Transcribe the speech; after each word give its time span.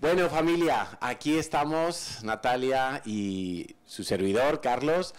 Bueno, 0.00 0.30
familia, 0.30 0.96
aquí 1.02 1.36
estamos, 1.36 2.24
Natalia 2.24 3.02
y 3.04 3.76
su 3.84 4.02
servidor, 4.02 4.62
Carlos, 4.62 5.14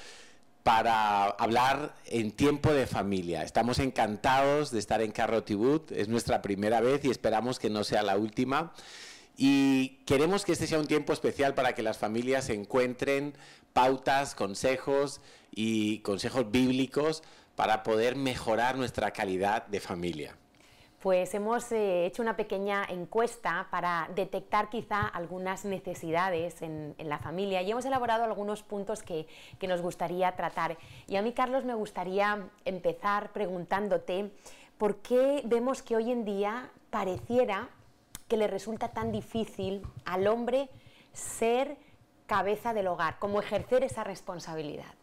para 0.63 1.25
hablar 1.25 1.93
en 2.08 2.32
tiempo 2.32 2.74
de 2.74 2.88
familia. 2.88 3.44
Estamos 3.44 3.78
encantados 3.78 4.72
de 4.72 4.80
estar 4.80 5.04
en 5.04 5.12
Carro 5.12 5.44
Tibut, 5.44 5.92
es 5.92 6.08
nuestra 6.08 6.42
primera 6.42 6.82
vez 6.82 7.06
y 7.06 7.12
esperamos 7.12 7.59
que 7.59 7.70
no 7.70 7.83
sea 7.83 8.02
la 8.02 8.18
última. 8.18 8.73
Y 9.38 10.00
queremos 10.07 10.45
que 10.45 10.54
este 10.54 10.65
sea 10.65 10.79
un 10.79 10.88
tiempo 10.88 11.13
especial 11.13 11.54
para 11.54 11.75
que 11.75 11.84
las 11.84 12.00
familias 12.00 12.50
encuentren 12.50 13.36
pautas, 13.73 14.34
consejos 14.34 15.21
y 15.52 16.00
consejos 16.00 16.50
bíblicos 16.50 17.21
para 17.55 17.84
poder 17.84 18.16
mejorar 18.16 18.77
nuestra 18.77 19.11
calidad 19.11 19.68
de 19.68 19.79
familia 19.79 20.40
pues 21.02 21.33
hemos 21.33 21.71
eh, 21.71 22.05
hecho 22.05 22.21
una 22.21 22.38
pequeña 22.38 22.86
encuesta 22.88 23.68
para 23.71 24.07
detectar 24.15 24.70
quizá 24.70 25.07
algunas 25.07 25.65
necesidades 25.65 26.61
en, 26.61 26.96
la 27.00 27.18
familia 27.18 27.61
y 27.64 27.71
hemos 27.71 27.86
elaborado 27.86 28.24
algunos 28.24 28.61
puntos 28.61 29.01
que, 29.01 29.27
que, 29.60 29.68
nos 29.68 29.82
gustaría 29.82 30.32
tratar. 30.36 30.77
Y 31.07 31.15
a 31.15 31.21
mí, 31.24 31.33
Carlos, 31.33 31.65
me 31.65 31.74
gustaría 31.74 32.48
empezar 32.66 33.32
preguntándote 33.32 34.32
por 34.77 34.98
qué 34.98 35.41
vemos 35.46 35.82
que 35.82 35.96
hoy 35.96 36.12
en 36.12 36.24
día 36.24 36.70
pareciera 36.91 37.70
que 38.27 38.38
le 38.38 38.48
resulta 38.48 38.90
tan 38.90 39.12
difícil 39.12 39.82
al 40.05 40.27
hombre 40.27 40.70
ser 41.13 41.77
cabeza 42.27 42.74
del 42.74 42.88
hogar, 42.88 43.18
como 43.20 43.41
ejercer 43.41 43.84
esa 43.84 44.04
responsabilidad. 44.04 45.01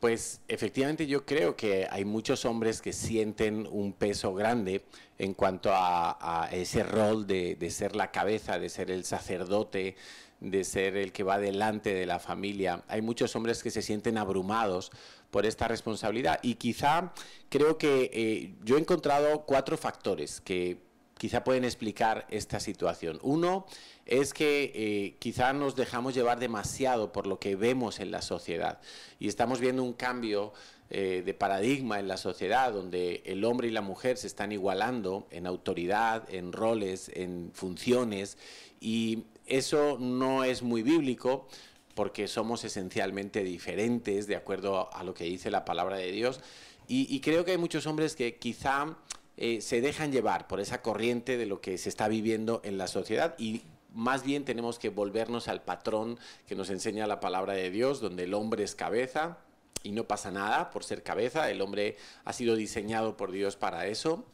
Pues 0.00 0.42
efectivamente 0.48 1.06
yo 1.06 1.24
creo 1.24 1.56
que 1.56 1.88
hay 1.90 2.04
muchos 2.04 2.44
hombres 2.44 2.82
que 2.82 2.92
sienten 2.92 3.66
un 3.70 3.94
peso 3.94 4.34
grande 4.34 4.84
en 5.18 5.32
cuanto 5.32 5.70
a, 5.72 6.48
ese 6.52 6.82
rol 6.82 7.26
de, 7.26 7.70
ser 7.70 7.96
la 7.96 8.10
cabeza, 8.10 8.58
de 8.58 8.68
ser 8.68 8.90
el 8.90 9.04
sacerdote, 9.04 9.96
de 10.40 10.64
ser 10.64 10.96
el 10.96 11.12
que 11.12 11.22
va 11.22 11.38
delante 11.38 11.94
de 11.94 12.04
la 12.04 12.18
familia. 12.18 12.84
Hay 12.88 13.00
muchos 13.00 13.34
hombres 13.36 13.62
que 13.62 13.70
se 13.70 13.80
sienten 13.80 14.18
abrumados 14.18 14.92
por 15.30 15.46
esta 15.46 15.66
responsabilidad 15.66 16.40
y 16.42 16.56
quizá 16.56 17.14
creo 17.48 17.78
que 17.78 18.10
eh, 18.12 18.54
yo 18.64 18.76
he 18.76 18.80
encontrado 18.80 19.46
cuatro 19.46 19.78
factores 19.78 20.42
que 20.42 20.78
quizá 21.16 21.42
pueden 21.42 21.64
explicar 21.64 22.26
esta 22.30 22.60
situación. 22.60 23.18
Uno 23.22 23.66
es 24.06 24.32
que 24.32 24.72
eh, 24.74 25.16
quizá 25.18 25.52
nos 25.52 25.76
dejamos 25.76 26.14
llevar 26.14 26.38
demasiado 26.38 27.12
por 27.12 27.26
lo 27.26 27.38
que 27.38 27.56
vemos 27.56 28.00
en 28.00 28.10
la 28.10 28.22
sociedad. 28.22 28.80
Y 29.18 29.28
estamos 29.28 29.60
viendo 29.60 29.82
un 29.82 29.92
cambio 29.92 30.52
eh, 30.90 31.22
de 31.26 31.34
paradigma 31.34 31.98
en 31.98 32.08
la 32.08 32.16
sociedad 32.16 32.72
donde 32.72 33.22
el 33.26 33.44
hombre 33.44 33.68
y 33.68 33.72
la 33.72 33.82
mujer 33.82 34.16
se 34.16 34.28
están 34.28 34.52
igualando 34.52 35.26
en 35.30 35.46
autoridad, 35.46 36.32
en 36.32 36.52
roles, 36.52 37.10
en 37.14 37.50
funciones. 37.52 38.38
Y 38.80 39.24
eso 39.46 39.98
no 39.98 40.44
es 40.44 40.62
muy 40.62 40.82
bíblico 40.82 41.48
porque 41.94 42.28
somos 42.28 42.62
esencialmente 42.64 43.42
diferentes 43.42 44.26
de 44.26 44.36
acuerdo 44.36 44.92
a 44.94 45.02
lo 45.02 45.14
que 45.14 45.24
dice 45.24 45.50
la 45.50 45.64
palabra 45.64 45.96
de 45.96 46.12
Dios. 46.12 46.40
Y 46.88 47.18
creo 47.18 47.44
que 47.44 47.50
hay 47.50 47.58
muchos 47.58 47.84
hombres 47.88 48.14
que 48.14 48.36
quizá 48.36 48.96
eh, 49.38 49.60
se 49.60 49.82
dejan 49.82 50.12
llevar 50.12 50.46
por 50.46 50.60
esa 50.60 50.80
corriente 50.80 51.36
de 51.36 51.44
lo 51.44 51.60
que 51.60 51.76
se 51.76 51.90
está 51.90 52.08
viviendo 52.08 52.62
en 52.64 52.78
la 52.78 52.86
sociedad. 52.86 53.34
Y 53.38 53.62
más 53.96 54.22
bien 54.22 54.44
tenemos 54.44 54.78
que 54.78 54.90
volvernos 54.90 55.48
al 55.48 55.62
patrón 55.62 56.18
que 56.46 56.54
nos 56.54 56.68
enseña 56.70 57.06
la 57.06 57.18
palabra 57.18 57.54
de 57.54 57.70
Dios, 57.70 58.00
donde 58.00 58.24
el 58.24 58.34
hombre 58.34 58.62
es 58.62 58.74
cabeza 58.74 59.38
y 59.82 59.92
no 59.92 60.04
pasa 60.04 60.30
nada 60.30 60.70
por 60.70 60.84
ser 60.84 61.02
cabeza, 61.02 61.50
el 61.50 61.62
hombre 61.62 61.96
ha 62.24 62.32
sido 62.32 62.56
diseñado 62.56 63.16
por 63.16 63.32
Dios 63.32 63.56
para 63.56 63.86
eso. 63.86 64.24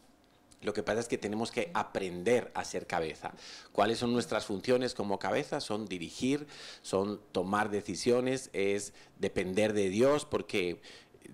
Lo 0.62 0.72
que 0.72 0.82
pasa 0.82 1.00
es 1.00 1.08
que 1.08 1.18
tenemos 1.18 1.50
que 1.50 1.70
aprender 1.74 2.50
a 2.54 2.64
ser 2.64 2.86
cabeza. 2.86 3.32
¿Cuáles 3.72 3.98
son 3.98 4.12
nuestras 4.12 4.46
funciones 4.46 4.94
como 4.94 5.18
cabeza? 5.18 5.60
Son 5.60 5.86
dirigir, 5.86 6.46
son 6.82 7.20
tomar 7.32 7.70
decisiones, 7.70 8.48
es 8.52 8.92
depender 9.18 9.72
de 9.72 9.88
Dios, 9.90 10.24
porque 10.24 10.80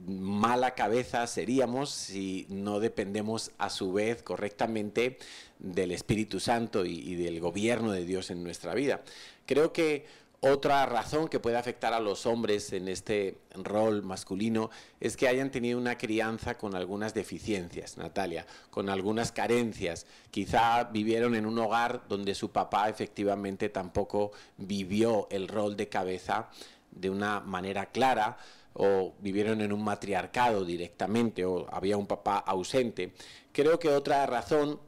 mala 0.06 0.74
cabeza 0.74 1.26
seríamos 1.26 1.90
si 1.90 2.46
no 2.48 2.80
dependemos 2.80 3.52
a 3.58 3.70
su 3.70 3.92
vez 3.92 4.22
correctamente 4.22 5.18
del 5.58 5.90
Espíritu 5.92 6.40
Santo 6.40 6.84
y, 6.84 7.14
del 7.14 7.40
gobierno 7.40 7.92
de 7.92 8.04
Dios 8.04 8.30
en 8.30 8.42
nuestra 8.42 8.74
vida. 8.74 9.02
Creo 9.46 9.72
que 9.72 10.06
otra 10.40 10.86
razón 10.86 11.28
que 11.28 11.40
puede 11.40 11.56
afectar 11.56 11.92
a 11.92 11.98
los 11.98 12.24
hombres 12.24 12.72
en 12.72 12.86
este 12.86 13.38
rol 13.54 14.04
masculino 14.04 14.70
es 15.00 15.16
que 15.16 15.26
hayan 15.26 15.50
tenido 15.50 15.78
una 15.78 15.98
crianza 15.98 16.56
con 16.56 16.76
algunas 16.76 17.12
deficiencias, 17.12 17.98
Natalia, 17.98 18.46
con 18.70 18.88
algunas 18.88 19.32
carencias. 19.32 20.06
Quizá 20.30 20.84
vivieron 20.84 21.34
en 21.34 21.44
un 21.44 21.58
hogar 21.58 22.02
donde 22.08 22.36
su 22.36 22.52
papá 22.52 22.88
efectivamente 22.88 23.68
tampoco 23.68 24.30
vivió 24.58 25.26
el 25.30 25.48
rol 25.48 25.76
de 25.76 25.88
cabeza 25.88 26.48
de 26.92 27.10
una 27.10 27.40
manera 27.40 27.86
clara, 27.86 28.38
o 28.78 29.14
vivieron 29.20 29.60
en 29.60 29.72
un 29.72 29.84
matriarcado 29.84 30.64
directamente 30.64 31.44
o 31.44 31.66
había 31.70 31.96
un 31.96 32.06
papá 32.06 32.38
ausente. 32.38 33.12
Creo 33.52 33.78
que 33.78 33.88
otra 33.88 34.24
razón 34.26 34.80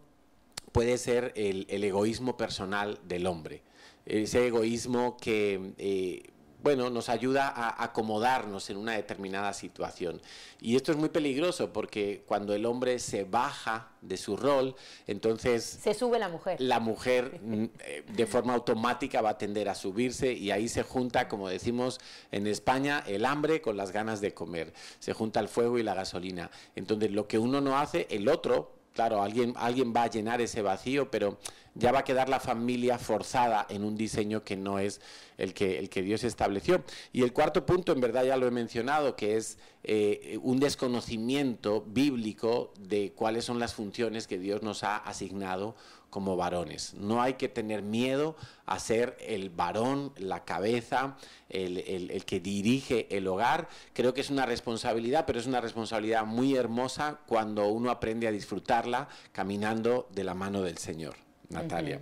puede 0.73 0.97
ser 0.97 1.33
el, 1.37 1.67
egoísmo 1.69 2.37
personal 2.37 2.99
del 3.05 3.27
hombre, 3.27 3.63
ese 4.07 4.47
egoísmo 4.47 5.17
que 5.17 5.73
eh, 5.79 6.31
bueno, 6.63 6.91
nos 6.91 7.09
ayuda 7.09 7.49
a 7.49 7.83
acomodarnos 7.83 8.71
en 8.71 8.77
una 8.77 8.93
determinada 8.93 9.53
situación. 9.53 10.21
Y 10.61 10.77
esto 10.77 10.93
es 10.93 10.99
muy 10.99 11.09
peligroso 11.09 11.73
porque 11.73 12.23
cuando 12.27 12.55
el 12.55 12.67
hombre 12.67 12.99
se 12.99 13.25
baja 13.25 13.93
de 14.01 14.17
su 14.17 14.37
rol, 14.37 14.75
entonces... 15.07 15.65
Se 15.65 15.95
sube 15.95 16.19
la 16.19 16.29
mujer. 16.29 16.61
La 16.61 16.81
mujer 16.81 17.41
mm, 17.43 17.65
eh, 17.81 18.05
de 18.07 18.27
forma 18.27 18.55
automática 18.55 19.21
va 19.23 19.31
a 19.31 19.39
tender 19.39 19.69
a 19.69 19.75
subirse 19.75 20.33
y 20.33 20.51
ahí 20.51 20.69
se 20.69 20.83
junta, 20.83 21.29
como 21.29 21.49
decimos 21.49 22.01
en 22.31 22.47
España, 22.47 23.03
el 23.07 23.25
hambre 23.25 23.61
con 23.61 23.77
las 23.77 23.93
ganas 23.93 24.21
de 24.21 24.35
comer. 24.35 24.73
Se 24.99 25.13
junta 25.13 25.41
el 25.41 25.49
fuego 25.49 25.79
y 25.79 25.83
la 25.83 25.95
gasolina. 25.95 26.51
Entonces 26.75 27.11
lo 27.11 27.27
que 27.27 27.39
uno 27.39 27.61
no 27.61 27.79
hace, 27.79 28.07
el 28.11 28.29
otro 28.29 28.80
claro, 28.95 29.23
alguien, 29.23 29.55
alguien 29.57 29.93
va 29.95 30.05
a 30.05 30.11
llenar 30.11 30.41
ese 30.41 30.63
vacío, 30.63 31.11
pero 31.11 31.39
ya 31.75 31.93
va 31.93 32.01
a 32.01 32.05
quedar 32.05 32.29
la 32.29 32.41
familia 32.41 32.99
forzada 32.99 33.67
en 33.69 33.85
un 33.85 33.97
diseño 33.97 34.43
que 34.43 34.57
no 34.57 34.79
es 34.79 35.01
el 35.39 35.55
que, 35.55 35.79
el 35.79 35.89
que 35.89 36.03
Dios 36.03 36.25
estableció. 36.25 36.83
Y 37.13 37.23
el 37.23 37.33
cuarto 37.33 37.65
punto, 37.65 37.93
en 37.93 38.01
verdad 38.01 38.25
ya 38.25 38.37
lo 38.37 38.47
he 38.47 38.51
mencionado, 38.51 39.17
que 39.17 39.37
es 39.37 39.59
eh, 39.85 40.39
un 40.43 40.61
desconocimiento 40.61 41.83
bíblico 41.87 42.73
de 42.79 43.13
cuáles 43.13 43.45
son 43.45 43.59
las 43.59 43.75
funciones 43.75 44.27
que 44.27 44.39
Dios 44.39 44.63
nos 44.63 44.83
ha 44.83 44.97
asignado 44.97 45.77
como 46.11 46.37
varones. 46.37 46.95
No 46.95 47.23
hay 47.23 47.35
que 47.35 47.49
tener 47.49 47.83
miedo 47.83 48.37
a 48.67 48.79
ser 48.79 49.17
el 49.21 49.51
varón, 49.51 50.13
la 50.17 50.45
cabeza, 50.45 51.17
el, 51.49 52.25
que 52.27 52.41
dirige 52.41 53.07
el 53.17 53.27
hogar. 53.27 53.69
Creo 53.95 54.13
que 54.13 54.21
es 54.21 54.31
una 54.31 54.47
responsabilidad, 54.47 55.25
pero 55.27 55.39
es 55.39 55.47
una 55.47 55.61
responsabilidad 55.61 56.27
muy 56.27 56.57
hermosa 56.57 57.21
cuando 57.27 57.69
uno 57.69 57.91
aprende 57.91 58.29
a 58.29 58.33
disfrutarla 58.33 59.09
caminando 59.33 60.09
de 60.13 60.25
la 60.25 60.35
mano 60.35 60.63
del 60.63 60.79
Señor. 60.79 61.15
Natalia. 61.49 62.01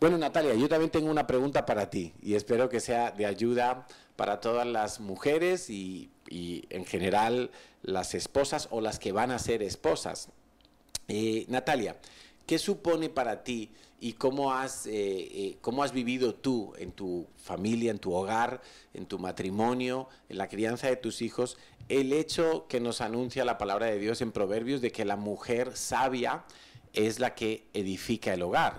Bueno, 0.00 0.16
Natalia, 0.16 0.54
yo 0.54 0.68
también 0.68 0.90
tengo 0.90 1.10
una 1.10 1.26
pregunta 1.26 1.66
para 1.66 1.90
ti 1.90 2.12
y 2.22 2.34
espero 2.34 2.68
que 2.68 2.78
sea 2.78 3.10
de 3.10 3.26
ayuda 3.26 3.86
para 4.14 4.40
todas 4.40 4.66
las 4.66 5.00
mujeres 5.00 5.70
y, 5.70 6.10
en 6.30 6.84
general 6.84 7.50
las 7.82 8.14
esposas 8.14 8.68
o 8.70 8.80
las 8.80 8.98
que 8.98 9.12
van 9.12 9.30
a 9.30 9.38
ser 9.38 9.62
esposas. 9.62 10.28
Eh, 11.08 11.46
Natalia, 11.48 11.96
¿Qué 12.48 12.58
supone 12.58 13.10
para 13.10 13.44
ti 13.44 13.74
y 14.00 14.14
cómo 14.14 14.54
has, 14.54 14.86
eh, 14.86 14.90
eh, 14.94 15.58
cómo 15.60 15.82
has 15.82 15.92
vivido 15.92 16.34
tú 16.34 16.72
en 16.78 16.92
tu 16.92 17.26
familia, 17.36 17.90
en 17.90 17.98
tu 17.98 18.14
hogar, 18.14 18.62
en 18.94 19.04
tu 19.04 19.18
matrimonio, 19.18 20.08
en 20.30 20.38
la 20.38 20.48
crianza 20.48 20.86
de 20.86 20.96
tus 20.96 21.20
hijos, 21.20 21.58
el 21.90 22.10
hecho 22.14 22.66
que 22.66 22.80
nos 22.80 23.02
anuncia 23.02 23.44
la 23.44 23.58
palabra 23.58 23.84
de 23.84 23.98
Dios 23.98 24.22
en 24.22 24.32
Proverbios 24.32 24.80
de 24.80 24.90
que 24.92 25.04
la 25.04 25.16
mujer 25.16 25.76
sabia 25.76 26.44
es 26.94 27.20
la 27.20 27.34
que 27.34 27.66
edifica 27.74 28.32
el 28.32 28.40
hogar? 28.40 28.78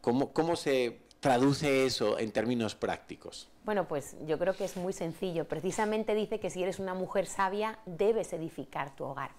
¿Cómo, 0.00 0.32
cómo 0.32 0.56
se 0.56 1.02
traduce 1.20 1.84
eso 1.84 2.18
en 2.18 2.32
términos 2.32 2.74
prácticos? 2.74 3.50
Bueno, 3.66 3.86
pues 3.86 4.16
yo 4.26 4.38
creo 4.38 4.56
que 4.56 4.64
es 4.64 4.78
muy 4.78 4.94
sencillo. 4.94 5.46
Precisamente 5.46 6.14
dice 6.14 6.40
que 6.40 6.48
si 6.48 6.62
eres 6.62 6.78
una 6.78 6.94
mujer 6.94 7.26
sabia, 7.26 7.78
debes 7.84 8.32
edificar 8.32 8.96
tu 8.96 9.04
hogar. 9.04 9.32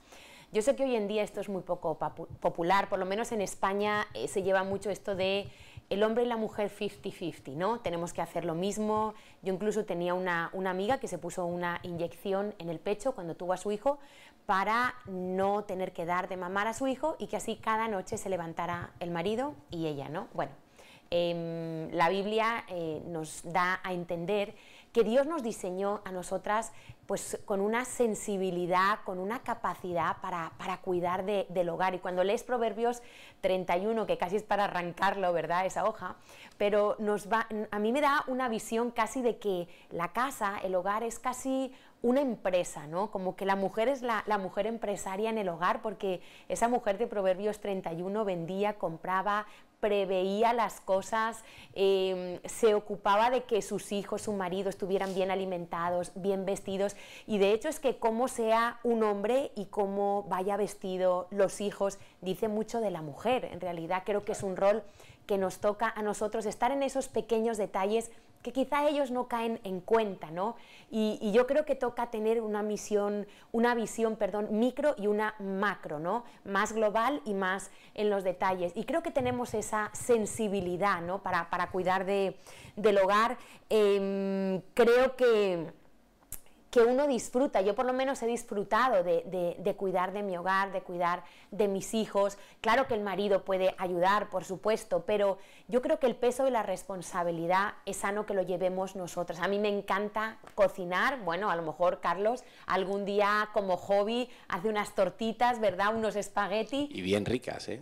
Yo 0.54 0.62
sé 0.62 0.76
que 0.76 0.84
hoy 0.84 0.96
en 0.96 1.08
día 1.08 1.24
esto 1.24 1.42
es 1.42 1.50
muy 1.50 1.64
poco 1.64 1.98
popular, 2.40 2.88
por 2.88 3.00
lo 3.00 3.08
menos 3.08 3.32
en 3.32 3.42
España 3.42 4.06
eh, 4.14 4.28
se 4.28 4.44
lleva 4.44 4.64
mucho 4.64 4.92
esto 4.92 5.16
de 5.16 5.50
el 5.90 6.04
hombre 6.04 6.26
y 6.26 6.28
la 6.28 6.38
mujer 6.38 6.70
50-50, 6.70 7.56
¿no? 7.56 7.80
Tenemos 7.80 8.14
que 8.14 8.22
hacer 8.22 8.46
lo 8.46 8.54
mismo. 8.54 9.16
Yo 9.42 9.52
incluso 9.52 9.84
tenía 9.84 10.14
una, 10.14 10.52
amiga 10.70 11.00
que 11.00 11.08
se 11.08 11.18
puso 11.18 11.44
una 11.48 11.80
inyección 11.82 12.54
en 12.60 12.70
el 12.70 12.80
pecho 12.80 13.14
cuando 13.14 13.36
tuvo 13.36 13.54
a 13.54 13.58
su 13.58 13.72
hijo 13.72 13.98
para 14.46 14.94
no 15.08 15.64
tener 15.64 15.92
que 15.92 16.06
dar 16.06 16.30
de 16.30 16.38
mamar 16.38 16.68
a 16.68 16.76
su 16.76 16.86
hijo 16.86 17.16
y 17.18 17.26
que 17.26 17.38
así 17.38 17.56
cada 17.56 17.88
noche 17.88 18.20
se 18.20 18.30
levantara 18.30 18.92
el 19.00 19.10
marido 19.10 19.56
y 19.72 19.88
ella, 19.88 20.08
¿no? 20.08 20.28
Bueno, 20.36 20.52
em, 21.10 21.90
la 21.94 22.10
Biblia 22.10 22.64
eh, 22.68 23.02
nos 23.08 23.42
da 23.42 23.80
a 23.84 23.92
entender 23.92 24.54
que 24.94 25.04
Dios 25.04 25.26
nos 25.26 25.42
diseñó 25.42 26.02
a 26.06 26.12
nosotras 26.12 26.72
pues 27.08 27.40
con 27.46 27.60
una 27.60 27.86
sensibilidad, 27.86 29.00
con 29.04 29.20
una 29.20 29.40
capacidad 29.40 30.18
para, 30.22 30.54
para 30.58 30.78
cuidar 30.78 31.26
del 31.26 31.70
hogar. 31.70 31.94
Y 31.96 32.00
cuando 32.00 32.24
lees 32.24 32.44
Proverbios 32.44 33.02
31, 33.42 34.06
que 34.06 34.18
casi 34.18 34.38
es 34.38 34.44
para 34.44 34.66
arrancarlo, 34.66 35.34
¿verdad? 35.34 35.66
Esa 35.66 35.86
hoja, 35.86 36.16
pero 36.58 36.96
nos 37.00 37.32
va, 37.32 37.48
a 37.72 37.80
mí 37.80 37.92
me 37.92 38.02
da 38.02 38.24
una 38.28 38.48
visión 38.48 38.92
casi 38.92 39.22
de 39.22 39.38
que 39.38 39.68
la 39.90 40.14
casa, 40.14 40.60
el 40.64 40.76
hogar 40.76 41.04
es 41.04 41.20
casi 41.20 41.74
una 42.04 42.20
empresa, 42.20 42.86
¿no? 42.86 43.10
Como 43.12 43.36
que 43.38 43.46
la 43.46 43.56
mujer 43.56 43.88
es 43.88 44.02
la, 44.02 44.24
mujer 44.38 44.68
empresaria 44.68 45.30
en 45.30 45.38
el 45.38 45.48
hogar, 45.48 45.82
porque 45.82 46.22
esa 46.50 46.68
mujer 46.68 46.98
de 46.98 47.08
Proverbios 47.08 47.62
31 47.62 48.26
vendía, 48.26 48.74
compraba, 48.74 49.48
preveía 49.80 50.52
las 50.52 50.82
cosas, 50.82 51.44
em, 51.74 52.40
se 52.46 52.76
ocupaba 52.76 53.30
de 53.30 53.44
que 53.44 53.62
sus 53.62 53.94
hijos, 53.94 54.24
su 54.24 54.34
marido 54.34 54.70
estuvieran 54.70 55.16
bien 55.16 55.32
alimentados, 55.32 56.12
bien 56.16 56.46
vestidos, 56.46 56.98
y 57.26 57.38
de 57.38 57.54
hecho 57.54 57.70
es 57.70 57.80
que 57.80 57.98
cómo 57.98 58.28
sea 58.28 58.80
un 58.84 59.02
hombre 59.04 59.52
y 59.56 59.66
cómo 59.66 60.24
vaya 60.24 60.58
vestido 60.58 61.28
los 61.32 61.62
hijos, 61.62 62.00
dice 62.20 62.50
mucho 62.50 62.82
de 62.82 62.92
la 62.92 63.02
mujer. 63.02 63.46
En 63.46 63.62
realidad 63.62 64.04
creo 64.06 64.26
que 64.26 64.34
es 64.34 64.44
un 64.44 64.58
rol 64.58 64.84
que 65.26 65.38
nos 65.38 65.60
toca 65.60 65.94
a 65.96 66.02
nosotros 66.02 66.46
estar 66.46 66.72
en 66.74 66.84
esos 66.84 67.08
pequeños 67.08 67.58
detalles 67.58 68.12
que 68.44 68.52
quizá 68.52 68.88
ellos 68.88 69.10
no 69.10 69.28
caen 69.28 69.60
en 69.64 69.80
cuenta, 69.80 70.30
¿no? 70.30 70.56
Y, 70.92 71.32
yo 71.32 71.48
creo 71.48 71.66
que 71.66 71.76
toca 71.76 72.12
tener 72.12 72.42
una 72.42 72.62
misión, 72.62 73.26
una 73.52 73.74
visión, 73.74 74.18
perdón, 74.18 74.50
micro 74.52 74.94
y 74.98 75.08
una 75.08 75.34
macro, 75.40 76.00
¿no? 76.00 76.26
Más 76.44 76.74
global 76.74 77.22
y 77.26 77.34
más 77.34 77.72
en 77.96 78.10
los 78.10 78.24
detalles. 78.24 78.74
Y 78.76 78.84
creo 78.84 79.02
que 79.02 79.10
tenemos 79.10 79.54
esa 79.54 79.90
sensibilidad, 79.94 81.02
¿no? 81.02 81.24
Para, 81.24 81.72
cuidar 81.72 82.06
de, 82.06 82.38
del 82.76 82.98
hogar. 83.00 83.38
Em, 83.70 84.62
creo 84.76 85.16
que 85.16 85.72
que 86.74 86.82
uno 86.82 87.06
disfruta. 87.06 87.62
Yo 87.62 87.76
por 87.76 87.86
lo 87.86 87.94
menos 87.94 88.24
he 88.24 88.26
disfrutado 88.26 89.04
de, 89.04 89.76
cuidar 89.78 90.12
de 90.12 90.24
mi 90.24 90.36
hogar, 90.36 90.72
de 90.72 90.82
cuidar 90.82 91.24
de 91.52 91.68
mis 91.68 91.94
hijos. 91.94 92.40
Claro 92.62 92.88
que 92.88 92.96
el 92.96 93.02
marido 93.02 93.44
puede 93.46 93.76
ayudar, 93.78 94.32
por 94.32 94.44
supuesto, 94.44 95.04
pero 95.06 95.38
yo 95.68 95.84
creo 95.84 96.00
que 96.00 96.08
el 96.08 96.16
peso 96.16 96.48
y 96.48 96.52
la 96.52 96.64
responsabilidad 96.64 97.76
es 97.86 97.98
sano 97.98 98.26
que 98.26 98.34
lo 98.34 98.42
llevemos 98.42 98.96
nosotros. 98.96 99.40
A 99.40 99.48
mí 99.48 99.60
me 99.60 99.70
encanta 99.70 100.40
cocinar. 100.56 101.20
Bueno, 101.20 101.52
a 101.52 101.56
lo 101.56 101.62
mejor 101.62 102.00
Carlos 102.00 102.44
algún 102.66 103.06
día 103.06 103.50
como 103.54 103.78
hobby 103.78 104.28
hace 104.48 104.68
unas 104.68 104.96
tortitas, 104.96 105.60
¿verdad? 105.60 105.96
Unos 105.96 106.16
espagueti. 106.16 106.90
Y 106.92 107.04
bien 107.04 107.26
ricas, 107.26 107.70
¿eh? 107.70 107.82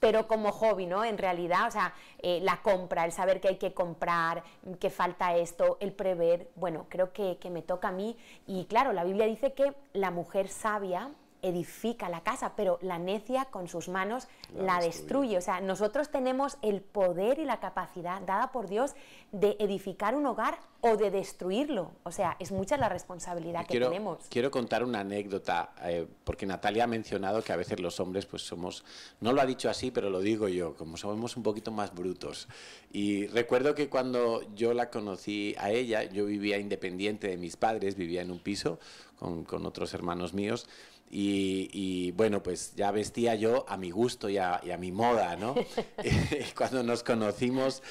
Pero 0.00 0.26
como 0.26 0.50
hobby, 0.50 0.86
¿no? 0.86 1.04
En 1.04 1.18
realidad, 1.18 1.68
o 1.68 1.70
sea, 1.70 1.94
eh, 2.22 2.40
la 2.42 2.62
compra, 2.62 3.04
el 3.04 3.12
saber 3.12 3.40
que 3.40 3.48
hay 3.48 3.56
que 3.56 3.74
comprar, 3.74 4.42
que 4.80 4.90
falta 4.90 5.36
esto, 5.36 5.76
el 5.80 5.92
prever, 5.92 6.50
bueno, 6.56 6.86
creo 6.88 7.12
que, 7.12 7.38
que 7.38 7.50
me 7.50 7.62
toca 7.62 7.88
a 7.88 7.92
mí. 7.92 8.16
Y 8.46 8.64
claro, 8.64 8.92
la 8.92 9.04
Biblia 9.04 9.26
dice 9.26 9.52
que 9.52 9.74
la 9.92 10.10
mujer 10.10 10.48
sabia 10.48 11.10
edifica 11.42 12.08
la 12.08 12.22
casa, 12.22 12.54
pero 12.56 12.78
la 12.82 12.98
necia 12.98 13.46
con 13.46 13.68
sus 13.68 13.88
manos 13.88 14.28
la, 14.54 14.80
destruye. 14.80 15.38
O 15.38 15.40
sea, 15.40 15.60
nosotros 15.60 16.10
tenemos 16.10 16.58
el 16.62 16.80
poder 16.80 17.38
y 17.38 17.44
la 17.44 17.60
capacidad 17.60 18.20
dada 18.22 18.52
por 18.52 18.68
Dios 18.68 18.94
de 19.32 19.56
edificar 19.58 20.14
un 20.14 20.26
hogar 20.26 20.58
o 20.80 20.96
de 20.96 21.10
destruirlo. 21.10 21.92
O 22.04 22.10
sea, 22.10 22.36
es 22.38 22.52
mucha 22.52 22.76
la 22.76 22.88
responsabilidad 22.88 23.66
que 23.66 23.78
tenemos. 23.78 24.26
Quiero 24.28 24.50
contar 24.50 24.82
una 24.82 25.00
anécdota, 25.00 25.72
eh, 25.82 26.06
porque 26.24 26.46
Natalia 26.46 26.84
ha 26.84 26.86
mencionado 26.86 27.42
que 27.42 27.52
a 27.52 27.56
veces 27.56 27.80
los 27.80 28.00
hombres 28.00 28.26
pues 28.26 28.42
somos, 28.42 28.84
no 29.20 29.32
lo 29.32 29.40
ha 29.40 29.46
dicho 29.46 29.68
así, 29.68 29.90
pero 29.90 30.10
lo 30.10 30.20
digo 30.20 30.48
yo, 30.48 30.74
como 30.74 30.96
somos 30.96 31.36
un 31.36 31.42
poquito 31.42 31.70
más 31.70 31.94
brutos. 31.94 32.48
Y 32.92 33.26
recuerdo 33.28 33.74
que 33.74 33.88
cuando 33.88 34.42
yo 34.54 34.74
la 34.74 34.90
conocí 34.90 35.54
a 35.58 35.70
ella, 35.70 36.04
yo 36.04 36.26
vivía 36.26 36.58
independiente 36.58 37.28
de 37.28 37.36
mis 37.36 37.56
padres, 37.56 37.94
vivía 37.94 38.22
en 38.22 38.30
un 38.30 38.38
piso 38.38 38.78
con, 39.18 39.44
con 39.44 39.66
otros 39.66 39.92
hermanos 39.94 40.32
míos, 40.32 40.66
y, 41.12 42.12
bueno, 42.12 42.42
pues 42.42 42.74
ya 42.76 42.90
vestía 42.90 43.34
yo 43.34 43.64
a 43.68 43.76
mi 43.76 43.90
gusto 43.90 44.28
y 44.28 44.38
a, 44.38 44.60
mi 44.78 44.92
moda, 44.92 45.36
¿no? 45.36 45.54
cuando 46.56 46.82
nos 46.82 47.02
conocimos, 47.02 47.82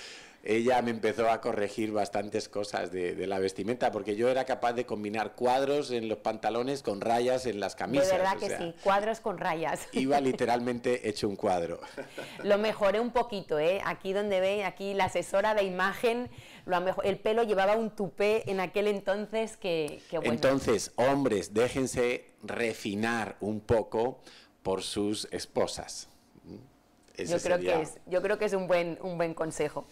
ella 0.44 0.82
me 0.82 0.92
empezó 0.92 1.30
a 1.30 1.42
corregir 1.42 1.92
bastantes 1.92 2.48
cosas 2.48 2.92
de, 2.92 3.28
la 3.28 3.40
vestimenta, 3.40 3.92
porque 3.92 4.16
yo 4.16 4.30
era 4.30 4.46
capaz 4.46 4.74
de 4.74 4.86
combinar 4.86 5.34
cuadros 5.36 5.92
en 5.92 6.08
los 6.08 6.20
pantalones 6.20 6.82
con 6.82 7.02
rayas 7.02 7.46
en 7.46 7.60
las 7.60 7.76
camisas. 7.76 8.08
De 8.08 8.18
verdad 8.18 8.38
que 8.38 8.58
sí, 8.58 8.74
cuadros 8.84 9.20
con 9.20 9.38
rayas. 9.38 9.88
Iba 9.92 10.22
literalmente 10.22 11.10
hecho 11.10 11.28
un 11.28 11.36
cuadro. 11.36 11.82
Lo 12.44 12.58
mejoré 12.58 13.00
un 13.00 13.12
poquito, 13.12 13.60
¿eh? 13.60 13.82
Aquí 13.86 14.14
donde 14.14 14.40
ve, 14.40 14.64
aquí 14.64 14.94
la 14.94 15.06
asesora 15.06 15.54
de 15.56 15.64
imagen, 15.64 16.30
lo 16.70 16.82
mejor, 16.82 17.06
el 17.06 17.20
pelo 17.20 17.44
llevaba 17.44 17.76
un 17.76 17.92
tupé 17.92 18.50
en 18.50 18.60
aquel 18.60 18.88
entonces 18.88 19.58
que, 19.58 20.02
que 20.10 20.18
bueno. 20.18 20.34
Entonces, 20.34 20.92
hombres, 20.96 21.54
déjense 21.54 22.32
refinar 22.44 23.38
un 23.40 23.60
poco 23.60 24.20
por 24.64 24.84
sus 24.84 25.28
esposas. 25.32 26.10
yo 27.18 27.38
creo, 27.40 27.60
que 27.60 27.82
es, 27.82 27.98
yo 28.06 28.22
creo 28.22 28.38
que 28.38 28.46
es 28.46 28.54
un 28.54 28.68
buen, 28.68 28.98
un 29.02 29.18
buen 29.18 29.34
consejo. 29.34 29.86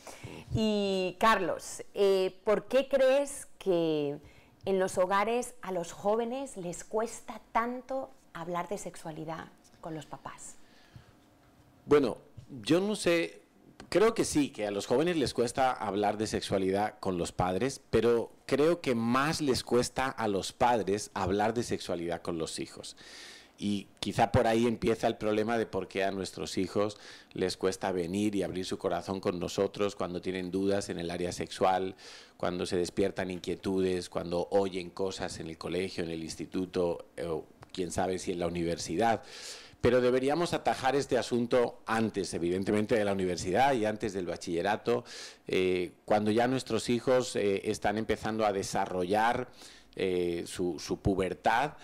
Y 0.53 1.17
Carlos, 1.19 1.83
eh, 1.93 2.39
¿por 2.43 2.67
qué 2.67 2.87
crees 2.87 3.47
que 3.57 4.17
en 4.65 4.79
los 4.79 4.97
hogares 4.97 5.55
a 5.61 5.71
los 5.71 5.91
jóvenes 5.91 6.57
les 6.57 6.83
cuesta 6.83 7.41
tanto 7.51 8.11
hablar 8.33 8.67
de 8.67 8.77
sexualidad 8.77 9.47
con 9.81 9.95
los 9.95 10.05
papás? 10.05 10.55
Bueno, 11.85 12.17
yo 12.61 12.79
no 12.81 12.95
sé, 12.95 13.41
creo 13.89 14.13
que 14.13 14.25
sí, 14.25 14.49
que 14.49 14.67
a 14.67 14.71
los 14.71 14.85
jóvenes 14.85 15.17
les 15.17 15.33
cuesta 15.33 15.71
hablar 15.71 16.17
de 16.17 16.27
sexualidad 16.27 16.99
con 16.99 17.17
los 17.17 17.31
padres, 17.31 17.81
pero 17.89 18.31
creo 18.45 18.81
que 18.81 18.95
más 18.95 19.41
les 19.41 19.63
cuesta 19.63 20.07
a 20.07 20.27
los 20.27 20.53
padres 20.53 21.11
hablar 21.13 21.53
de 21.53 21.63
sexualidad 21.63 22.21
con 22.21 22.37
los 22.37 22.59
hijos. 22.59 22.95
Y 23.59 23.87
quizá 23.99 24.31
por 24.31 24.45
ahí 24.45 24.67
empieza 24.67 25.07
el 25.07 25.17
problema 25.17 25.57
de 25.57 25.65
por 25.65 25.87
qué 25.87 26.03
a 26.03 26.11
nuestros 26.11 26.59
hijos 26.59 26.97
les 27.33 27.57
cuesta 27.57 27.91
venir 27.91 28.35
y 28.35 28.43
abrir 28.43 28.65
su 28.65 28.77
corazón 28.77 29.19
con 29.19 29.39
nosotros 29.39 29.95
cuando 29.95 30.21
tienen 30.21 30.51
dudas 30.51 30.89
en 30.89 30.99
el 30.99 31.09
área 31.09 31.31
sexual, 31.31 31.95
cuando 32.37 32.67
se 32.67 32.77
despiertan 32.77 33.31
inquietudes, 33.31 34.09
cuando 34.09 34.47
oyen 34.51 34.91
cosas 34.91 35.39
en 35.39 35.47
el 35.47 35.57
colegio, 35.57 36.03
en 36.03 36.11
el 36.11 36.23
instituto, 36.23 37.07
o 37.25 37.45
quién 37.73 37.91
sabe 37.91 38.19
si 38.19 38.31
en 38.31 38.39
la 38.39 38.47
universidad. 38.47 39.23
Pero 39.87 40.01
deberíamos 40.01 40.51
atajar 40.53 40.97
este 40.97 41.17
asunto 41.17 41.79
antes, 41.85 42.33
evidentemente, 42.33 42.95
de 42.95 43.05
la 43.05 43.13
universidad 43.13 43.71
y 43.71 43.85
antes 43.85 44.11
del 44.11 44.25
bachillerato, 44.25 45.05
eh, 45.47 45.93
cuando 46.03 46.29
ya 46.29 46.45
nuestros 46.45 46.89
hijos 46.89 47.37
eh, 47.37 47.61
están 47.71 47.97
empezando 47.97 48.45
a 48.45 48.51
desarrollar 48.51 49.47
eh, 49.95 50.43
su, 50.45 50.99
pubertad 51.01 51.75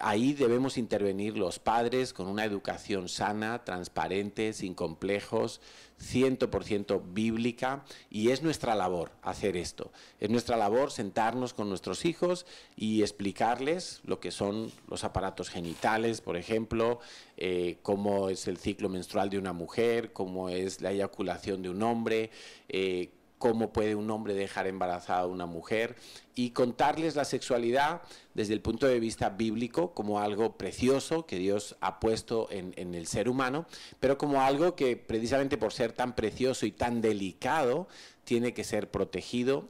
ahí 0.00 0.34
debemos 0.34 0.76
intervenir 0.76 1.36
los 1.38 1.58
padres 1.58 2.12
con 2.12 2.26
una 2.28 2.44
educación 2.44 3.08
sana, 3.08 3.64
transparente, 3.64 4.52
sin 4.52 4.74
complejos, 4.74 5.60
100% 5.98 7.02
bíblica 7.12 7.84
y 8.10 8.30
es 8.30 8.42
nuestra 8.42 8.74
labor 8.74 9.12
hacer 9.22 9.56
esto. 9.56 9.92
Es 10.20 10.28
nuestra 10.28 10.56
labor 10.56 10.90
sentarnos 10.90 11.54
con 11.54 11.68
nuestros 11.68 12.04
hijos 12.04 12.44
y 12.76 13.00
explicarles 13.02 14.00
lo 14.04 14.20
que 14.20 14.30
son 14.30 14.70
los 14.88 15.04
aparatos 15.04 15.48
genitales, 15.48 16.20
por 16.20 16.36
ejemplo, 16.36 17.00
eh, 17.38 17.78
cómo 17.82 18.28
es 18.28 18.48
el 18.48 18.58
ciclo 18.58 18.88
menstrual 18.90 19.30
de 19.30 19.38
una 19.38 19.54
mujer, 19.54 20.12
cómo 20.12 20.50
es 20.50 20.82
la 20.82 20.92
eyaculación 20.92 21.62
de 21.62 21.70
un 21.70 21.82
hombre, 21.82 22.30
eh, 22.68 23.10
cómo 23.38 23.72
puede 23.72 23.94
un 23.94 24.10
hombre 24.10 24.34
dejar 24.34 24.66
embarazada 24.66 25.20
a 25.20 25.26
una 25.26 25.46
mujer 25.46 25.96
y 26.34 26.50
contarles 26.50 27.16
la 27.16 27.24
sexualidad 27.24 28.02
desde 28.34 28.54
el 28.54 28.60
punto 28.60 28.86
de 28.86 29.00
vista 29.00 29.30
bíblico 29.30 29.92
como 29.94 30.20
algo 30.20 30.56
precioso 30.56 31.26
que 31.26 31.38
Dios 31.38 31.76
ha 31.80 32.00
puesto 32.00 32.48
en, 32.50 32.72
en, 32.76 32.94
el 32.94 33.06
ser 33.06 33.28
humano, 33.28 33.66
pero 34.00 34.18
como 34.18 34.42
algo 34.42 34.74
que 34.74 34.96
precisamente 34.96 35.58
por 35.58 35.72
ser 35.72 35.92
tan 35.92 36.14
precioso 36.14 36.66
y 36.66 36.72
tan 36.72 37.00
delicado 37.00 37.88
tiene 38.24 38.54
que 38.54 38.64
ser 38.64 38.90
protegido 38.90 39.68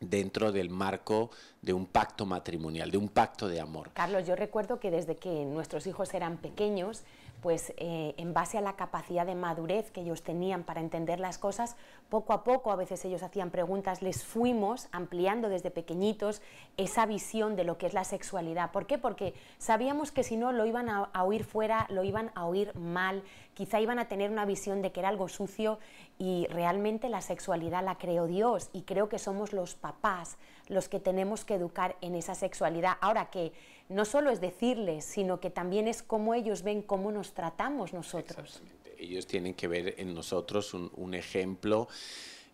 dentro 0.00 0.52
del 0.52 0.70
marco 0.70 1.30
de 1.64 1.72
un 1.72 1.86
pacto 1.86 2.26
matrimonial, 2.26 2.90
de 2.90 2.98
un 2.98 3.08
pacto 3.08 3.48
de 3.48 3.60
amor. 3.60 3.90
Carlos, 3.94 4.26
yo 4.26 4.36
recuerdo 4.36 4.80
que 4.80 4.90
desde 4.90 5.16
que 5.16 5.44
nuestros 5.44 5.86
hijos 5.86 6.12
eran 6.14 6.36
pequeños, 6.36 7.04
pues 7.44 7.74
eh, 7.76 8.14
en 8.16 8.32
base 8.32 8.56
a 8.56 8.62
la 8.62 8.74
capacidad 8.74 9.26
de 9.26 9.34
madurez 9.34 9.90
que 9.90 10.00
ellos 10.00 10.22
tenían 10.22 10.64
para 10.64 10.80
entender 10.80 11.20
las 11.20 11.36
cosas, 11.36 11.76
poco 12.08 12.32
a 12.32 12.42
poco, 12.42 12.72
a 12.72 12.76
veces 12.76 13.04
ellos 13.04 13.22
hacían 13.22 13.50
preguntas, 13.50 14.00
les 14.00 14.24
fuimos 14.24 14.88
ampliando 14.92 15.50
desde 15.50 15.70
pequeñitos 15.70 16.40
esa 16.78 17.04
visión 17.04 17.54
de 17.54 17.64
lo 17.64 17.76
que 17.76 17.86
es 17.86 17.92
la 17.92 18.04
sexualidad. 18.04 18.70
¿Por 18.70 18.86
qué? 18.86 18.96
Porque 18.96 19.34
sabíamos 19.58 20.10
que 20.10 20.22
si 20.22 20.36
no 20.36 20.52
lo 20.52 20.64
iban 20.64 20.88
a, 20.88 21.10
a 21.12 21.24
oír 21.24 21.44
fuera, 21.44 21.86
lo 21.90 22.02
iban 22.02 22.30
a 22.34 22.46
oír 22.46 22.74
mal, 22.76 23.22
quizá 23.52 23.78
iban 23.78 23.98
a 23.98 24.08
tener 24.08 24.30
una 24.30 24.46
visión 24.46 24.80
de 24.80 24.90
que 24.90 25.00
era 25.00 25.10
algo 25.10 25.28
sucio 25.28 25.78
y 26.18 26.46
realmente 26.48 27.10
la 27.10 27.20
sexualidad 27.20 27.84
la 27.84 27.98
creó 27.98 28.26
Dios 28.26 28.70
y 28.72 28.82
creo 28.82 29.10
que 29.10 29.18
somos 29.18 29.52
los 29.52 29.74
papás 29.74 30.38
los 30.68 30.88
que 30.88 31.00
tenemos 31.00 31.44
que 31.44 31.54
educar 31.54 31.96
en 32.00 32.14
esa 32.14 32.34
sexualidad. 32.34 32.96
Ahora 33.00 33.30
que 33.30 33.52
no 33.88 34.04
solo 34.04 34.30
es 34.30 34.40
decirles, 34.40 35.04
sino 35.04 35.40
que 35.40 35.50
también 35.50 35.88
es 35.88 36.02
cómo 36.02 36.34
ellos 36.34 36.62
ven 36.62 36.82
cómo 36.82 37.12
nos 37.12 37.34
tratamos 37.34 37.92
nosotros. 37.92 38.62
Ellos 38.98 39.26
tienen 39.26 39.54
que 39.54 39.68
ver 39.68 39.94
en 39.98 40.14
nosotros 40.14 40.72
un, 40.72 41.14
ejemplo 41.14 41.88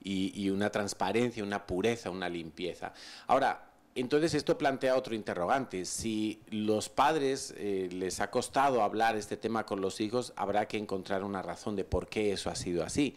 y, 0.02 0.50
una 0.50 0.70
transparencia, 0.70 1.44
una 1.44 1.66
pureza, 1.66 2.10
una 2.10 2.28
limpieza. 2.28 2.92
Ahora, 3.26 3.70
entonces 3.94 4.34
esto 4.34 4.56
plantea 4.56 4.96
otro 4.96 5.14
interrogante. 5.14 5.84
Si 5.84 6.40
los 6.50 6.88
padres 6.88 7.54
eh, 7.56 7.88
les 7.92 8.20
ha 8.20 8.30
costado 8.30 8.82
hablar 8.82 9.16
este 9.16 9.36
tema 9.36 9.66
con 9.66 9.80
los 9.80 10.00
hijos, 10.00 10.32
habrá 10.36 10.66
que 10.66 10.78
encontrar 10.78 11.22
una 11.22 11.42
razón 11.42 11.76
de 11.76 11.84
por 11.84 12.08
qué 12.08 12.32
eso 12.32 12.50
ha 12.50 12.54
sido 12.56 12.82
así. 12.82 13.16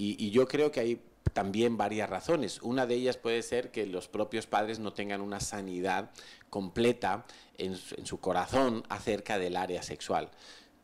Y, 0.00 0.30
yo 0.30 0.46
creo 0.46 0.70
que 0.70 0.78
hay 0.78 1.00
también 1.32 1.76
varias 1.76 2.08
razones. 2.08 2.60
Una 2.62 2.86
de 2.86 2.94
ellas 2.94 3.16
puede 3.16 3.42
ser 3.42 3.70
que 3.70 3.86
los 3.86 4.08
propios 4.08 4.46
padres 4.46 4.78
no 4.78 4.92
tengan 4.92 5.20
una 5.20 5.40
sanidad 5.40 6.10
completa 6.50 7.24
en 7.56 7.76
su 7.76 8.20
corazón 8.20 8.84
acerca 8.88 9.38
del 9.38 9.56
área 9.56 9.82
sexual 9.82 10.30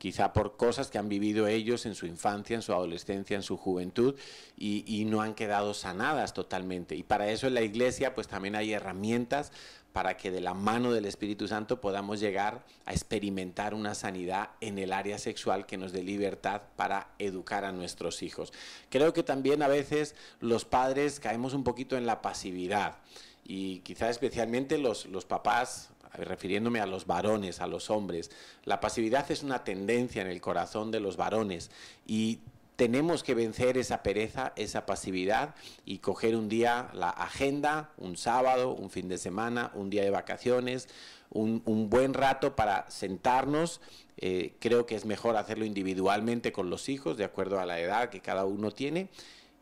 quizá 0.05 0.35
por 0.35 0.59
cosas 0.59 0.91
que 0.91 0.99
han 0.99 1.09
vivido 1.09 1.47
ellos 1.47 1.87
en 1.87 1.95
su 1.95 2.05
infancia, 2.05 2.55
en 2.55 2.61
su 2.61 2.75
adolescencia, 2.75 3.37
en 3.37 3.43
su 3.43 3.57
juventud 3.57 4.15
y, 4.55 5.05
no 5.07 5.23
han 5.23 5.35
quedado 5.35 5.73
sanadas 5.73 6.35
totalmente. 6.35 6.95
Y 6.95 7.03
para 7.03 7.31
eso 7.31 7.47
en 7.47 7.55
la 7.55 7.63
iglesia 7.63 8.15
pues 8.15 8.29
también 8.29 8.55
hay 8.55 8.75
herramientas 8.75 9.51
para 9.95 10.17
que 10.17 10.33
de 10.33 10.41
la 10.41 10.55
mano 10.55 10.93
del 10.93 11.05
Espíritu 11.05 11.47
Santo 11.47 11.81
podamos 11.81 12.19
llegar 12.19 12.65
a 12.85 12.93
experimentar 12.93 13.75
una 13.75 13.95
sanidad 13.95 14.51
en 14.61 14.81
el 14.81 14.93
área 14.93 15.19
sexual 15.19 15.67
que 15.67 15.77
nos 15.77 15.93
dé 15.93 16.03
libertad 16.03 16.63
para 16.75 17.11
educar 17.21 17.65
a 17.65 17.71
nuestros 17.71 18.25
hijos. 18.25 18.53
Creo 18.91 19.13
que 19.13 19.23
también 19.23 19.63
a 19.63 19.69
veces 19.69 20.17
los 20.41 20.65
padres 20.65 21.21
caemos 21.21 21.55
un 21.55 21.63
poquito 21.63 21.97
en 21.97 22.07
la 22.07 22.23
pasividad 22.23 22.97
y 23.45 23.79
quizá 23.83 24.11
especialmente 24.11 24.79
los, 24.79 25.07
los 25.07 25.27
papás 25.27 25.91
refiriéndome 26.15 26.81
a 26.81 26.87
los 26.87 27.07
varones, 27.07 27.61
a 27.61 27.69
los 27.69 27.89
hombres. 27.89 28.33
La 28.65 28.81
pasividad 28.81 29.31
es 29.31 29.45
una 29.45 29.63
tendencia 29.63 30.23
en 30.23 30.29
el 30.29 30.41
corazón 30.41 30.91
de 30.91 30.99
los 30.99 31.17
varones 31.17 31.71
y 32.05 32.41
tenemos 32.77 33.23
que 33.23 33.35
vencer 33.35 33.79
esa 33.79 34.03
pereza, 34.03 34.53
esa 34.57 34.87
pasividad 34.87 35.55
y 35.85 35.99
coger 35.99 36.37
un 36.37 36.49
día 36.49 36.91
la 36.93 37.11
agenda, 37.11 37.93
un 37.97 38.17
sábado, 38.17 38.75
un 38.75 38.91
fin 38.91 39.09
de 39.09 39.19
semana, 39.19 39.71
un 39.75 39.91
día 39.91 40.03
de 40.03 40.11
vacaciones, 40.11 40.89
un, 41.31 41.89
buen 41.89 42.15
rato 42.15 42.57
para 42.57 42.91
sentarnos. 42.91 43.81
Eh, 44.17 44.55
creo 44.61 44.87
que 44.87 44.95
es 44.97 45.05
mejor 45.05 45.37
hacerlo 45.37 45.65
individualmente 45.65 46.53
con 46.53 46.71
los 46.71 46.89
hijos, 46.89 47.17
de 47.17 47.25
acuerdo 47.25 47.61
a 47.61 47.67
la 47.67 47.81
edad 47.81 48.11
que 48.11 48.21
cada 48.21 48.45
uno 48.45 48.71
tiene, 48.71 49.09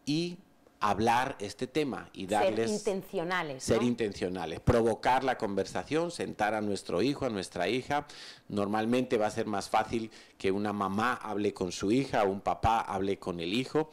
y 0.07 0.38
hablar 0.82 1.36
este 1.38 1.66
tema 1.66 2.10
y 2.12 2.26
darles... 2.26 2.70
Ser 2.70 2.78
intencionales. 2.78 3.62
Ser 3.62 3.82
intencionales, 3.82 4.60
provocar 4.60 5.22
la 5.22 5.38
conversación, 5.38 6.10
sentar 6.10 6.54
a 6.54 6.60
nuestro 6.60 7.02
hijo, 7.02 7.24
a 7.24 7.30
nuestra 7.30 7.68
hija. 7.68 8.06
Normalmente 8.48 9.16
va 9.16 9.28
a 9.28 9.30
ser 9.30 9.46
más 9.46 9.70
fácil 9.70 10.10
que 10.36 10.50
una 10.50 10.72
mamá 10.72 11.14
hable 11.14 11.54
con 11.54 11.70
su 11.70 11.92
hija 11.92 12.24
o 12.24 12.30
un 12.30 12.40
papá 12.40 12.80
hable 12.80 13.18
con 13.18 13.38
el 13.38 13.54
hijo. 13.54 13.90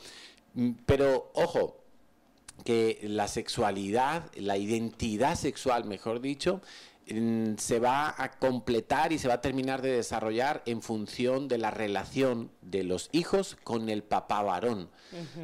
Mm, 0.55 0.71
pero 0.87 1.31
ojo, 1.35 1.77
que 2.65 2.99
la 3.03 3.27
sexualidad, 3.27 4.23
la 4.35 4.57
identidad 4.57 5.35
sexual, 5.35 5.85
mejor 5.85 6.21
dicho, 6.21 6.59
se 7.57 7.79
va 7.79 8.13
a 8.17 8.31
completar 8.31 9.11
y 9.11 9.19
se 9.19 9.27
va 9.27 9.35
a 9.35 9.41
terminar 9.41 9.81
de 9.81 9.91
desarrollar 9.91 10.61
en 10.65 10.81
función 10.81 11.47
de 11.47 11.57
la 11.57 11.71
relación 11.71 12.51
de 12.61 12.83
los 12.83 13.09
hijos 13.11 13.57
con 13.63 13.89
el 13.89 14.03
papá 14.03 14.41
varón. 14.41 14.89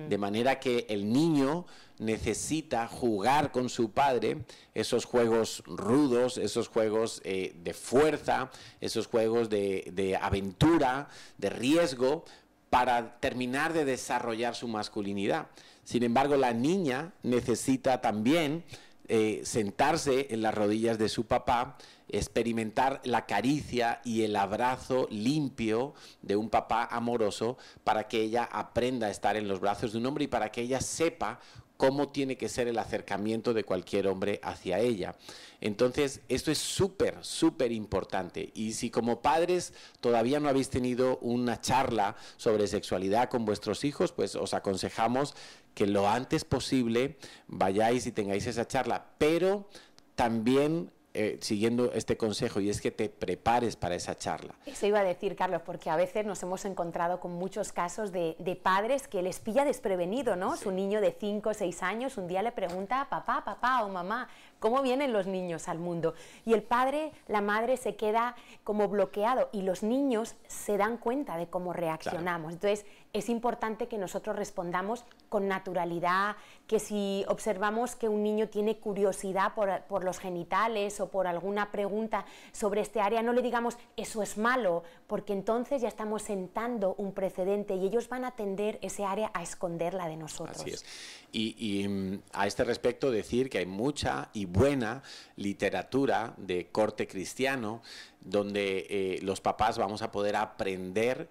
De 0.10 0.18
manera 0.18 0.60
que 0.60 0.86
el 0.90 1.12
niño 1.12 1.66
necesita 1.98 2.88
jugar 2.88 3.52
con 3.52 3.70
su 3.70 3.92
padre 3.92 4.46
esos 4.74 5.06
juegos 5.06 5.64
rudos, 5.66 6.38
esos 6.38 6.68
juegos 6.68 7.22
eh, 7.24 7.56
de 7.64 7.74
fuerza, 7.74 8.52
esos 8.82 9.08
juegos 9.08 9.50
de, 9.50 9.90
de 9.94 10.16
aventura, 10.16 11.08
de 11.38 11.50
riesgo, 11.50 12.26
para 12.70 13.20
terminar 13.20 13.74
de 13.74 13.86
desarrollar 13.86 14.54
su 14.56 14.68
masculinidad. 14.68 15.48
Sin 15.84 16.04
embargo, 16.04 16.36
la 16.36 16.52
niña 16.52 17.14
necesita 17.24 18.02
también 18.02 18.66
eh, 19.08 19.42
sentarse 19.44 20.28
en 20.32 20.42
las 20.42 20.56
rodillas 20.56 20.98
de 20.98 21.10
su 21.10 21.26
papá, 21.26 21.78
experimentar 22.10 23.02
la 23.04 23.26
caricia 23.26 24.02
y 24.04 24.24
el 24.24 24.36
abrazo 24.36 25.08
limpio 25.10 25.94
de 26.22 26.36
un 26.36 26.50
papá 26.50 26.88
amoroso 26.92 27.58
para 27.84 28.08
que 28.08 28.22
ella 28.22 28.48
aprenda 28.52 29.08
a 29.08 29.12
estar 29.12 29.36
en 29.36 29.48
los 29.48 29.60
brazos 29.60 29.94
de 29.94 30.00
un 30.00 30.06
hombre 30.06 30.26
y 30.26 30.28
para 30.28 30.52
que 30.52 30.62
ella 30.62 30.82
sepa 30.82 31.40
cómo 31.78 32.10
tiene 32.10 32.38
que 32.38 32.50
ser 32.50 32.68
el 32.68 32.78
acercamiento 32.78 33.54
de 33.54 33.64
cualquier 33.64 34.08
hombre 34.08 34.40
hacia 34.44 34.80
ella. 34.80 35.16
Entonces, 35.62 36.22
esto 36.30 36.52
es 36.52 36.58
súper, 36.58 37.18
súper 37.22 37.72
importante. 37.72 38.52
Y 38.54 38.74
si 38.74 38.90
como 38.90 39.22
padres 39.22 39.74
todavía 40.00 40.40
no 40.40 40.50
habéis 40.50 40.70
tenido 40.70 41.18
una 41.20 41.60
charla 41.62 42.16
sobre 42.38 42.68
sexualidad 42.68 43.30
con 43.30 43.46
vuestros 43.46 43.84
hijos, 43.84 44.12
pues 44.12 44.36
os 44.36 44.54
aconsejamos 44.54 45.36
que 45.74 45.88
lo 45.88 46.08
antes 46.08 46.46
posible 46.46 47.18
vayáis 47.48 48.06
y 48.06 48.12
tengáis 48.12 48.48
esa 48.48 48.68
charla, 48.68 49.06
pero 49.18 49.68
también 50.16 50.92
eh, 51.16 51.38
siguiendo 51.42 51.92
este 51.94 52.18
consejo 52.18 52.60
y 52.60 52.70
es 52.70 52.82
que 52.82 52.92
te 52.92 53.10
prepares 53.10 53.76
para 53.76 53.96
esa 53.96 54.18
charla. 54.18 54.54
Eso 54.66 54.86
iba 54.86 55.00
a 55.00 55.04
decir, 55.04 55.36
Carlos, 55.36 55.62
porque 55.66 55.90
a 55.90 55.96
veces 55.96 56.26
nos 56.26 56.44
hemos 56.44 56.66
encontrado 56.66 57.20
con 57.20 57.34
muchos 57.34 57.72
casos 57.72 58.12
de, 58.12 58.36
padres 58.62 59.08
que 59.08 59.22
les 59.22 59.40
pilla 59.40 59.64
desprevenido, 59.64 60.36
¿no? 60.36 60.58
Su 60.58 60.72
niño 60.72 61.00
de 61.02 61.16
5 61.18 61.50
o 61.50 61.54
6 61.54 61.84
años 61.84 62.18
un 62.18 62.28
día 62.28 62.42
le 62.42 62.52
pregunta 62.52 63.08
papá, 63.10 63.44
papá 63.46 63.84
o 63.84 63.90
mamá, 63.90 64.28
¿cómo 64.66 64.82
vienen 64.82 65.14
los 65.14 65.28
niños 65.28 65.68
al 65.68 65.78
mundo? 65.78 66.16
Y 66.44 66.54
el 66.54 66.64
padre, 66.64 67.12
la 67.28 67.40
madre 67.40 67.78
se 67.78 67.96
queda 67.96 68.36
como 68.64 68.88
bloqueado 68.88 69.48
y 69.52 69.62
los 69.62 69.84
niños 69.84 70.34
se 70.48 70.76
dan 70.76 70.98
cuenta 70.98 71.38
de 71.38 71.46
cómo 71.46 71.72
reaccionamos. 71.72 72.54
Entonces, 72.54 72.84
es 73.14 73.30
importante 73.30 73.88
que 73.88 73.98
nosotros 74.00 74.36
respondamos 74.36 75.06
con 75.30 75.48
naturalidad, 75.48 76.36
que 76.68 76.80
si 76.80 77.24
observamos 77.28 77.96
que 77.96 78.10
un 78.10 78.24
niño 78.24 78.50
tiene 78.50 78.78
curiosidad 78.78 79.54
por, 79.54 80.04
los 80.04 80.20
genitales 80.20 81.00
o 81.00 81.10
por 81.10 81.28
alguna 81.28 81.72
pregunta 81.72 82.26
sobre 82.52 82.82
este 82.82 83.00
área, 83.00 83.22
no 83.22 83.32
le 83.32 83.42
digamos 83.42 83.78
eso 83.96 84.22
es 84.22 84.38
malo, 84.38 84.84
porque 85.08 85.32
entonces 85.32 85.82
ya 85.82 85.88
estamos 85.88 86.24
sentando 86.24 86.96
un 86.98 87.14
precedente 87.14 87.76
y 87.76 87.86
ellos 87.86 88.10
van 88.10 88.26
a 88.26 88.32
tender 88.32 88.80
ese 88.82 89.06
área 89.06 89.32
a 89.34 89.44
esconderla 89.44 90.08
de 90.08 90.18
nosotros. 90.18 90.58
Así 90.62 90.72
es. 90.72 90.86
Y, 91.32 91.88
mm, 91.88 92.22
a 92.34 92.48
este 92.48 92.64
respecto 92.64 93.12
decir 93.12 93.50
que 93.50 93.60
hay 93.60 93.66
mucha 93.66 94.30
y 94.34 94.46
buena 94.56 95.04
literatura 95.36 96.34
de 96.38 96.68
corte 96.72 97.08
cristiano 97.08 97.82
donde 98.22 98.88
eh, 98.90 99.20
los 99.22 99.42
papás 99.42 99.78
vamos 99.78 100.02
a 100.02 100.12
poder 100.12 100.36
aprender 100.38 101.30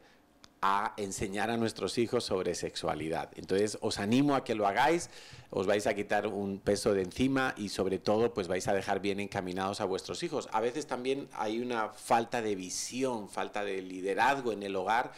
a 0.67 0.95
enseñar 0.97 1.51
a 1.51 1.59
nuestros 1.59 1.99
hijos 1.99 2.25
sobre 2.25 2.55
sexualidad. 2.55 3.31
Entonces, 3.37 3.77
os 3.83 3.99
animo 3.99 4.35
a 4.35 4.45
que 4.45 4.55
lo 4.55 4.67
hagáis, 4.67 5.11
os 5.51 5.67
vais 5.67 5.87
a 5.87 5.93
quitar 5.93 6.27
un 6.27 6.59
peso 6.59 6.95
de 6.95 7.03
encima 7.03 7.55
y 7.59 7.69
sobre 7.69 7.99
todo, 7.99 8.33
pues 8.33 8.49
vais 8.49 8.67
a 8.67 8.73
dejar 8.73 9.01
bien 9.01 9.21
encaminados 9.21 9.83
a 9.83 9.85
vuestros 9.85 10.23
hijos. 10.23 10.49
A 10.53 10.61
veces 10.61 10.87
también 10.87 11.29
hay 11.35 11.61
una 11.61 11.91
falta 11.91 12.41
de 12.41 12.55
visión, 12.55 13.29
falta 13.29 13.63
de 13.63 13.83
liderazgo 13.83 14.53
en 14.53 14.63
el 14.63 14.75
hogar 14.75 15.13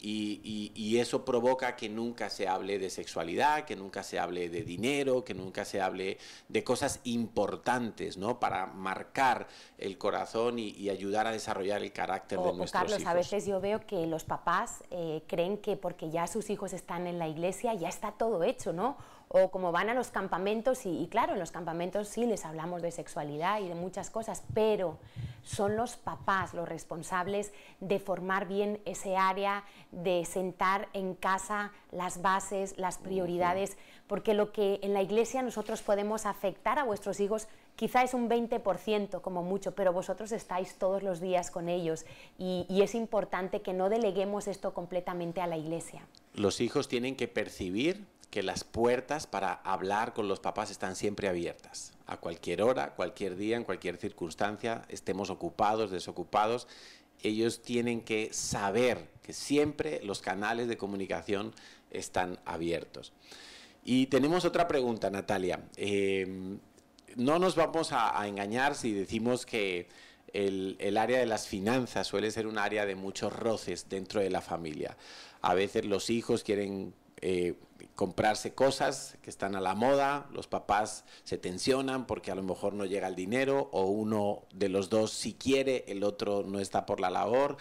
y, 0.00 0.98
eso 0.98 1.24
provoca 1.24 1.76
que 1.76 1.88
nunca 1.88 2.28
se 2.28 2.48
hable 2.48 2.78
de 2.78 2.90
sexualidad, 2.90 3.64
que 3.64 3.76
nunca 3.76 4.02
se 4.02 4.18
hable 4.18 4.48
de 4.48 4.62
dinero, 4.62 5.24
que 5.24 5.34
nunca 5.34 5.64
se 5.64 5.80
hable 5.80 6.18
de 6.48 6.64
cosas 6.64 7.00
importantes, 7.04 8.16
¿no? 8.16 8.40
Para 8.40 8.66
marcar 8.66 9.46
el 9.78 9.96
corazón 9.96 10.58
y, 10.58 10.88
ayudar 10.88 11.26
a 11.26 11.32
desarrollar 11.32 11.82
el 11.82 11.92
carácter 11.92 12.38
de 12.38 12.52
nuestros 12.54 12.82
Carlos, 12.82 13.06
a 13.06 13.14
veces 13.14 13.46
yo 13.46 13.60
veo 13.60 13.80
que 13.86 14.06
los 14.06 14.24
papás 14.24 14.82
eh, 14.90 15.22
creen 15.26 15.58
que 15.58 15.76
porque 15.76 16.10
ya 16.10 16.26
sus 16.26 16.50
hijos 16.50 16.72
están 16.72 17.06
en 17.06 17.18
la 17.18 17.28
iglesia 17.28 17.74
ya 17.74 17.88
está 17.88 18.12
todo 18.12 18.42
hecho, 18.42 18.72
¿no? 18.72 18.96
O 19.28 19.50
como 19.50 19.72
van 19.72 19.90
a 19.90 19.94
los 19.94 20.08
campamentos, 20.08 20.86
y, 20.86 21.06
claro, 21.10 21.34
en 21.34 21.38
los 21.38 21.52
campamentos 21.52 22.08
sí 22.08 22.24
les 22.24 22.44
hablamos 22.44 22.82
de 22.82 22.90
sexualidad 22.90 23.60
y 23.60 23.68
de 23.68 23.74
muchas 23.74 24.10
cosas, 24.10 24.42
pero 24.54 24.98
son 25.42 25.76
los 25.76 25.96
papás 25.96 26.54
los 26.54 26.68
responsables 26.68 27.52
de 27.80 27.98
formar 27.98 28.48
bien 28.48 28.80
ese 28.84 29.16
área, 29.16 29.64
de 29.92 30.24
sentar 30.24 30.88
en 30.92 31.14
casa 31.14 31.72
las 31.92 32.22
bases, 32.22 32.76
las 32.78 32.98
prioridades, 32.98 33.76
porque 34.06 34.34
lo 34.34 34.52
que 34.52 34.80
en 34.82 34.94
la 34.94 35.02
iglesia 35.02 35.42
nosotros 35.42 35.82
podemos 35.82 36.26
afectar 36.26 36.78
a 36.78 36.84
vuestros 36.84 37.20
hijos 37.20 37.48
quizá 37.76 38.02
es 38.02 38.12
un 38.12 38.28
20% 38.28 39.20
como 39.20 39.42
mucho, 39.42 39.72
pero 39.74 39.92
vosotros 39.92 40.32
estáis 40.32 40.74
todos 40.74 41.02
los 41.02 41.20
días 41.20 41.50
con 41.50 41.68
ellos 41.68 42.06
y, 42.36 42.66
y 42.68 42.82
es 42.82 42.94
importante 42.94 43.62
que 43.62 43.72
no 43.72 43.88
deleguemos 43.88 44.48
esto 44.48 44.74
completamente 44.74 45.40
a 45.40 45.46
la 45.46 45.56
iglesia. 45.56 46.04
Los 46.34 46.60
hijos 46.60 46.88
tienen 46.88 47.14
que 47.14 47.28
percibir 47.28 48.04
que 48.30 48.42
las 48.42 48.64
puertas 48.64 49.26
para 49.26 49.52
hablar 49.52 50.12
con 50.12 50.28
los 50.28 50.40
papás 50.40 50.70
están 50.70 50.96
siempre 50.96 51.28
abiertas. 51.28 51.92
A 52.06 52.18
cualquier 52.18 52.62
hora, 52.62 52.94
cualquier 52.94 53.36
día, 53.36 53.56
en 53.56 53.64
cualquier 53.64 53.96
circunstancia, 53.96 54.82
estemos 54.88 55.30
ocupados, 55.30 55.90
desocupados, 55.90 56.68
ellos 57.22 57.62
tienen 57.62 58.00
que 58.00 58.32
saber 58.32 59.08
que 59.22 59.32
siempre 59.32 60.00
los 60.04 60.20
canales 60.20 60.68
de 60.68 60.76
comunicación 60.76 61.52
están 61.90 62.38
abiertos. 62.44 63.12
Y 63.84 64.06
tenemos 64.06 64.44
otra 64.44 64.68
pregunta, 64.68 65.10
Natalia. 65.10 65.60
Em, 65.76 66.58
no 67.16 67.38
nos 67.38 67.56
vamos 67.56 67.92
a, 67.92 68.26
engañar 68.28 68.74
si 68.74 68.92
decimos 68.92 69.46
que 69.46 69.88
el, 70.32 70.76
el, 70.78 70.98
área 70.98 71.18
de 71.18 71.26
las 71.26 71.48
finanzas 71.48 72.06
suele 72.06 72.30
ser 72.30 72.46
un 72.46 72.58
área 72.58 72.84
de 72.84 72.94
muchos 72.94 73.32
roces 73.32 73.88
dentro 73.88 74.20
de 74.20 74.30
la 74.30 74.42
familia. 74.42 74.96
A 75.40 75.54
veces 75.54 75.86
los 75.86 76.10
hijos 76.10 76.44
quieren 76.44 76.92
eh, 77.20 77.54
comprarse 77.98 78.54
cosas 78.54 79.18
que 79.22 79.28
están 79.28 79.56
a 79.56 79.60
la 79.60 79.74
moda, 79.74 80.28
los 80.32 80.46
papás 80.46 81.04
se 81.24 81.36
tensionan 81.36 82.06
porque 82.06 82.30
a 82.30 82.36
lo 82.36 82.44
mejor 82.44 82.72
no 82.72 82.84
llega 82.84 83.08
el 83.08 83.16
dinero 83.16 83.70
o 83.72 83.86
uno 83.86 84.44
de 84.54 84.68
los 84.68 84.88
dos 84.88 85.10
sí 85.10 85.34
quiere, 85.34 85.84
el 85.88 86.04
otro 86.04 86.44
no 86.44 86.60
está 86.60 86.86
por 86.86 87.00
la 87.00 87.10
labor. 87.10 87.56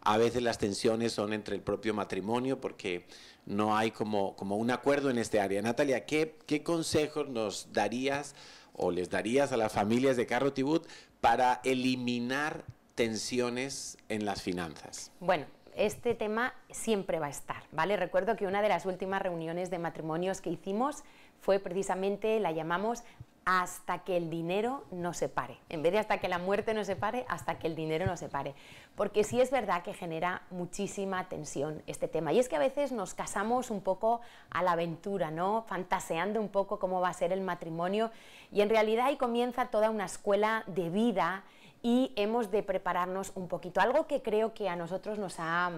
A 0.00 0.16
veces 0.16 0.42
las 0.42 0.56
tensiones 0.56 1.12
son 1.12 1.34
entre 1.34 1.56
el 1.56 1.60
propio 1.60 1.92
matrimonio 1.92 2.58
porque 2.58 3.04
no 3.44 3.76
hay 3.76 3.90
como, 3.90 4.34
como 4.34 4.56
un 4.56 4.70
acuerdo 4.70 5.10
en 5.10 5.18
este 5.18 5.40
área. 5.40 5.60
Natalia, 5.60 6.06
¿qué, 6.06 6.38
qué 6.46 6.62
consejos 6.62 7.28
nos 7.28 7.74
darías 7.74 8.34
o 8.72 8.92
les 8.92 9.10
darías 9.10 9.52
a 9.52 9.58
las 9.58 9.72
familias 9.72 10.16
de 10.16 10.24
Carro 10.24 10.54
Tibut 10.54 10.86
para 11.20 11.60
eliminar 11.64 12.64
tensiones 12.94 13.98
en 14.08 14.24
las 14.24 14.40
finanzas? 14.40 15.10
Bueno, 15.20 15.44
este 15.76 16.14
tema 16.14 16.54
siempre 16.70 17.18
va 17.18 17.26
a 17.26 17.30
estar, 17.30 17.62
¿vale? 17.72 17.96
Recuerdo 17.96 18.36
que 18.36 18.46
una 18.46 18.62
de 18.62 18.68
las 18.68 18.86
últimas 18.86 19.22
reuniones 19.22 19.70
de 19.70 19.78
matrimonios 19.78 20.40
que 20.40 20.50
hicimos 20.50 21.04
fue 21.40 21.58
precisamente, 21.58 22.38
la 22.40 22.52
llamamos 22.52 23.02
hasta 23.44 23.98
que 24.00 24.16
el 24.16 24.30
dinero 24.30 24.84
no 24.92 25.14
se 25.14 25.28
pare. 25.28 25.58
En 25.68 25.82
vez 25.82 25.92
de 25.92 25.98
hasta 25.98 26.18
que 26.18 26.28
la 26.28 26.38
muerte 26.38 26.74
no 26.74 26.84
se 26.84 26.94
pare, 26.94 27.24
hasta 27.28 27.58
que 27.58 27.66
el 27.66 27.74
dinero 27.74 28.06
no 28.06 28.16
se 28.16 28.28
pare. 28.28 28.54
Porque 28.94 29.24
sí 29.24 29.40
es 29.40 29.50
verdad 29.50 29.82
que 29.82 29.94
genera 29.94 30.42
muchísima 30.50 31.28
tensión 31.28 31.82
este 31.86 32.06
tema. 32.06 32.32
Y 32.32 32.38
es 32.38 32.48
que 32.48 32.56
a 32.56 32.60
veces 32.60 32.92
nos 32.92 33.14
casamos 33.14 33.70
un 33.70 33.80
poco 33.80 34.20
a 34.50 34.62
la 34.62 34.72
aventura, 34.72 35.30
¿no? 35.30 35.64
Fantaseando 35.66 36.40
un 36.40 36.50
poco 36.50 36.78
cómo 36.78 37.00
va 37.00 37.08
a 37.08 37.14
ser 37.14 37.32
el 37.32 37.40
matrimonio. 37.40 38.10
Y 38.52 38.60
en 38.60 38.68
realidad 38.68 39.06
ahí 39.06 39.16
comienza 39.16 39.66
toda 39.66 39.90
una 39.90 40.04
escuela 40.04 40.62
de 40.68 40.90
vida 40.90 41.42
y 41.82 42.12
hemos 42.16 42.50
de 42.50 42.62
prepararnos 42.62 43.32
un 43.34 43.48
poquito. 43.48 43.80
Algo 43.80 44.06
que 44.06 44.22
creo 44.22 44.54
que 44.54 44.68
a 44.68 44.76
nosotros 44.76 45.18
nos 45.18 45.36
ha 45.38 45.72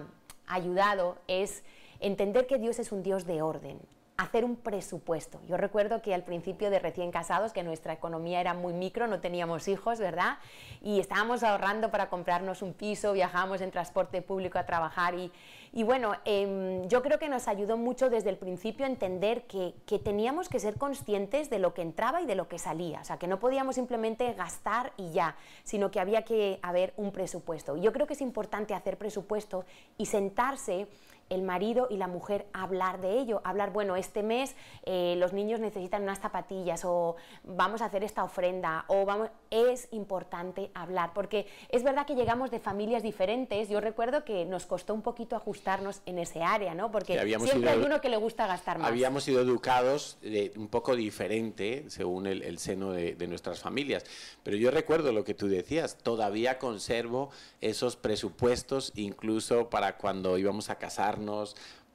ayudado 0.47 1.17
es 1.27 1.63
entender 1.99 2.47
que 2.47 2.59
Dios 2.59 2.79
es 2.79 2.91
un 2.91 3.03
Dios 3.03 3.25
de 3.25 3.41
orden 3.41 3.79
hacer 4.17 4.45
un 4.45 4.55
presupuesto. 4.55 5.41
Yo 5.47 5.57
recuerdo 5.57 6.01
que 6.01 6.13
al 6.13 6.23
principio 6.23 6.69
de 6.69 6.79
recién 6.79 7.11
casados, 7.11 7.51
que 7.51 7.63
nuestra 7.63 7.93
economía 7.93 8.39
era 8.39 8.53
muy 8.53 8.73
micro, 8.73 9.07
no 9.07 9.19
teníamos 9.19 9.67
hijos, 9.67 9.99
¿verdad? 9.99 10.37
Y 10.81 10.99
estábamos 10.99 11.43
ahorrando 11.43 11.91
para 11.91 12.09
comprarnos 12.09 12.61
un 12.61 12.73
piso, 12.73 13.11
viajábamos 13.11 13.59
en 13.59 13.71
transporte 13.71 14.21
público 14.21 14.57
a 14.57 14.65
trabajar 14.65 15.15
y, 15.15 15.31
y 15.73 15.83
bueno, 15.83 16.13
em, 16.23 16.87
yo 16.87 17.01
creo 17.03 17.19
que 17.19 17.27
nos 17.27 17.49
ayudó 17.49 17.75
mucho 17.75 18.09
desde 18.09 18.29
el 18.29 18.37
principio 18.37 18.85
a 18.85 18.89
entender 18.89 19.43
que, 19.47 19.73
que, 19.85 19.99
teníamos 19.99 20.47
que 20.47 20.61
ser 20.61 20.77
conscientes 20.77 21.49
de 21.49 21.59
lo 21.59 21.73
que 21.73 21.81
entraba 21.81 22.21
y 22.21 22.25
de 22.25 22.35
lo 22.35 22.47
que 22.47 22.57
salía, 22.57 23.01
o 23.01 23.03
sea, 23.03 23.17
que 23.17 23.27
no 23.27 23.39
podíamos 23.39 23.75
simplemente 23.75 24.31
gastar 24.33 24.93
y 24.95 25.11
ya, 25.11 25.35
sino 25.65 25.91
que 25.91 25.99
había 25.99 26.21
que 26.21 26.59
haber 26.61 26.93
un 26.95 27.11
presupuesto. 27.11 27.75
Yo 27.75 27.91
creo 27.91 28.07
que 28.07 28.13
es 28.13 28.21
importante 28.21 28.73
hacer 28.73 28.97
presupuesto 28.97 29.65
y 29.97 30.05
sentarse 30.05 30.87
el 31.29 31.41
marido 31.41 31.87
y 31.89 31.97
la 31.97 32.07
mujer 32.07 32.45
hablar 32.53 33.01
de 33.01 33.19
ello, 33.19 33.41
hablar, 33.43 33.71
bueno, 33.71 33.95
este 33.95 34.21
mes 34.23 34.55
eh, 34.83 35.15
los 35.17 35.33
niños 35.33 35.59
necesitan 35.59 36.03
unas 36.03 36.19
zapatillas 36.19 36.85
o 36.85 37.15
vamos 37.43 37.81
a 37.81 37.85
hacer 37.85 38.03
esta 38.03 38.23
ofrenda 38.23 38.85
o 38.87 39.05
vamos, 39.05 39.29
es 39.49 39.87
importante 39.91 40.69
hablar, 40.73 41.11
porque 41.13 41.47
es 41.69 41.83
verdad 41.83 42.05
que 42.05 42.15
llegamos 42.15 42.51
de 42.51 42.59
familias 42.59 43.01
diferentes, 43.01 43.69
yo 43.69 43.81
recuerdo 43.81 44.23
que 44.23 44.45
nos 44.45 44.65
costó 44.65 44.93
un 44.93 45.01
poquito 45.01 45.35
ajustarnos 45.35 46.01
en 46.05 46.19
ese 46.19 46.43
área, 46.43 46.75
¿no? 46.75 46.91
Porque 46.91 47.19
siempre 47.39 47.71
hay 47.71 47.79
uno 47.79 48.01
que 48.01 48.09
le 48.09 48.17
gusta 48.17 48.45
gastar 48.45 48.77
más. 48.77 48.87
Habíamos 48.87 49.23
sido 49.23 49.41
educados 49.41 50.17
de, 50.21 50.53
un 50.55 50.67
poco 50.67 50.95
diferente 50.95 51.85
según 51.87 52.27
el, 52.27 52.59
seno 52.59 52.91
de, 52.91 53.15
de 53.15 53.27
nuestras 53.27 53.59
familias, 53.59 54.05
pero 54.43 54.57
yo 54.57 54.71
recuerdo 54.71 55.11
lo 55.11 55.23
que 55.23 55.33
tú 55.33 55.47
decías, 55.47 55.97
todavía 55.97 56.59
conservo 56.59 57.31
esos 57.61 57.95
presupuestos 57.95 58.91
incluso 58.95 59.69
para 59.69 59.97
cuando 59.97 60.37
íbamos 60.37 60.69
a 60.69 60.75
casar 60.75 61.14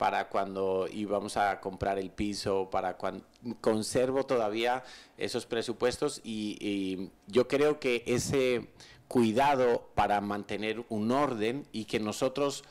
para 0.00 0.30
cuando 0.30 0.88
íbamos 0.90 1.36
a 1.36 1.60
comprar 1.60 1.98
el 1.98 2.10
piso, 2.10 2.70
para 2.70 2.96
cuando 2.96 3.22
conservo 3.60 4.24
todavía 4.24 4.82
esos 5.18 5.44
presupuestos 5.44 6.22
y, 6.24 7.10
yo 7.26 7.46
creo 7.48 7.78
que 7.78 8.02
ese 8.06 8.70
cuidado 9.08 9.90
para 9.94 10.22
mantener 10.22 10.82
un 10.88 11.10
orden 11.12 11.66
y 11.70 11.84
que 11.84 12.00
nosotros 12.00 12.64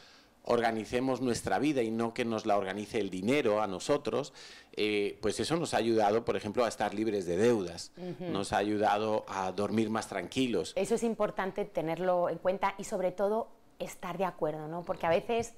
organicemos 0.44 1.22
nuestra 1.22 1.60
vida 1.60 1.84
y 1.84 1.92
no 1.92 2.16
que 2.16 2.26
nos 2.26 2.48
la 2.48 2.58
organice 2.58 3.00
el 3.00 3.12
dinero 3.12 3.62
a 3.62 3.68
nosotros, 3.68 4.34
eh, 4.76 5.20
pues 5.22 5.40
eso 5.40 5.56
nos 5.56 5.76
ha 5.76 5.78
ayudado, 5.78 6.26
por 6.26 6.36
ejemplo, 6.36 6.66
a 6.66 6.68
estar 6.68 6.96
libres 6.96 7.28
de 7.28 7.38
deudas, 7.38 7.92
nos 8.20 8.54
ha 8.54 8.58
ayudado 8.58 9.24
a 9.28 9.52
dormir 9.52 9.92
más 9.92 10.08
tranquilos. 10.08 10.74
Eso 10.76 10.96
es 10.96 11.04
importante 11.04 11.66
tenerlo 11.66 12.28
en 12.30 12.40
cuenta 12.40 12.74
y 12.80 12.86
sobre 12.86 13.12
todo 13.12 13.50
estar 13.78 14.18
de 14.18 14.26
acuerdo, 14.26 14.68
¿no? 14.68 14.82
Porque 14.82 15.06
a 15.06 15.10
veces 15.10 15.54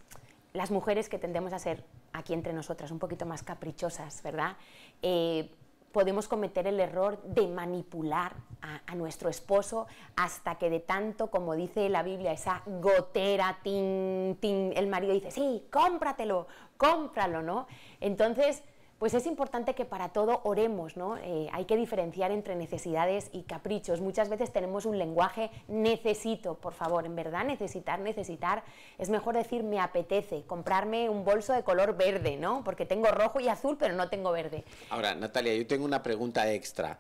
las 0.54 0.72
mujeres 0.72 1.10
que 1.10 1.18
tendemos 1.18 1.54
a 1.54 1.60
ser 1.60 1.86
aquí 2.14 2.34
entre 2.34 2.54
nosotras 2.54 2.92
un 2.92 3.00
poquito 3.00 3.26
más 3.26 3.44
caprichosas, 3.44 4.22
¿verdad? 4.24 4.58
Eh, 5.02 5.50
podemos 5.92 6.28
cometer 6.28 6.68
el 6.68 6.80
error 6.80 7.22
de 7.24 7.48
manipular 7.48 8.34
a, 8.62 8.96
nuestro 8.96 9.30
esposo 9.30 9.88
hasta 10.16 10.56
que 10.56 10.70
de 10.70 10.80
tanto, 10.80 11.32
como 11.32 11.56
dice 11.56 11.90
la 11.90 12.04
Biblia, 12.04 12.32
esa 12.32 12.62
gotera, 12.66 13.60
tin, 13.64 14.38
tin, 14.40 14.74
el 14.76 14.88
marido 14.88 15.14
dice, 15.14 15.32
sí, 15.32 15.66
cómpratelo, 15.72 16.48
cómpralo, 16.78 17.42
¿no? 17.42 17.68
Entonces, 18.00 18.64
pues 19.02 19.16
es 19.16 19.26
importante 19.26 19.74
que 19.74 19.84
para 19.84 20.10
todo 20.10 20.42
oremos, 20.44 20.96
¿no? 20.96 21.18
Eh, 21.18 21.50
hay 21.54 21.66
que 21.66 21.76
diferenciar 21.76 22.30
entre 22.30 22.56
necesidades 22.56 23.32
y 23.32 23.42
caprichos. 23.42 24.00
Muchas 24.00 24.30
veces 24.30 24.54
tenemos 24.54 24.86
un 24.86 25.00
lenguaje 25.00 25.50
necesito, 25.68 26.54
por 26.54 26.76
favor, 26.76 27.08
en 27.08 27.16
verdad 27.16 27.44
necesitar, 27.44 28.00
necesitar, 28.00 28.64
es 29.00 29.10
mejor 29.10 29.36
decir 29.36 29.64
me 29.64 29.80
apetece, 29.80 30.44
comprarme 30.46 31.10
un 31.10 31.26
bolso 31.26 31.52
de 31.52 31.64
color 31.64 31.98
verde, 31.98 32.38
¿no? 32.38 32.64
Porque 32.64 32.86
tengo 32.86 33.08
rojo 33.08 33.40
y 33.40 33.48
azul, 33.48 33.76
pero 33.80 33.96
no 33.96 34.08
tengo 34.08 34.32
verde. 34.32 34.66
Ahora, 34.92 35.16
Natalia, 35.16 35.56
yo 35.56 35.66
tengo 35.66 35.84
una 35.84 36.04
pregunta 36.04 36.54
extra. 36.54 37.00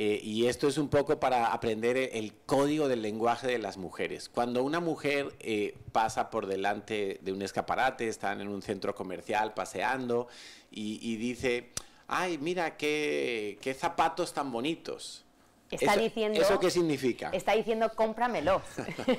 Eh, 0.00 0.20
y 0.22 0.46
esto 0.46 0.68
es 0.68 0.78
un 0.78 0.88
poco 0.88 1.18
para 1.18 1.52
aprender 1.52 1.96
el 1.96 2.32
código 2.46 2.86
del 2.86 3.02
lenguaje 3.02 3.48
de 3.48 3.58
las 3.58 3.76
mujeres. 3.78 4.28
Cuando 4.28 4.62
una 4.62 4.78
mujer 4.78 5.34
eh, 5.40 5.76
pasa 5.90 6.30
por 6.30 6.46
delante 6.46 7.18
de 7.20 7.32
un 7.32 7.42
escaparate, 7.42 8.06
están 8.06 8.40
en 8.40 8.46
un 8.46 8.62
centro 8.62 8.94
comercial 8.94 9.54
paseando 9.54 10.28
y, 10.70 11.16
dice, 11.16 11.70
ay, 12.06 12.38
mira, 12.38 12.76
qué, 12.76 13.58
qué 13.60 13.74
zapatos 13.74 14.32
tan 14.32 14.52
bonitos. 14.52 15.24
Está 15.68 15.96
diciendo, 15.96 16.40
¿Eso 16.40 16.60
qué 16.60 16.70
significa? 16.70 17.30
Está 17.30 17.54
diciendo 17.54 17.90
cómpramelo. 17.94 18.62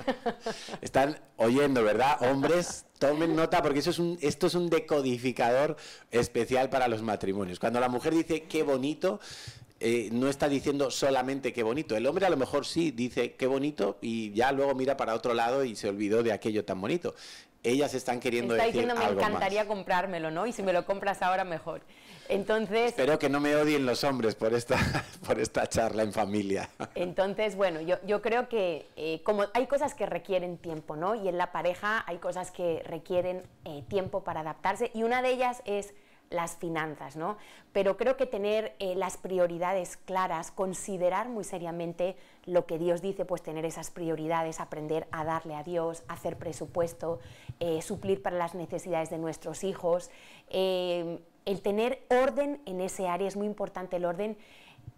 Están 0.82 1.20
oyendo, 1.36 1.84
¿verdad? 1.84 2.24
Hombres, 2.32 2.86
tomen 2.98 3.36
nota 3.36 3.62
porque 3.62 3.80
eso 3.80 3.90
es 3.90 4.00
un, 4.00 4.18
esto 4.22 4.48
es 4.48 4.56
un 4.56 4.70
decodificador 4.70 5.76
especial 6.10 6.70
para 6.70 6.88
los 6.88 7.02
matrimonios. 7.02 7.60
Cuando 7.60 7.80
la 7.80 7.90
mujer 7.90 8.16
dice 8.16 8.44
qué 8.44 8.64
bonito, 8.64 9.20
eh, 9.80 10.10
no 10.12 10.28
está 10.28 10.50
diciendo 10.50 10.92
solamente 10.92 11.54
qué 11.54 11.64
bonito. 11.64 11.96
El 11.96 12.06
hombre 12.06 12.26
a 12.26 12.30
lo 12.30 12.38
mejor 12.38 12.66
sí 12.66 12.92
dice 12.92 13.34
qué 13.34 13.48
bonito 13.48 13.98
y 14.02 14.34
ya 14.34 14.52
luego 14.52 14.76
mira 14.76 14.98
para 14.98 15.14
otro 15.14 15.34
lado 15.34 15.64
y 15.64 15.76
se 15.76 15.88
olvidó 15.88 16.22
de 16.24 16.34
aquello 16.34 16.66
tan 16.66 16.82
bonito. 16.82 17.16
Ellas 17.64 17.94
están 17.94 18.20
queriendo 18.20 18.56
está 18.56 18.68
decir 18.68 18.82
diciendo, 18.82 19.02
me 19.02 19.12
encantaría 19.12 19.68
comprármelo, 19.68 20.32
¿no? 20.32 20.48
Y 20.48 20.54
si 20.54 20.64
me 20.64 20.72
lo 20.72 20.86
compras 20.86 21.22
ahora, 21.22 21.44
mejor. 21.44 21.82
Entonces... 22.30 22.92
Espero 22.92 23.20
que 23.20 23.28
no 23.28 23.42
me 23.42 23.56
odien 23.56 23.86
los 23.86 24.04
hombres 24.04 24.36
por 24.36 24.54
esta, 24.54 24.78
por 25.26 25.40
esta 25.40 25.68
charla 25.68 26.04
en 26.04 26.14
familia. 26.14 26.70
Entonces, 26.96 27.56
bueno, 27.56 27.82
yo, 27.82 27.98
yo 28.06 28.22
creo 28.22 28.48
que 28.48 28.88
eh, 28.96 29.22
como 29.24 29.46
hay 29.54 29.68
cosas 29.68 29.94
que 29.94 30.06
requieren 30.06 30.58
tiempo, 30.58 30.96
¿no? 30.96 31.16
Y 31.16 31.28
en 31.28 31.38
la 31.38 31.52
pareja 31.52 32.04
hay 32.08 32.18
cosas 32.18 32.52
que 32.52 32.82
requieren 32.86 33.44
eh, 33.66 33.84
tiempo 33.90 34.24
para 34.24 34.42
adaptarse 34.42 34.92
y 34.94 35.04
una 35.04 35.22
de 35.22 35.32
ellas 35.32 35.62
es 35.66 35.94
las 36.30 36.58
finanzas, 36.58 37.16
¿no? 37.16 37.38
Pero 37.74 37.98
creo 37.98 38.18
que 38.18 38.26
tener 38.26 38.76
eh, 38.80 38.96
las 38.96 39.18
prioridades 39.18 39.98
claras, 39.98 40.52
considerar 40.52 41.30
muy 41.30 41.44
seriamente 41.44 42.16
lo 42.46 42.66
que 42.66 42.78
Dios 42.78 43.02
dice, 43.02 43.26
pues 43.26 43.42
tener 43.42 43.66
esas 43.66 43.92
prioridades, 43.92 44.60
aprender 44.60 45.08
a 45.12 45.24
darle 45.24 45.56
a 45.56 45.64
Dios, 45.64 46.04
hacer 46.08 46.38
presupuesto, 46.38 47.20
eh, 47.60 47.82
suplir 47.82 48.22
para 48.22 48.38
las 48.38 48.56
necesidades 48.56 49.10
de 49.10 49.18
nuestros 49.18 49.64
hijos. 49.64 50.12
Eh, 50.50 51.20
el 51.46 51.62
tener 51.62 52.04
orden 52.10 52.62
en 52.66 52.82
ese 52.82 53.08
área 53.08 53.28
es 53.28 53.36
muy 53.36 53.48
importante, 53.48 53.96
el 53.96 54.06
orden 54.06 54.38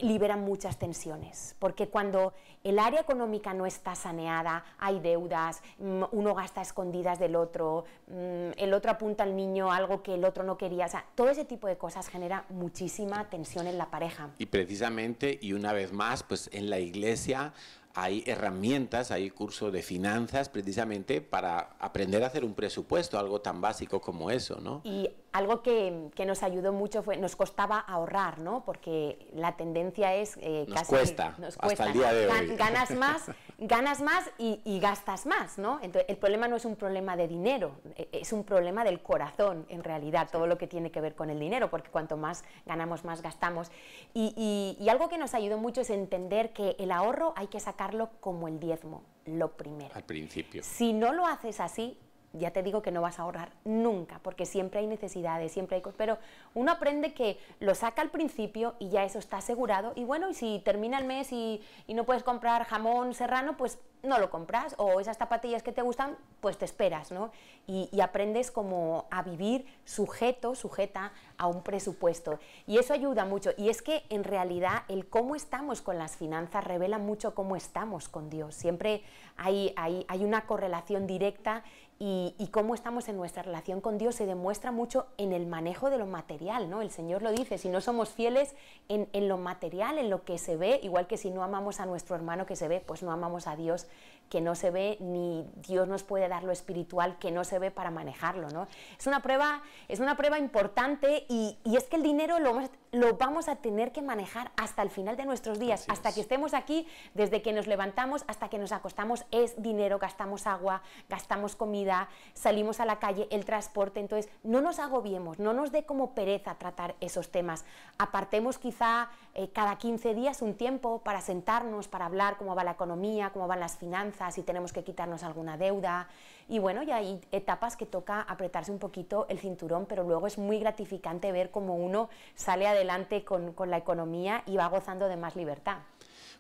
libera 0.02 0.36
muchas 0.36 0.78
tensiones, 0.78 1.56
porque 1.60 1.88
cuando 1.88 2.34
el 2.64 2.80
área 2.80 3.02
económica 3.02 3.54
no 3.54 3.66
está 3.66 3.96
saneada, 3.96 4.64
hay 4.78 5.00
deudas, 5.00 5.62
mm, 5.80 6.04
uno 6.12 6.34
gasta 6.36 6.62
escondidas 6.62 7.20
del 7.20 7.36
otro, 7.36 7.86
mm, 8.08 8.58
el 8.58 8.74
otro 8.74 8.92
apunta 8.92 9.24
al 9.24 9.36
niño 9.36 9.72
algo 9.72 10.04
que 10.04 10.16
el 10.16 10.26
otro 10.26 10.44
no 10.44 10.58
quería, 10.58 10.86
o 10.86 10.90
sea, 10.90 11.06
todo 11.16 11.30
ese 11.30 11.46
tipo 11.46 11.68
de 11.68 11.78
cosas 11.78 12.08
genera 12.08 12.46
muchísima 12.50 13.30
tensión 13.30 13.68
en 13.68 13.78
la 13.78 13.90
pareja. 13.90 14.30
Y 14.38 14.48
precisamente, 14.48 15.40
y 15.42 15.54
una 15.54 15.74
vez 15.74 15.94
más, 15.94 16.24
pues 16.24 16.50
en 16.52 16.70
la 16.70 16.80
iglesia 16.80 17.54
hay 17.94 18.24
herramientas, 18.26 19.12
hay 19.12 19.30
curso 19.30 19.72
de 19.72 19.82
finanzas 19.82 20.50
precisamente 20.50 21.22
para 21.22 21.76
aprender 21.80 22.24
a 22.24 22.28
hacer 22.28 22.46
un 22.46 22.54
presupuesto, 22.54 23.20
algo 23.20 23.42
tan 23.42 23.62
básico 23.62 24.00
como 24.00 24.32
eso, 24.32 24.60
¿no? 24.62 24.82
Y 24.84 25.10
algo 25.34 25.62
que, 25.62 26.12
nos 26.26 26.44
ayudó 26.44 26.74
mucho 26.74 27.04
fue, 27.04 27.18
nos 27.18 27.36
costaba 27.36 27.80
ahorrar, 27.80 28.40
¿no? 28.40 28.64
Porque 28.66 29.28
la 29.34 29.56
tendencia 29.56 30.14
es 30.14 30.38
eh, 30.42 30.66
nos 30.68 30.88
Cuesta, 30.88 31.36
nos 31.38 31.58
cuesta, 31.58 31.84
hasta 31.84 31.86
el 31.88 31.94
día 31.94 32.14
de 32.14 32.28
hoy. 32.28 32.56
Ganas 32.56 32.92
más, 32.92 33.32
ganas 33.58 34.02
más 34.02 34.30
y, 34.38 34.80
gastas 34.80 35.26
más, 35.26 35.58
¿no? 35.58 35.80
Entonces, 35.82 36.10
el 36.10 36.18
problema 36.18 36.48
no 36.48 36.56
es 36.56 36.66
un 36.66 36.76
problema 36.76 37.16
de 37.16 37.28
dinero, 37.28 37.72
e, 37.96 38.10
es 38.12 38.34
un 38.34 38.44
problema 38.44 38.84
del 38.84 39.02
corazón, 39.02 39.66
en 39.70 39.84
realidad, 39.84 40.30
todo 40.32 40.48
lo 40.48 40.58
que 40.58 40.68
tiene 40.68 40.92
que 40.92 41.02
ver 41.02 41.16
con 41.16 41.30
el 41.30 41.40
dinero, 41.40 41.70
porque 41.70 41.90
cuanto 41.90 42.18
más 42.18 42.44
ganamos, 42.66 43.06
más 43.06 43.22
gastamos. 43.22 43.72
Y, 44.14 44.78
y 44.80 44.90
algo 44.90 45.10
que 45.10 45.18
nos 45.18 45.34
ayudó 45.34 45.58
mucho 45.58 45.82
es 45.82 45.90
entender 45.90 46.52
que 46.52 46.76
el 46.78 46.92
ahorro 46.92 47.34
hay 47.36 47.48
que 47.48 47.60
sacarlo 47.60 48.10
como 48.20 48.48
el 48.48 48.60
diezmo, 48.60 49.04
lo 49.26 49.54
primero. 49.54 49.96
Al 49.96 50.04
principio. 50.04 50.62
Si 50.64 50.94
no 50.94 51.14
lo 51.14 51.26
haces 51.26 51.60
así, 51.60 51.98
ya 52.34 52.52
te 52.52 52.64
digo 52.64 52.82
que 52.82 52.92
no 52.92 53.02
vas 53.02 53.20
a 53.20 53.24
ahorrar 53.24 53.52
nunca, 53.66 54.20
porque 54.24 54.46
siempre 54.46 54.80
hay 54.80 54.88
necesidades, 54.88 55.52
siempre 55.52 55.76
hay 55.76 55.82
cosas, 55.82 55.98
pero 55.98 56.18
uno 56.54 56.72
aprende 56.72 57.14
que 57.14 57.38
lo 57.60 57.76
saca 57.76 58.02
al 58.02 58.10
principio 58.10 58.76
y 58.80 58.90
ya 58.90 59.04
eso 59.04 59.20
está 59.20 59.38
asegurado, 59.38 59.94
y 59.96 60.04
bueno, 60.04 60.30
y 60.30 60.34
si 60.34 60.62
termina 60.64 60.98
el 60.98 61.06
mes 61.06 61.32
y, 61.32 61.62
y 61.88 61.94
no 61.94 62.06
puedes 62.06 62.24
comprar 62.24 62.64
jamón 62.66 63.14
serrano, 63.14 63.58
pues 63.58 63.80
no 64.04 64.18
lo 64.18 64.30
compras, 64.30 64.76
o 64.78 65.00
esas 65.00 65.18
zapatillas 65.18 65.64
que 65.64 65.72
te 65.72 65.82
gustan, 65.82 66.18
pues 66.40 66.58
te 66.58 66.66
esperas, 66.66 67.12
¿no? 67.12 67.32
Y, 67.68 67.90
aprendes 68.02 68.50
como 68.50 69.06
a 69.12 69.22
vivir 69.22 69.66
sujeto, 69.86 70.56
sujeta 70.56 71.14
a 71.38 71.46
un 71.46 71.62
presupuesto. 71.62 72.40
Y 72.66 72.80
eso 72.80 72.94
ayuda 72.94 73.26
mucho. 73.26 73.52
Y 73.58 73.70
es 73.70 73.84
que 73.84 74.04
en 74.10 74.24
realidad 74.24 74.84
el 74.88 75.08
cómo 75.08 75.36
estamos 75.36 75.82
con 75.82 76.00
las 76.00 76.18
finanzas 76.18 76.64
revela 76.64 76.98
mucho 76.98 77.36
cómo 77.36 77.56
estamos 77.56 78.10
con 78.10 78.30
Dios. 78.32 78.56
Siempre 78.56 79.04
hay, 79.38 79.74
hay, 79.78 80.06
hay 80.08 80.24
una 80.24 80.48
correlación 80.48 81.06
directa 81.06 81.64
y, 82.04 82.48
cómo 82.52 82.74
estamos 82.74 83.08
en 83.10 83.16
nuestra 83.16 83.44
relación 83.44 83.80
con 83.80 84.00
Dios 84.00 84.16
se 84.16 84.26
demuestra 84.26 84.72
mucho 84.72 85.06
en 85.18 85.34
el 85.34 85.46
manejo 85.46 85.92
de 85.92 86.00
lo 86.00 86.08
material, 86.08 86.68
¿no? 86.68 86.82
El 86.82 86.90
Señor 86.90 87.22
lo 87.22 87.32
dice, 87.32 87.60
si 87.60 87.70
no 87.70 87.80
somos 87.80 88.10
fieles 88.10 88.56
en, 88.90 89.08
en, 89.14 89.28
lo 89.28 89.38
material, 89.38 90.00
en 90.00 90.10
lo 90.10 90.24
que 90.24 90.40
se 90.40 90.58
ve, 90.58 90.80
igual 90.82 91.06
que 91.06 91.18
si 91.18 91.30
no 91.30 91.44
amamos 91.44 91.80
a 91.80 91.86
nuestro 91.86 92.16
hermano 92.16 92.48
que 92.48 92.56
se 92.56 92.68
ve, 92.68 92.80
pues 92.84 93.04
no 93.04 93.12
amamos 93.12 93.46
a 93.46 93.56
Dios 93.56 93.86
que 94.32 94.40
no 94.40 94.56
se 94.56 94.72
ve, 94.72 94.96
ni 95.02 95.46
Dios 95.58 95.90
nos 95.90 96.04
puede 96.04 96.30
dar 96.30 96.46
lo 96.46 96.54
espiritual 96.54 97.20
que 97.20 97.32
no 97.32 97.44
se 97.44 97.60
ve 97.60 97.70
para 97.70 97.92
manejarlo, 97.92 98.50
¿no? 98.50 98.66
Es 98.98 99.06
una 99.06 99.22
prueba, 99.22 99.62
es 99.90 100.00
una 100.00 100.16
prueba 100.16 100.40
importante 100.40 101.26
y, 101.28 101.58
y 101.66 101.76
es 101.76 101.84
que 101.84 101.98
el 101.98 102.02
dinero 102.02 102.40
lo, 102.40 102.62
lo, 102.94 103.18
vamos 103.18 103.50
a 103.50 103.58
tener 103.58 103.92
que 103.92 104.02
manejar 104.02 104.52
hasta 104.56 104.84
el 104.84 104.90
final 104.90 105.18
de 105.18 105.26
nuestros 105.26 105.60
días, 105.60 105.86
hasta 105.90 106.14
que 106.14 106.22
estemos 106.22 106.54
aquí, 106.54 106.88
desde 107.14 107.42
que 107.42 107.52
nos 107.52 107.68
levantamos 107.68 108.24
hasta 108.28 108.48
que 108.48 108.58
nos 108.58 108.72
acostamos, 108.72 109.26
es 109.32 109.62
dinero, 109.62 110.00
gastamos 110.00 110.48
agua, 110.48 110.82
gastamos 111.10 111.58
comida, 111.58 112.08
salimos 112.34 112.80
a 112.80 112.86
la 112.86 113.00
calle, 113.00 113.28
el 113.32 113.44
transporte, 113.44 114.00
entonces 114.00 114.32
no 114.44 114.62
nos 114.62 114.80
agobiemos, 114.80 115.40
no 115.40 115.52
nos 115.52 115.74
dé 115.74 115.84
como 115.84 116.16
pereza 116.16 116.56
tratar 116.56 116.96
esos 117.02 117.32
temas, 117.32 117.66
apartemos 117.98 118.58
quizá 118.58 119.10
eh, 119.34 119.50
cada 119.54 119.78
15 119.78 120.14
días 120.14 120.42
un 120.42 120.56
tiempo 120.56 121.02
para 121.04 121.22
sentarnos, 121.22 121.88
para 121.88 122.06
hablar 122.06 122.38
cómo 122.38 122.54
va 122.54 122.66
la 122.66 122.72
economía, 122.72 123.30
cómo 123.32 123.48
van 123.48 123.62
las 123.62 123.78
finanzas, 123.78 124.36
si 124.36 124.44
tenemos 124.44 124.74
que 124.74 124.84
quitarnos 124.84 125.24
alguna 125.24 125.58
deuda. 125.58 126.10
Y 126.50 126.60
bueno, 126.60 126.84
ya 126.84 126.98
hay 126.98 127.22
etapas 127.32 127.78
que 127.78 127.86
toca 127.86 128.22
apretarse 128.22 128.74
un 128.74 128.80
poquito 128.80 129.26
el 129.30 129.40
cinturón, 129.40 129.86
pero 129.86 130.04
luego 130.04 130.28
es 130.28 130.38
muy 130.38 130.60
gratificante 130.60 131.32
ver 131.32 131.50
cómo 131.50 131.78
uno 131.78 132.10
sale 132.36 132.68
adelante 132.68 133.24
con, 133.24 133.56
la 133.68 133.78
economía 133.78 134.44
y 134.48 134.58
va 134.58 134.68
gozando 134.68 135.08
de 135.08 135.16
más 135.16 135.38
libertad. 135.38 135.78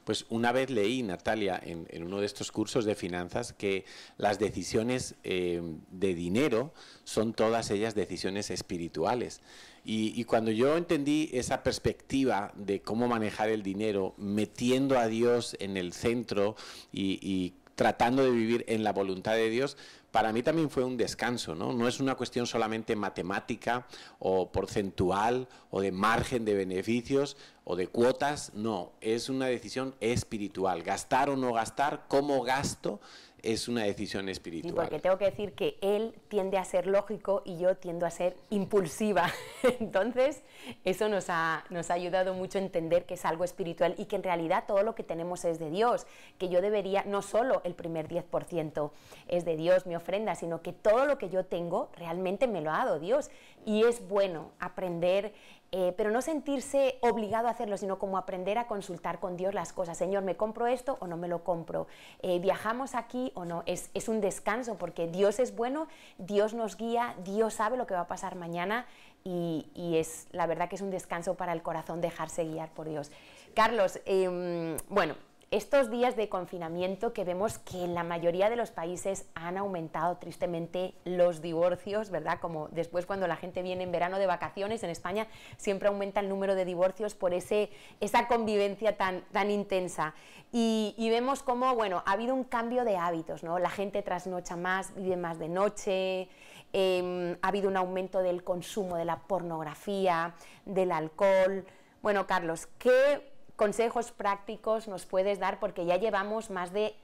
Pues 0.03 0.25
una 0.29 0.51
vez 0.51 0.69
leí, 0.69 1.03
Natalia, 1.03 1.61
en, 1.63 2.03
uno 2.03 2.19
de 2.19 2.25
estos 2.25 2.51
cursos 2.51 2.83
de 2.83 2.95
finanzas, 2.95 3.53
que 3.53 3.85
las 4.17 4.39
decisiones 4.39 5.15
eh, 5.23 5.61
de 5.91 6.13
dinero 6.15 6.73
son 7.03 7.33
todas 7.33 7.69
ellas 7.69 7.95
decisiones 7.95 8.49
espirituales. 8.49 9.41
Y, 9.83 10.23
cuando 10.25 10.51
yo 10.51 10.77
entendí 10.77 11.29
esa 11.33 11.63
perspectiva 11.63 12.51
de 12.55 12.81
cómo 12.81 13.07
manejar 13.07 13.49
el 13.49 13.63
dinero, 13.63 14.13
metiendo 14.17 14.99
a 14.99 15.07
Dios 15.07 15.57
en 15.59 15.75
el 15.75 15.93
centro 15.93 16.55
y, 16.91 17.19
y 17.21 17.55
tratando 17.75 18.23
de 18.23 18.29
vivir 18.29 18.63
en 18.67 18.83
la 18.83 18.93
voluntad 18.93 19.33
de 19.33 19.49
Dios, 19.49 19.77
para 20.11 20.33
mí 20.33 20.43
también 20.43 20.69
fue 20.69 20.83
un 20.83 20.97
descanso, 20.97 21.55
¿no? 21.55 21.71
No 21.73 21.87
es 21.87 21.99
una 21.99 22.15
cuestión 22.15 22.45
solamente 22.45 22.95
matemática 22.95 23.87
o 24.19 24.51
porcentual 24.51 25.47
o 25.69 25.81
de 25.81 25.91
margen 25.91 26.43
de 26.43 26.53
beneficios 26.53 27.37
o 27.63 27.75
de 27.77 27.87
cuotas, 27.87 28.51
no, 28.53 28.91
es 28.99 29.29
una 29.29 29.45
decisión 29.45 29.95
espiritual. 30.01 30.83
Gastar 30.83 31.29
o 31.29 31.37
no 31.37 31.53
gastar, 31.53 32.05
cómo 32.09 32.43
gasto, 32.43 32.99
es 33.43 33.67
una 33.67 33.83
decisión 33.83 34.29
espiritual. 34.29 34.71
Sí, 34.71 34.75
porque 34.75 34.99
tengo 34.99 35.17
que 35.17 35.25
decir 35.25 35.53
que 35.53 35.77
él 35.81 36.13
tiende 36.27 36.57
a 36.57 36.65
ser 36.65 36.87
lógico 36.87 37.41
y 37.45 37.57
yo 37.57 37.75
tiendo 37.75 38.05
a 38.05 38.11
ser 38.11 38.35
impulsiva. 38.49 39.31
Entonces, 39.79 40.41
eso 40.83 41.09
nos 41.09 41.25
ha, 41.29 41.63
nos 41.69 41.89
ha 41.89 41.95
ayudado 41.95 42.33
mucho 42.33 42.57
a 42.57 42.61
entender 42.61 43.05
que 43.05 43.15
es 43.15 43.25
algo 43.25 43.43
espiritual 43.43 43.95
y 43.97 44.05
que 44.05 44.15
en 44.15 44.23
realidad 44.23 44.65
todo 44.67 44.83
lo 44.83 44.95
que 44.95 45.03
tenemos 45.03 45.45
es 45.45 45.59
de 45.59 45.69
Dios, 45.69 46.05
que 46.37 46.49
yo 46.49 46.61
debería, 46.61 47.03
no 47.05 47.21
solo 47.21 47.61
el 47.63 47.73
primer 47.73 48.07
10% 48.07 48.91
es 49.27 49.45
de 49.45 49.55
Dios, 49.55 49.85
mi 49.85 49.95
ofrenda, 49.95 50.35
sino 50.35 50.61
que 50.61 50.73
todo 50.73 51.05
lo 51.05 51.17
que 51.17 51.29
yo 51.29 51.45
tengo 51.45 51.89
realmente 51.97 52.47
me 52.47 52.61
lo 52.61 52.71
ha 52.71 52.77
dado 52.77 52.99
Dios. 52.99 53.31
Y 53.65 53.83
es 53.83 54.07
bueno 54.07 54.51
aprender 54.59 55.33
eh, 55.71 55.93
pero 55.95 56.11
no 56.11 56.21
sentirse 56.21 56.97
obligado 57.01 57.47
a 57.47 57.51
hacerlo, 57.51 57.77
sino 57.77 57.97
como 57.97 58.17
aprender 58.17 58.57
a 58.57 58.67
consultar 58.67 59.19
con 59.19 59.37
Dios 59.37 59.53
las 59.53 59.71
cosas. 59.71 59.97
Señor, 59.97 60.23
¿me 60.23 60.35
compro 60.35 60.67
esto 60.67 60.97
o 60.99 61.07
no 61.07 61.17
me 61.17 61.27
lo 61.27 61.43
compro? 61.43 61.87
Eh, 62.21 62.39
¿Viajamos 62.39 62.93
aquí 62.93 63.31
o 63.35 63.45
no? 63.45 63.63
Es, 63.65 63.89
es 63.93 64.09
un 64.09 64.19
descanso 64.19 64.77
porque 64.77 65.07
Dios 65.07 65.39
es 65.39 65.55
bueno, 65.55 65.87
Dios 66.17 66.53
nos 66.53 66.77
guía, 66.77 67.15
Dios 67.23 67.53
sabe 67.53 67.77
lo 67.77 67.87
que 67.87 67.93
va 67.93 68.01
a 68.01 68.07
pasar 68.07 68.35
mañana 68.35 68.85
y, 69.23 69.69
y, 69.75 69.97
es 69.97 70.27
la 70.31 70.47
verdad 70.47 70.67
que 70.67 70.75
es 70.75 70.81
un 70.81 70.89
descanso 70.89 71.35
para 71.35 71.53
el 71.53 71.61
corazón 71.61 72.01
dejarse 72.01 72.43
guiar 72.43 72.69
por 72.71 72.89
Dios. 72.89 73.11
Carlos, 73.53 73.99
eh, 74.05 74.77
bueno, 74.89 75.15
estos 75.51 75.91
días 75.91 76.15
de 76.15 76.29
confinamiento 76.29 77.11
que 77.11 77.25
vemos 77.25 77.57
que 77.57 77.83
en 77.83 77.93
la 77.93 78.03
mayoría 78.03 78.49
de 78.49 78.55
los 78.55 78.71
países 78.71 79.25
han 79.35 79.57
aumentado 79.57 80.15
tristemente 80.15 80.93
los 81.03 81.41
divorcios, 81.41 82.09
¿verdad? 82.09 82.39
Como 82.39 82.69
después 82.69 83.05
cuando 83.05 83.27
la 83.27 83.35
gente 83.35 83.61
viene 83.61 83.83
en 83.83 83.91
verano 83.91 84.17
de 84.17 84.27
vacaciones 84.27 84.81
en 84.83 84.89
España, 84.89 85.27
siempre 85.57 85.89
aumenta 85.89 86.21
el 86.21 86.29
número 86.29 86.55
de 86.55 86.63
divorcios 86.63 87.15
por 87.15 87.33
ese, 87.33 87.69
esa 87.99 88.29
convivencia 88.29 88.95
tan, 88.95 89.23
tan 89.33 89.51
intensa. 89.51 90.13
Y, 90.53 90.95
vemos 91.09 91.43
cómo, 91.43 91.75
bueno, 91.75 92.01
ha 92.05 92.13
habido 92.13 92.33
un 92.33 92.45
cambio 92.45 92.85
de 92.85 92.95
hábitos, 92.95 93.43
¿no? 93.43 93.59
La 93.59 93.69
gente 93.69 94.01
trasnocha 94.01 94.55
más, 94.55 94.95
vive 94.95 95.17
más 95.17 95.37
de 95.37 95.49
noche, 95.49 96.29
em, 96.71 97.37
ha 97.41 97.47
habido 97.49 97.67
un 97.67 97.75
aumento 97.75 98.19
del 98.19 98.45
consumo 98.45 98.95
de 98.95 99.03
la 99.03 99.19
pornografía, 99.19 100.33
del 100.65 100.93
alcohol. 100.93 101.65
Bueno, 102.01 102.25
Carlos, 102.25 102.67
¿qué 102.79 103.30
consejos 103.61 104.11
prácticos 104.11 104.87
nos 104.87 105.05
puedes 105.05 105.37
dar? 105.37 105.59
Porque 105.59 105.85
ya 105.85 105.97
llevamos 105.97 106.49
más 106.49 106.73
de, 106.73 106.95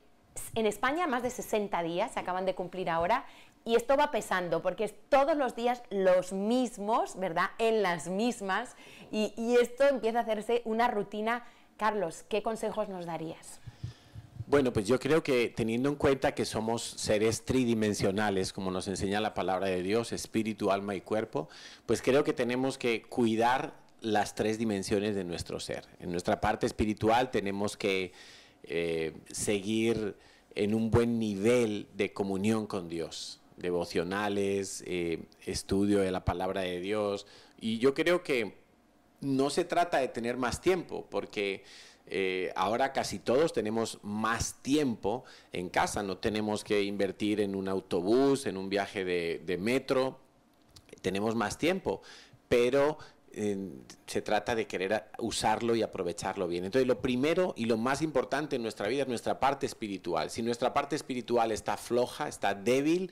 en 0.56 0.65
España, 0.65 1.06
más 1.06 1.22
de 1.22 1.30
60 1.30 1.84
días, 1.84 2.13
se 2.13 2.20
acaban 2.20 2.48
de 2.48 2.56
cumplir 2.56 2.89
ahora, 2.89 3.26
y 3.63 3.76
esto 3.76 3.96
va 3.96 4.10
pesando, 4.10 4.63
porque 4.63 4.86
es 4.86 4.96
todos 5.08 5.38
los 5.38 5.56
días 5.56 5.84
los 5.91 6.34
mismos, 6.34 7.15
¿verdad? 7.20 7.52
En 7.60 7.84
las 7.84 8.08
mismas, 8.08 8.76
y, 9.12 9.36
y 9.38 9.58
esto 9.58 9.84
empieza 9.88 10.17
a 10.17 10.22
hacerse 10.24 10.63
una 10.65 10.88
rutina. 10.88 11.46
Carlos, 11.78 12.26
¿qué 12.28 12.41
consejos 12.41 12.89
nos 12.89 13.06
darías? 13.06 13.62
Bueno, 14.48 14.74
pues 14.74 14.88
yo 14.88 15.00
creo 15.00 15.22
que 15.22 15.54
teniendo 15.56 15.89
en 15.89 15.96
cuenta 15.96 16.34
que 16.34 16.46
somos 16.46 16.82
seres 16.82 17.46
tridimensionales, 17.46 18.52
como 18.52 18.72
nos 18.72 18.88
enseña 18.88 19.22
la 19.22 19.36
palabra 19.36 19.67
de 19.67 19.84
Dios, 19.84 20.12
espíritu, 20.12 20.72
alma 20.72 20.96
y 20.96 21.02
cuerpo, 21.02 21.50
pues 21.86 22.02
creo 22.02 22.24
que 22.24 22.34
tenemos 22.34 22.80
que 22.80 23.04
cuidar 23.04 23.76
las 24.01 24.36
tres 24.36 24.57
dimensiones 24.57 25.15
de 25.15 25.23
nuestro 25.23 25.60
ser. 25.60 25.86
En 25.99 26.12
nuestra 26.12 26.39
parte 26.39 26.65
espiritual 26.65 27.31
tenemos 27.31 27.77
que 27.77 28.12
eh, 28.63 29.13
seguir 29.31 30.15
en 30.55 30.73
un 30.73 30.89
buen 30.89 31.19
nivel 31.19 31.88
de 31.95 32.13
comunión 32.13 32.67
con 32.67 32.89
Dios, 32.89 33.39
devocionales, 33.57 34.83
eh, 34.88 35.23
estudio 35.45 35.99
de 35.99 36.12
la 36.12 36.25
palabra 36.25 36.62
de 36.62 36.79
Dios. 36.79 37.27
Y 37.60 37.77
yo 37.79 37.93
creo 37.93 38.23
que 38.23 38.55
no 39.21 39.49
se 39.49 39.65
trata 39.65 39.99
de 39.99 40.07
tener 40.07 40.38
más 40.38 40.62
tiempo, 40.62 41.07
porque 41.10 41.63
eh, 42.07 42.51
ahora 42.55 42.93
casi 42.93 43.19
todos 43.19 43.53
tenemos 43.53 43.99
más 44.01 44.62
tiempo 44.62 45.25
en 45.51 45.69
casa, 45.69 46.03
no 46.03 46.17
tenemos 46.17 46.63
que 46.63 46.83
invertir 46.83 47.41
en 47.41 47.55
un 47.55 47.67
autobús, 47.67 48.45
en 48.45 48.57
un 48.57 48.69
viaje 48.69 49.03
de, 49.03 49.41
de 49.45 49.57
metro, 49.57 50.19
tenemos 51.01 51.36
más 51.36 51.57
tiempo, 51.57 52.01
pero 52.47 52.97
se 53.32 54.22
trata 54.22 54.56
de 54.56 54.66
querer 54.66 55.06
usarlo 55.20 55.76
y 55.76 55.84
aprovecharlo 55.84 56.48
bien. 56.48 56.66
Entonces, 56.66 56.88
lo 56.88 57.02
primero 57.02 57.54
y 57.56 57.66
lo 57.66 57.78
más 57.78 58.02
importante 58.02 58.56
en 58.56 58.63
nuestra 58.63 58.88
vida 58.88 59.04
es 59.04 59.08
nuestra 59.08 59.40
parte 59.40 59.66
espiritual. 59.66 60.32
Si 60.32 60.42
nuestra 60.42 60.74
parte 60.74 60.96
espiritual 60.96 61.52
está 61.52 61.78
floja, 61.78 62.28
está 62.28 62.56
débil, 62.56 63.12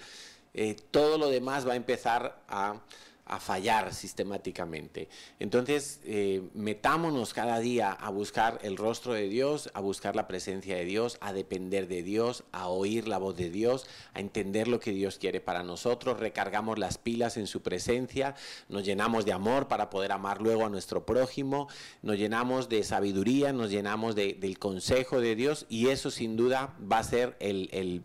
eh, 0.54 0.75
todo 0.91 1.17
lo 1.17 1.30
demás 1.30 1.67
va 1.67 1.73
a 1.73 1.75
empezar 1.75 2.41
a, 2.47 2.82
a 3.25 3.39
fallar 3.39 3.93
sistemáticamente. 3.93 5.09
Entonces, 5.39 5.99
eh, 6.03 6.43
metámonos 6.53 7.33
cada 7.33 7.59
día 7.59 7.91
a 7.91 8.09
buscar 8.09 8.59
el 8.61 8.77
rostro 8.77 9.13
de 9.13 9.27
Dios, 9.27 9.71
a 9.73 9.79
buscar 9.79 10.15
la 10.15 10.27
presencia 10.27 10.75
de 10.75 10.85
Dios, 10.85 11.17
a 11.21 11.33
depender 11.33 11.88
de 11.88 12.03
Dios, 12.03 12.43
a 12.51 12.67
oír 12.67 13.07
la 13.07 13.17
voz 13.17 13.35
de 13.35 13.49
Dios, 13.49 13.88
a 14.13 14.19
entender 14.19 14.67
lo 14.67 14.79
que 14.79 14.91
Dios 14.91 15.17
quiere 15.17 15.41
para 15.41 15.63
nosotros, 15.63 16.19
recargamos 16.19 16.77
las 16.77 16.99
pilas 16.99 17.38
en 17.38 17.47
su 17.47 17.63
presencia, 17.63 18.35
nos 18.69 18.85
llenamos 18.85 19.25
de 19.25 19.33
amor 19.33 19.67
para 19.67 19.89
poder 19.89 20.11
amar 20.11 20.41
luego 20.41 20.65
a 20.65 20.69
nuestro 20.69 21.05
prójimo, 21.05 21.67
nos 22.03 22.17
llenamos 22.17 22.69
de 22.69 22.83
sabiduría, 22.83 23.53
nos 23.53 23.71
llenamos 23.71 24.15
del 24.15 24.59
consejo 24.59 25.19
de 25.19 25.35
Dios 25.35 25.65
y 25.67 25.88
eso 25.88 26.11
sin 26.11 26.38
duda 26.38 26.75
va 26.79 26.99
a 26.99 27.03
ser 27.03 27.35
el, 27.39 27.69
el 27.71 28.03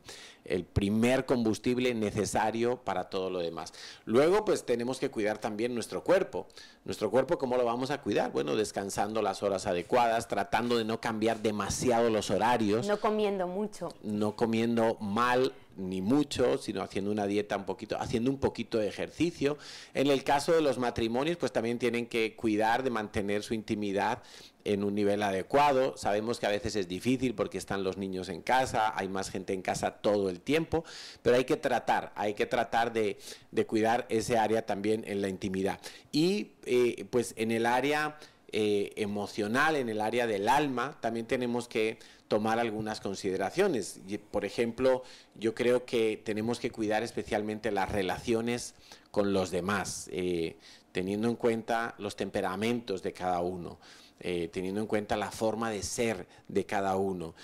el 0.50 0.64
primer 0.64 1.24
combustible 1.24 1.94
necesario 1.94 2.76
para 2.76 3.08
todo 3.08 3.30
lo 3.30 3.38
demás. 3.38 3.72
Luego, 4.04 4.44
pues 4.44 4.66
tenemos 4.66 4.98
que 4.98 5.10
cuidar 5.10 5.38
también 5.38 5.74
nuestro 5.74 6.02
cuerpo. 6.04 6.46
Nuestro 6.84 7.10
cuerpo, 7.10 7.38
¿cómo 7.38 7.56
lo 7.56 7.64
vamos 7.64 7.90
a 7.90 8.02
cuidar? 8.02 8.32
Bueno, 8.32 8.56
descansando 8.56 9.22
las 9.22 9.42
horas 9.42 9.66
adecuadas, 9.66 10.28
tratando 10.28 10.76
de 10.76 10.84
no 10.84 11.00
cambiar 11.00 11.40
demasiado 11.40 12.10
los 12.10 12.30
horarios. 12.30 12.86
No 12.86 12.98
comiendo 13.00 13.46
mucho. 13.46 13.88
No 14.02 14.34
comiendo 14.36 14.96
mal 15.00 15.52
ni 15.76 16.00
mucho, 16.02 16.58
sino 16.58 16.82
haciendo 16.82 17.10
una 17.10 17.26
dieta 17.26 17.56
un 17.56 17.64
poquito, 17.64 17.96
haciendo 17.98 18.30
un 18.30 18.38
poquito 18.38 18.78
de 18.78 18.88
ejercicio. 18.88 19.56
En 19.94 20.08
el 20.08 20.24
caso 20.24 20.52
de 20.52 20.60
los 20.60 20.78
matrimonios, 20.78 21.36
pues 21.36 21.52
también 21.52 21.78
tienen 21.78 22.06
que 22.06 22.36
cuidar 22.36 22.82
de 22.82 22.90
mantener 22.90 23.42
su 23.42 23.54
intimidad 23.54 24.22
en 24.64 24.84
un 24.84 24.94
nivel 24.94 25.22
adecuado. 25.22 25.96
Sabemos 25.96 26.38
que 26.38 26.46
a 26.46 26.50
veces 26.50 26.76
es 26.76 26.88
difícil 26.88 27.34
porque 27.34 27.58
están 27.58 27.84
los 27.84 27.96
niños 27.96 28.28
en 28.28 28.42
casa, 28.42 28.92
hay 28.96 29.08
más 29.08 29.30
gente 29.30 29.52
en 29.52 29.62
casa 29.62 29.92
todo 29.92 30.30
el 30.30 30.40
tiempo, 30.40 30.84
pero 31.22 31.36
hay 31.36 31.44
que 31.44 31.56
tratar, 31.56 32.12
hay 32.14 32.34
que 32.34 32.46
tratar 32.46 32.92
de, 32.92 33.18
cuidar 33.66 34.06
ese 34.08 34.38
área 34.38 34.66
también 34.66 35.04
en 35.06 35.20
la 35.20 35.28
intimidad. 35.28 35.80
Y 36.12 36.52
eh, 36.64 37.06
pues 37.10 37.34
en 37.36 37.50
el 37.50 37.66
área 37.66 38.18
eh, 38.52 38.92
emocional, 38.96 39.76
en 39.76 39.88
el 39.88 40.00
área 40.00 40.26
del 40.26 40.48
alma, 40.48 40.98
también 41.00 41.26
tenemos 41.26 41.68
que 41.68 41.98
tomar 42.26 42.58
algunas 42.58 43.00
consideraciones. 43.00 44.00
Por 44.30 44.44
ejemplo, 44.44 45.02
yo 45.34 45.54
creo 45.54 45.84
que 45.84 46.20
tenemos 46.24 46.60
que 46.60 46.70
cuidar 46.70 47.02
especialmente 47.02 47.70
las 47.70 47.90
relaciones 47.90 48.74
con 49.10 49.32
los 49.32 49.50
demás, 49.50 50.08
eh, 50.12 50.56
teniendo 50.92 51.28
en 51.28 51.36
cuenta 51.36 51.94
los 51.98 52.16
temperamentos 52.16 53.02
de 53.02 53.12
cada 53.12 53.40
uno. 53.40 53.78
Eh, 54.22 54.50
teniendo 54.52 54.82
en 54.82 54.86
cuenta 54.86 55.16
la 55.16 55.30
forma 55.30 55.70
de 55.70 55.82
ser 55.82 56.26
de 56.48 56.66
cada 56.66 56.96
uno. 56.96 57.34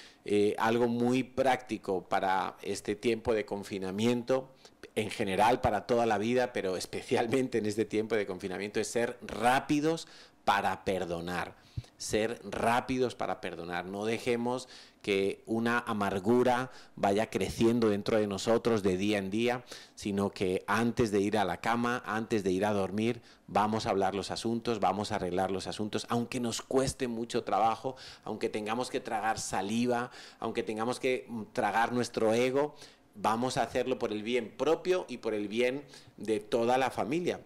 algo 0.59 0.89
muy 0.89 1.23
práctico 1.23 2.09
para 2.09 2.57
este 2.63 2.97
tiempo 2.97 3.33
de 3.33 3.47
confinamiento, 3.47 4.51
en 4.95 5.11
general 5.11 5.61
para 5.61 5.87
toda 5.87 6.05
la 6.07 6.19
vida, 6.19 6.53
pero 6.53 6.77
especialmente 6.77 7.59
en 7.59 7.67
este 7.67 7.85
tiempo 7.85 8.15
de 8.17 8.27
confinamiento, 8.27 8.81
es 8.81 8.89
ser 8.89 9.19
rápidos 9.23 10.09
para 10.45 10.85
perdonar, 10.85 11.55
ser 11.97 12.41
rápidos 12.45 13.15
para 13.15 13.41
perdonar. 13.41 13.87
No 13.87 14.05
dejemos 14.05 14.69
que 15.03 15.43
una 15.47 15.79
amargura 15.79 16.73
vaya 16.97 17.31
creciendo 17.31 17.89
dentro 17.91 18.19
de 18.19 18.27
nosotros 18.27 18.83
de 18.83 18.97
día 18.97 19.19
en 19.19 19.31
día, 19.31 19.65
sino 19.95 20.31
que 20.31 20.65
antes 20.67 21.11
de 21.13 21.21
ir 21.21 21.39
a 21.39 21.45
la 21.45 21.61
cama, 21.61 22.03
antes 22.05 22.43
de 22.43 22.51
ir 22.51 22.65
a 22.65 22.73
dormir, 22.73 23.23
vamos 23.47 23.87
a 23.87 23.91
hablar 23.91 24.15
los 24.15 24.31
asuntos, 24.31 24.81
vamos 24.81 25.13
a 25.13 25.17
arreglar 25.17 25.51
los 25.51 25.69
asuntos, 25.69 26.07
aunque 26.09 26.41
nos 26.41 26.61
cueste 26.61 27.07
mucho 27.07 27.45
trabajo, 27.45 27.95
aunque 28.25 28.49
tengamos 28.49 28.91
que 28.91 29.01
tragar 29.01 29.39
saliva, 29.39 30.11
aunque 30.41 30.63
tengamos 30.63 30.99
que 30.99 31.25
mm, 31.29 31.43
tragar 31.53 31.93
nuestro 31.93 32.35
ego, 32.35 32.75
vamos 33.15 33.57
a 33.57 33.63
hacerlo 33.63 33.99
por 33.99 34.13
el 34.13 34.23
bien 34.23 34.53
propio 34.57 35.07
y 35.09 35.19
por 35.19 35.35
el 35.35 35.49
bien 35.49 35.85
de 36.17 36.41
toda 36.41 36.79
la 36.79 36.91
familia. 36.91 37.41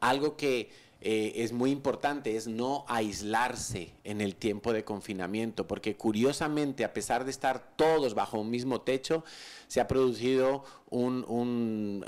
Algo 0.00 0.36
que 0.36 0.70
eh, 1.00 1.32
es 1.36 1.52
muy 1.52 1.70
importante 1.70 2.36
es 2.36 2.48
no 2.48 2.84
aislarse 2.88 3.94
en 4.02 4.20
el 4.20 4.34
tiempo 4.34 4.72
de 4.72 4.84
confinamiento, 4.84 5.68
porque 5.68 5.96
curiosamente, 5.96 6.84
a 6.84 6.92
pesar 6.92 7.24
de 7.24 7.30
estar 7.30 7.76
todos 7.76 8.14
bajo 8.14 8.40
un 8.40 8.50
mismo 8.50 8.80
techo, 8.80 9.24
se 9.68 9.80
ha 9.80 9.86
producido 9.86 10.64
una 10.90 12.02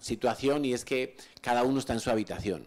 situación 0.00 0.64
y 0.64 0.72
es 0.72 0.84
que 0.84 1.16
cada 1.40 1.62
uno 1.62 1.78
está 1.78 1.92
en 1.92 2.00
su 2.00 2.10
habitación. 2.10 2.66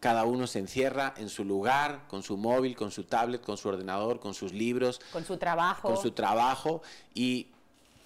Cada 0.00 0.24
uno 0.24 0.46
se 0.46 0.58
encierra 0.58 1.14
en 1.16 1.30
su 1.30 1.42
lugar, 1.44 2.06
con 2.06 2.22
su 2.22 2.36
móvil, 2.36 2.76
con 2.76 2.90
su 2.90 3.04
tablet, 3.04 3.40
con 3.40 3.56
su 3.56 3.68
ordenador, 3.68 4.20
con 4.20 4.34
sus 4.34 4.52
libros. 4.52 5.00
Con 5.12 5.24
su 5.24 5.38
trabajo. 5.38 5.88
Con 5.88 5.96
su 5.96 6.10
trabajo. 6.10 6.82
Y 7.14 7.48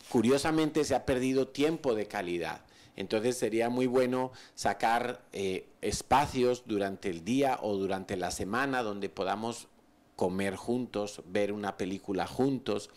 curiosamente 0.08 0.84
se 0.84 0.94
ha 0.94 1.04
perdido 1.04 1.48
tiempo 1.48 1.96
de 1.96 2.06
calidad. 2.06 2.60
Entonces 3.00 3.38
sería 3.38 3.70
muy 3.70 3.86
bueno 3.86 4.30
sacar 4.54 5.22
eh, 5.32 5.66
espacios 5.80 6.64
durante 6.66 7.08
el 7.08 7.24
día 7.24 7.58
o 7.62 7.76
durante 7.76 8.14
la 8.14 8.30
semana 8.30 8.82
donde 8.82 9.08
podamos 9.08 9.68
comer 10.16 10.54
juntos, 10.54 11.22
ver 11.24 11.50
una 11.50 11.78
película 11.78 12.26
juntos, 12.26 12.90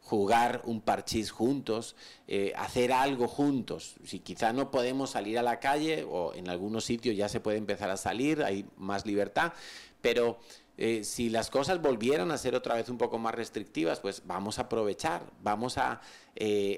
jugar 0.00 0.62
un 0.64 0.80
parchís 0.80 1.32
juntos, 1.32 1.96
eh, 2.28 2.52
hacer 2.56 2.92
algo 2.92 3.26
juntos. 3.26 3.96
Si 4.04 4.20
quizá 4.20 4.52
no 4.52 4.70
podemos 4.70 5.10
salir 5.10 5.40
a 5.40 5.42
la 5.42 5.58
calle 5.58 6.06
o 6.08 6.34
en 6.34 6.48
algunos 6.48 6.84
sitios 6.84 7.16
ya 7.16 7.28
se 7.28 7.40
puede 7.40 7.58
empezar 7.58 7.90
a 7.90 7.96
salir, 7.96 8.44
hay 8.44 8.64
más 8.76 9.06
libertad, 9.06 9.54
pero 10.00 10.38
eh, 10.76 11.02
si 11.02 11.30
las 11.30 11.50
cosas 11.50 11.82
volvieran 11.82 12.30
a 12.30 12.38
ser 12.38 12.54
otra 12.54 12.76
vez 12.76 12.88
un 12.90 12.96
poco 12.96 13.18
más 13.18 13.34
restrictivas, 13.34 13.98
pues 13.98 14.22
vamos 14.24 14.60
a 14.60 14.62
aprovechar, 14.62 15.24
vamos 15.42 15.78
a 15.78 16.00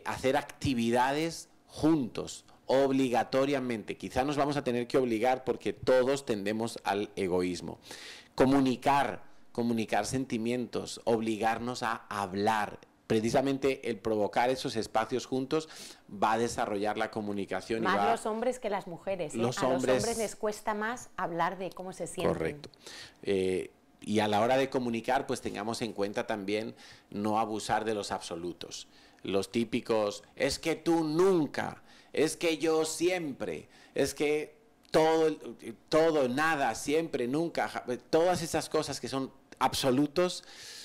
hacer 0.06 0.38
actividades 0.38 1.50
juntos, 1.70 2.46
obligatoriamente. 2.70 3.96
Quizá 3.96 4.22
nos 4.22 4.36
vamos 4.36 4.56
a 4.56 4.62
tener 4.62 4.86
que 4.86 4.96
obligar 4.96 5.42
porque 5.42 5.72
todos 5.72 6.24
tendemos 6.24 6.78
al 6.84 7.10
egoísmo. 7.16 7.80
Comunicar, 8.36 9.24
comunicar 9.50 10.06
sentimientos, 10.06 11.00
obligarnos 11.04 11.82
a 11.82 12.06
hablar. 12.08 12.78
Precisamente 13.08 13.90
el 13.90 13.98
provocar 13.98 14.50
esos 14.50 14.76
espacios 14.76 15.26
juntos 15.26 15.68
va 16.10 16.34
a 16.34 16.38
desarrollar 16.38 16.96
la 16.96 17.10
comunicación. 17.10 17.82
Más 17.82 18.08
los 18.08 18.26
hombres 18.26 18.60
que 18.60 18.70
las 18.70 18.86
mujeres. 18.86 19.34
¿eh? 19.34 19.38
a 19.38 19.42
los 19.42 19.60
hombres 19.64 20.16
les 20.16 20.36
cuesta 20.36 20.72
más 20.72 21.10
hablar 21.16 21.58
de 21.58 21.70
cómo 21.70 21.92
se 21.92 22.06
sienten. 22.06 22.32
Correcto. 22.32 22.70
Eh, 23.24 23.72
y 24.00 24.20
a 24.20 24.28
la 24.28 24.40
hora 24.40 24.56
de 24.56 24.70
comunicar, 24.70 25.26
pues 25.26 25.40
tengamos 25.40 25.82
en 25.82 25.92
cuenta 25.92 26.28
también 26.28 26.76
no 27.10 27.40
abusar 27.40 27.84
de 27.84 27.94
los 27.94 28.12
absolutos. 28.12 28.86
Los 29.24 29.50
típicos, 29.50 30.22
es 30.36 30.60
que 30.60 30.76
tú 30.76 31.02
nunca, 31.02 31.82
es 32.12 32.36
que 32.36 32.58
yo 32.58 32.84
siempre, 32.84 33.68
es 33.94 34.14
que 34.14 34.54
todo, 34.90 35.36
todo, 35.88 36.28
nada, 36.28 36.74
siempre, 36.74 37.28
nunca, 37.28 37.84
todas 38.10 38.42
esas 38.42 38.68
cosas 38.68 39.00
que 39.00 39.08
son 39.08 39.30
absolutos 39.58 40.44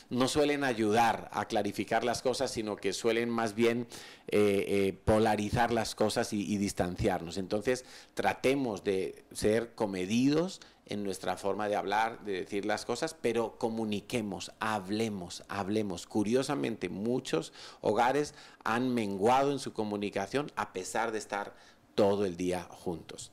no 0.10 0.28
suelen 0.28 0.64
ayudar 0.64 1.30
a 1.32 1.46
clarificar 1.46 2.04
las 2.04 2.22
cosas, 2.22 2.52
sino 2.52 2.76
que 2.76 2.94
suelen 2.94 3.30
más 3.30 3.56
bien 3.56 3.88
eh, 4.28 4.66
eh, 4.68 4.94
polarizar 5.04 5.72
las 5.72 5.96
cosas 5.96 6.32
y, 6.32 6.42
y, 6.42 6.58
distanciarnos. 6.58 7.38
Entonces, 7.38 7.86
tratemos 8.14 8.84
de 8.84 9.26
ser 9.32 9.74
comedidos 9.74 10.62
en 10.88 11.04
nuestra 11.04 11.36
forma 11.36 11.68
de 11.68 11.76
hablar, 11.76 12.24
de 12.24 12.34
decir 12.34 12.66
las 12.66 12.86
cosas, 12.86 13.16
pero 13.20 13.58
comuniquemos, 13.58 14.52
hablemos, 14.60 15.44
hablemos. 15.48 16.06
Curiosamente, 16.06 16.90
muchos 16.90 17.54
hogares 17.82 18.36
han 18.64 18.94
menguado 18.94 19.52
en 19.52 19.60
su 19.60 19.74
comunicación 19.74 20.52
a 20.56 20.74
pesar 20.74 21.12
de 21.12 21.18
estar 21.18 21.56
todo 21.96 22.26
el 22.26 22.38
día 22.38 22.64
juntos. 22.70 23.32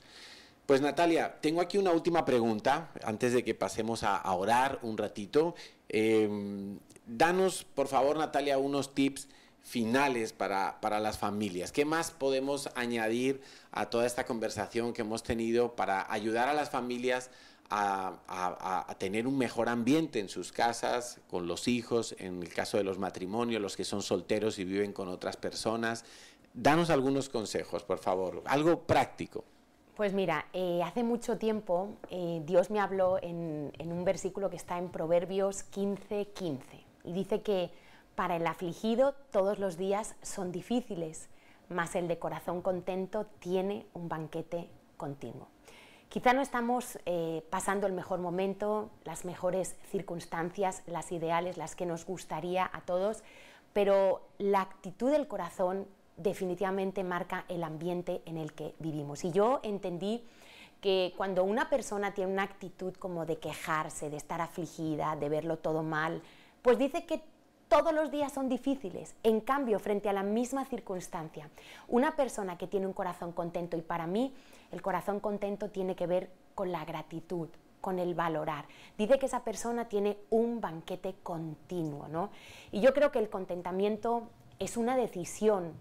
Pues 0.67 0.81
Natalia, 0.81 1.41
tengo 1.41 1.61
aquí 1.61 1.77
una 1.77 1.91
última 1.91 2.25
pregunta 2.25 2.91
antes 3.05 3.33
de 3.33 3.45
que 3.45 3.55
pasemos 3.55 4.05
a, 4.05 4.33
orar 4.33 4.79
un 4.83 4.97
ratito. 4.97 5.55
Em, 5.89 6.79
danos, 7.07 7.65
por 7.65 7.89
favor, 7.89 8.17
Natalia, 8.17 8.57
unos 8.59 8.95
tips 8.95 9.29
finales 9.63 10.33
para, 10.33 10.81
para, 10.81 11.01
las 11.01 11.19
familias. 11.19 11.73
¿Qué 11.73 11.85
más 11.85 12.11
podemos 12.11 12.69
añadir 12.75 13.41
a 13.71 13.87
toda 13.87 14.07
esta 14.07 14.25
conversación 14.25 14.93
que 14.93 15.03
hemos 15.03 15.23
tenido 15.23 15.75
para 15.77 16.13
ayudar 16.13 16.49
a 16.49 16.55
las 16.55 16.71
familias 16.71 17.31
a, 17.71 18.85
a, 18.87 18.95
tener 18.99 19.27
un 19.27 19.39
mejor 19.39 19.71
ambiente 19.71 20.21
en 20.21 20.29
sus 20.29 20.53
casas, 20.53 21.21
con 21.31 21.47
los 21.47 21.69
hijos, 21.69 22.15
en 22.19 22.43
el 22.43 22.53
caso 22.53 22.77
de 22.77 22.85
los 22.85 22.99
matrimonios, 22.99 23.63
los 23.63 23.77
que 23.77 23.85
son 23.85 24.03
solteros 24.03 24.59
y 24.59 24.65
viven 24.65 24.93
con 24.93 25.09
otras 25.09 25.39
personas? 25.39 26.05
Danos 26.53 26.91
algunos 26.91 27.31
consejos, 27.31 27.83
por 27.83 27.99
favor, 27.99 28.43
algo 28.45 28.81
práctico. 28.83 29.45
Pues 29.97 30.13
mira, 30.13 30.47
eh, 30.53 30.83
hace 30.85 31.03
mucho 31.03 31.39
tiempo 31.39 31.97
eh, 32.11 32.43
Dios 32.45 32.71
me 32.71 32.81
habló 32.81 33.19
en, 33.23 33.73
en, 33.79 33.93
un 33.93 34.05
versículo 34.05 34.51
que 34.51 34.57
está 34.57 34.77
en 34.77 34.91
Proverbios 34.91 35.63
15, 35.63 36.29
15 36.35 36.65
y 37.05 37.13
dice 37.13 37.43
que 37.43 37.71
para 38.15 38.37
el 38.37 38.47
afligido 38.47 39.15
todos 39.31 39.59
los 39.59 39.77
días 39.77 40.15
son 40.23 40.53
difíciles, 40.53 41.29
mas 41.69 41.95
el 41.95 42.09
de 42.09 42.19
corazón 42.19 42.63
contento 42.63 43.27
tiene 43.39 43.87
un 43.95 44.09
banquete 44.09 44.69
continuo. 44.97 45.49
Quizá 46.09 46.35
no 46.35 46.43
estamos 46.43 46.99
eh, 47.07 47.43
pasando 47.49 47.87
el 47.87 47.95
mejor 47.95 48.21
momento, 48.21 48.91
las 49.05 49.25
mejores 49.25 49.77
circunstancias, 49.91 50.83
las 50.87 51.11
ideales, 51.11 51.57
las 51.57 51.75
que 51.75 51.87
nos 51.87 52.05
gustaría 52.05 52.69
a 52.71 52.83
todos, 52.83 53.25
pero 53.73 54.21
la 54.37 54.61
actitud 54.61 55.11
del 55.11 55.27
corazón 55.27 55.87
definitivamente 56.19 57.03
marca 57.03 57.47
el 57.49 57.65
ambiente 57.65 58.21
en 58.27 58.37
el 58.37 58.53
que 58.53 58.75
vivimos. 58.79 59.25
Y 59.25 59.33
yo 59.33 59.61
entendí 59.63 60.23
que 60.83 61.15
cuando 61.17 61.45
una 61.45 61.71
persona 61.71 62.13
tiene 62.13 62.33
una 62.33 62.43
actitud 62.43 62.93
como 62.97 63.25
de 63.25 63.39
quejarse, 63.39 64.11
de 64.11 64.17
estar 64.19 64.43
afligida, 64.43 65.17
de 65.17 65.29
verlo 65.29 65.59
todo 65.59 65.83
mal, 65.83 66.21
pues 66.61 66.79
dice 66.79 67.07
que 67.07 67.23
todos 67.73 67.95
los 67.95 68.11
días 68.11 68.31
son 68.31 68.51
difíciles. 68.51 69.15
En 69.23 69.41
cambio, 69.41 69.79
frente 69.79 70.11
a 70.11 70.13
la 70.13 70.23
misma 70.23 70.67
circunstancia, 70.67 71.49
una 71.89 72.17
persona 72.17 72.59
que 72.59 72.67
tiene 72.67 72.87
un 72.87 72.93
corazón 72.93 73.33
contento, 73.33 73.79
y 73.79 73.81
para 73.81 74.07
mí 74.07 74.35
el 74.73 74.83
corazón 74.83 75.21
contento 75.21 75.71
tiene 75.71 75.97
que 75.97 76.07
ver 76.07 76.31
con 76.55 76.71
la 76.71 76.85
gratitud, 76.85 77.49
con 77.81 77.99
el 77.99 78.15
valorar. 78.15 78.67
Dice 78.99 79.19
que 79.19 79.25
esa 79.25 79.43
persona 79.43 79.89
tiene 79.89 80.19
un 80.29 80.61
banquete 80.61 81.15
continuo, 81.23 82.09
¿no? 82.09 82.29
Y 82.73 82.83
yo 82.83 82.93
creo 82.93 83.11
que 83.11 83.21
el 83.21 83.31
contentamiento 83.31 84.29
es 84.59 84.77
una 84.77 84.95
decisión. 84.95 85.73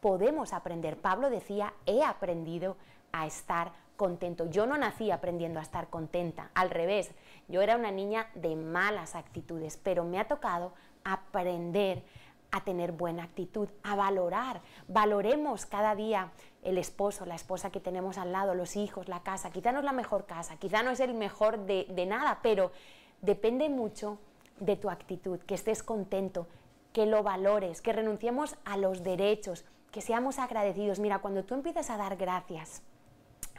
Podemos 0.00 0.52
aprender. 0.52 0.96
Pablo 0.96 1.28
decía, 1.28 1.74
he 1.86 2.04
aprendido 2.04 2.76
a 3.10 3.26
estar 3.26 3.72
contento. 3.96 4.48
Yo 4.48 4.64
no 4.66 4.78
nací 4.78 5.10
aprendiendo 5.10 5.58
a 5.58 5.62
estar 5.62 5.88
contenta, 5.88 6.50
al 6.54 6.70
revés, 6.70 7.10
yo 7.48 7.62
era 7.62 7.76
una 7.76 7.90
niña 7.90 8.28
de 8.34 8.54
malas 8.54 9.16
actitudes, 9.16 9.76
pero 9.76 10.04
me 10.04 10.20
ha 10.20 10.28
tocado 10.28 10.72
aprender 11.06 12.02
a 12.50 12.62
tener 12.62 12.92
buena 12.92 13.24
actitud, 13.24 13.68
a 13.82 13.96
valorar. 13.96 14.60
Valoremos 14.88 15.66
cada 15.66 15.94
día 15.94 16.30
el 16.62 16.78
esposo, 16.78 17.26
la 17.26 17.34
esposa 17.34 17.70
que 17.70 17.80
tenemos 17.80 18.18
al 18.18 18.32
lado, 18.32 18.54
los 18.54 18.76
hijos, 18.76 19.08
la 19.08 19.22
casa. 19.22 19.50
Quizá 19.50 19.72
no 19.72 19.78
es 19.78 19.84
la 19.84 19.92
mejor 19.92 20.26
casa, 20.26 20.56
quizá 20.56 20.82
no 20.82 20.90
es 20.90 21.00
el 21.00 21.14
mejor 21.14 21.66
de, 21.66 22.06
nada, 22.06 22.40
pero 22.42 22.72
depende 23.20 23.68
mucho 23.68 24.18
de 24.58 24.76
tu 24.76 24.90
actitud, 24.90 25.38
que 25.40 25.54
estés 25.54 25.82
contento, 25.82 26.48
que 26.92 27.06
lo 27.06 27.22
valores, 27.22 27.82
que 27.82 27.92
renunciemos 27.92 28.56
a 28.64 28.76
los 28.76 29.02
derechos, 29.02 29.64
que 29.92 30.00
seamos 30.00 30.38
agradecidos. 30.38 30.98
Mira, 30.98 31.18
cuando 31.18 31.44
tú 31.44 31.54
empiezas 31.54 31.90
a 31.90 31.96
dar 31.96 32.16
gracias, 32.16 32.82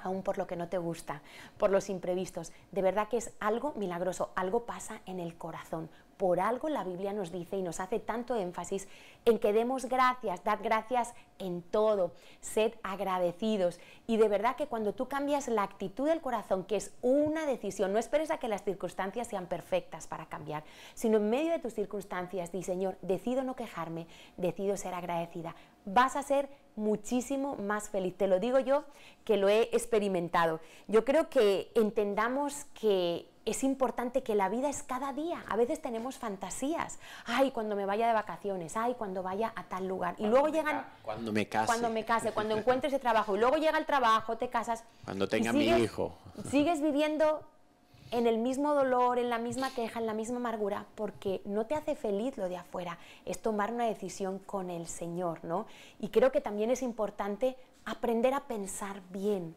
aún 0.04 0.24
por 0.24 0.38
lo 0.38 0.48
que 0.48 0.56
no 0.56 0.70
te 0.70 0.78
gusta, 0.78 1.22
por 1.58 1.70
los 1.70 1.90
imprevistos. 1.90 2.52
De 2.72 2.82
verdad 2.82 3.10
que 3.10 3.18
es 3.18 3.32
algo 3.40 3.74
milagroso, 3.76 4.32
algo 4.36 4.66
pasa 4.66 5.02
en 5.06 5.20
el 5.20 5.38
corazón. 5.38 5.90
Por 6.18 6.40
algo 6.40 6.68
la 6.68 6.84
Biblia 6.84 7.14
nos 7.14 7.32
dice 7.32 7.58
y 7.58 7.62
nos 7.62 7.80
hace 7.80 8.00
tanto 8.00 8.36
énfasis 8.36 8.88
en 9.26 9.40
que 9.40 9.54
demos 9.54 9.86
gracias, 9.86 10.44
dad 10.44 10.60
gracias 10.62 11.14
en 11.40 11.62
todo, 11.62 12.12
sed 12.42 12.74
agradecidos. 12.82 13.80
Y 14.08 14.18
de 14.18 14.28
verdad 14.28 14.56
que 14.56 14.68
cuando 14.68 14.94
tú 14.94 15.08
cambias 15.08 15.48
la 15.48 15.64
actitud 15.64 16.08
del 16.08 16.22
corazón, 16.22 16.64
que 16.64 16.78
es 16.78 16.94
una 17.02 17.46
decisión, 17.46 17.94
no 17.94 18.00
esperes 18.00 18.32
a 18.32 18.40
que 18.40 18.48
las 18.48 18.64
circunstancias 18.64 19.28
sean 19.28 19.46
perfectas 19.46 20.08
para 20.08 20.26
cambiar, 20.26 20.64
sino 20.96 21.18
en 21.18 21.30
medio 21.30 21.52
de 21.52 21.60
tus 21.60 21.74
circunstancias, 21.74 22.52
di 22.52 22.64
Señor, 22.64 22.98
decido 23.02 23.44
no 23.44 23.56
quejarme, 23.56 24.08
decido 24.38 24.76
ser 24.78 24.94
agradecida. 24.94 25.56
Vas 25.86 26.16
a 26.16 26.24
ser 26.24 26.50
muchísimo 26.76 27.56
más 27.56 27.90
feliz. 27.90 28.16
Te 28.16 28.28
lo 28.28 28.40
digo 28.40 28.60
yo 28.60 28.86
que 29.26 29.38
lo 29.38 29.50
he 29.50 29.64
experimentado. 29.74 30.60
Yo 30.88 31.06
creo 31.06 31.30
que 31.30 31.72
entendamos 31.76 32.66
que 32.80 33.30
es 33.48 33.64
importante 33.64 34.24
que 34.24 34.36
la 34.36 34.50
vida 34.50 34.70
es 34.70 34.84
cada 34.84 35.14
día. 35.14 35.44
A 35.48 35.56
veces 35.56 35.82
tenemos 35.82 36.18
fantasías. 36.18 37.00
Ay, 37.26 37.52
cuando 37.52 37.76
me 37.76 37.86
vaya 37.86 38.08
de 38.08 38.14
vacaciones, 38.14 38.76
ay, 38.76 38.96
cuando 38.98 39.24
vaya 39.24 39.54
a 39.56 39.64
tal 39.64 39.88
lugar. 39.88 40.16
Y 40.18 40.28
luego 40.28 40.50
llegan... 40.50 40.86
Cuando 41.02 41.32
me 41.32 41.48
case. 41.48 41.66
Cuando 41.68 41.90
me 41.90 42.04
case, 42.04 42.32
cuando 42.34 42.58
encuentres 42.58 42.92
ese 42.92 43.00
trabajo. 43.00 43.36
Y 43.36 43.40
luego 43.40 43.56
llega 43.56 43.78
el 43.78 43.86
trabajo, 43.86 44.38
te 44.38 44.50
casas. 44.50 44.84
Cuando 45.06 45.28
tenga 45.28 45.54
mi 45.54 45.66
hijo. 45.66 46.14
Sigues 46.52 46.82
viviendo 46.82 47.42
en 48.12 48.28
el 48.28 48.38
mismo 48.38 48.74
dolor, 48.74 49.18
en 49.18 49.30
la 49.30 49.38
misma 49.38 49.70
queja, 49.72 50.00
en 50.00 50.06
la 50.06 50.14
misma 50.14 50.38
amargura, 50.38 50.86
porque 50.96 51.42
no 51.46 51.66
te 51.66 51.76
hace 51.76 51.96
feliz 51.96 52.38
lo 52.38 52.50
de 52.50 52.58
afuera. 52.58 52.98
Es 53.26 53.42
tomar 53.42 53.74
una 53.74 53.86
decisión 53.86 54.40
con 54.40 54.70
el 54.70 54.88
Señor, 54.88 55.44
¿no? 55.44 55.68
Y 56.00 56.10
creo 56.10 56.32
que 56.32 56.42
también 56.42 56.70
es 56.70 56.82
importante 56.82 57.56
aprender 57.86 58.34
a 58.34 58.42
pensar 58.42 59.02
bien. 59.12 59.56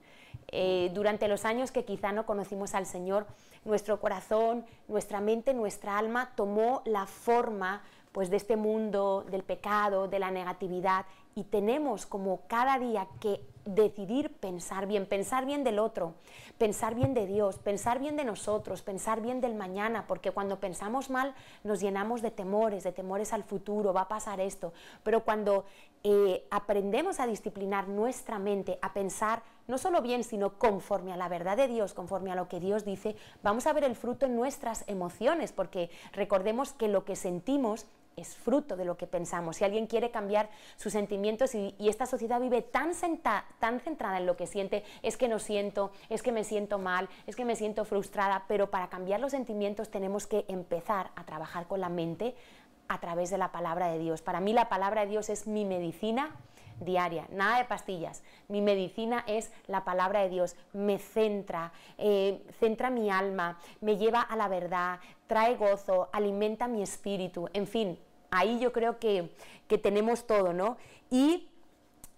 Eh, 0.52 0.90
durante 0.92 1.28
los 1.28 1.44
años 1.44 1.70
que 1.70 1.84
quizá 1.84 2.12
no 2.12 2.26
conocimos 2.26 2.74
al 2.74 2.86
Señor, 2.86 3.26
nuestro 3.64 4.00
corazón, 4.00 4.64
nuestra 4.88 5.20
mente, 5.20 5.54
nuestra 5.54 5.98
alma 5.98 6.32
tomó 6.34 6.82
la 6.84 7.06
forma 7.06 7.82
pues 8.12 8.28
de 8.30 8.36
este 8.36 8.56
mundo 8.56 9.24
del 9.30 9.44
pecado, 9.44 10.08
de 10.08 10.18
la 10.18 10.32
negatividad 10.32 11.06
y 11.36 11.44
tenemos 11.44 12.06
como 12.06 12.40
cada 12.48 12.78
día 12.78 13.06
que 13.20 13.40
decidir 13.64 14.32
pensar 14.32 14.86
bien, 14.86 15.06
pensar 15.06 15.46
bien 15.46 15.62
del 15.62 15.78
otro, 15.78 16.14
pensar 16.58 16.94
bien 16.96 17.14
de 17.14 17.26
Dios, 17.26 17.58
pensar 17.58 18.00
bien 18.00 18.16
de 18.16 18.24
nosotros, 18.24 18.82
pensar 18.82 19.20
bien 19.20 19.40
del 19.40 19.54
mañana, 19.54 20.06
porque 20.08 20.32
cuando 20.32 20.58
pensamos 20.58 21.08
mal 21.08 21.34
nos 21.62 21.80
llenamos 21.80 22.20
de 22.20 22.32
temores, 22.32 22.82
de 22.82 22.92
temores 22.92 23.32
al 23.32 23.44
futuro, 23.44 23.92
va 23.92 24.02
a 24.02 24.08
pasar 24.08 24.40
esto, 24.40 24.72
pero 25.04 25.22
cuando 25.22 25.64
eh, 26.02 26.46
aprendemos 26.50 27.20
a 27.20 27.26
disciplinar 27.26 27.86
nuestra 27.86 28.38
mente, 28.38 28.78
a 28.82 28.92
pensar 28.92 29.42
no 29.70 29.78
solo 29.78 30.02
bien, 30.02 30.24
sino 30.24 30.58
conforme 30.58 31.12
a 31.12 31.16
la 31.16 31.28
verdad 31.28 31.56
de 31.56 31.68
Dios, 31.68 31.94
conforme 31.94 32.30
a 32.30 32.34
lo 32.34 32.48
que 32.48 32.60
Dios 32.60 32.84
dice, 32.84 33.16
vamos 33.42 33.66
a 33.66 33.72
ver 33.72 33.84
el 33.84 33.96
fruto 33.96 34.26
en 34.26 34.36
nuestras 34.36 34.84
emociones, 34.86 35.52
porque 35.52 35.90
recordemos 36.12 36.72
que 36.72 36.88
lo 36.88 37.04
que 37.04 37.16
sentimos 37.16 37.86
es 38.16 38.36
fruto 38.36 38.76
de 38.76 38.84
lo 38.84 38.96
que 38.96 39.06
pensamos. 39.06 39.56
Si 39.56 39.64
alguien 39.64 39.86
quiere 39.86 40.10
cambiar 40.10 40.50
sus 40.76 40.92
sentimientos 40.92 41.54
y, 41.54 41.74
esta 41.78 42.06
sociedad 42.06 42.40
vive 42.40 42.62
tan, 42.62 42.92
tan 43.58 43.80
centrada 43.80 44.18
en 44.18 44.26
lo 44.26 44.36
que 44.36 44.46
siente, 44.46 44.84
es 45.02 45.16
que 45.16 45.28
no 45.28 45.38
siento, 45.38 45.90
es 46.08 46.22
que 46.22 46.32
me 46.32 46.44
siento 46.44 46.78
mal, 46.78 47.08
es 47.26 47.36
que 47.36 47.44
me 47.44 47.56
siento 47.56 47.84
frustrada, 47.84 48.44
pero 48.48 48.70
para 48.70 48.88
cambiar 48.88 49.20
los 49.20 49.32
sentimientos 49.32 49.90
tenemos 49.90 50.26
que 50.26 50.44
empezar 50.48 51.10
a 51.16 51.24
trabajar 51.24 51.66
con 51.66 51.80
la 51.80 51.88
mente 51.88 52.34
a 52.88 52.98
través 52.98 53.30
de 53.30 53.38
la 53.38 53.52
palabra 53.52 53.88
de 53.88 53.98
Dios. 53.98 54.20
Para 54.22 54.40
mí 54.40 54.52
la 54.52 54.68
palabra 54.68 55.02
de 55.02 55.08
Dios 55.08 55.30
es 55.30 55.46
mi 55.46 55.64
medicina 55.64 56.36
diaria, 56.80 57.26
nada 57.30 57.58
de 57.58 57.64
pastillas. 57.64 58.22
Mi 58.48 58.60
medicina 58.60 59.24
es 59.26 59.50
la 59.66 59.84
palabra 59.84 60.22
de 60.22 60.30
Dios, 60.30 60.56
me 60.72 60.98
centra, 60.98 61.72
eh, 61.98 62.42
centra 62.58 62.90
mi 62.90 63.10
alma, 63.10 63.58
me 63.80 63.96
lleva 63.96 64.20
a 64.20 64.36
la 64.36 64.48
verdad, 64.48 64.98
trae 65.26 65.56
gozo, 65.56 66.08
alimenta 66.12 66.66
mi 66.66 66.82
espíritu, 66.82 67.48
en 67.52 67.66
fin, 67.66 67.98
ahí 68.30 68.58
yo 68.58 68.72
creo 68.72 68.98
que, 68.98 69.30
tenemos 69.82 70.26
todo, 70.26 70.52
¿no? 70.52 70.76
Y 71.10 71.48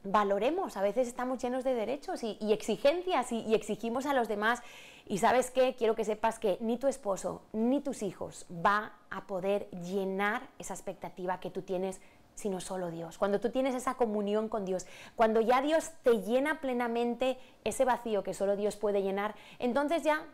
valoremos, 0.04 0.76
a 0.76 0.82
veces 0.82 1.06
estamos 1.06 1.42
llenos 1.42 1.64
de 1.64 1.74
derechos 1.74 2.22
y, 2.22 2.38
exigencias 2.52 3.32
y, 3.32 3.54
exigimos 3.54 4.06
a 4.06 4.14
los 4.14 4.28
demás. 4.28 4.62
Y 5.06 5.18
sabes 5.18 5.50
qué, 5.50 5.74
quiero 5.74 5.94
que 5.94 6.04
sepas 6.04 6.38
que 6.38 6.56
ni 6.60 6.78
tu 6.78 6.86
esposo 6.86 7.42
ni 7.52 7.80
tus 7.80 8.02
hijos 8.02 8.46
va 8.50 8.92
a 9.10 9.26
poder 9.26 9.68
llenar 9.70 10.48
esa 10.58 10.74
expectativa 10.74 11.40
que 11.40 11.50
tú 11.50 11.62
tienes 11.62 12.00
sino 12.42 12.60
solo 12.60 12.90
Dios. 12.90 13.18
Cuando 13.18 13.40
tú 13.40 13.50
tienes 13.50 13.74
esa 13.74 13.94
comunión 13.94 14.48
con 14.48 14.64
Dios, 14.64 14.86
cuando 15.14 15.40
ya 15.40 15.62
Dios 15.62 15.92
te 16.02 16.22
llena 16.22 16.60
plenamente 16.60 17.38
ese 17.62 17.84
vacío 17.84 18.24
que 18.24 18.34
solo 18.34 18.56
Dios 18.56 18.76
puede 18.76 19.02
llenar, 19.02 19.36
entonces 19.60 20.02
ya 20.02 20.26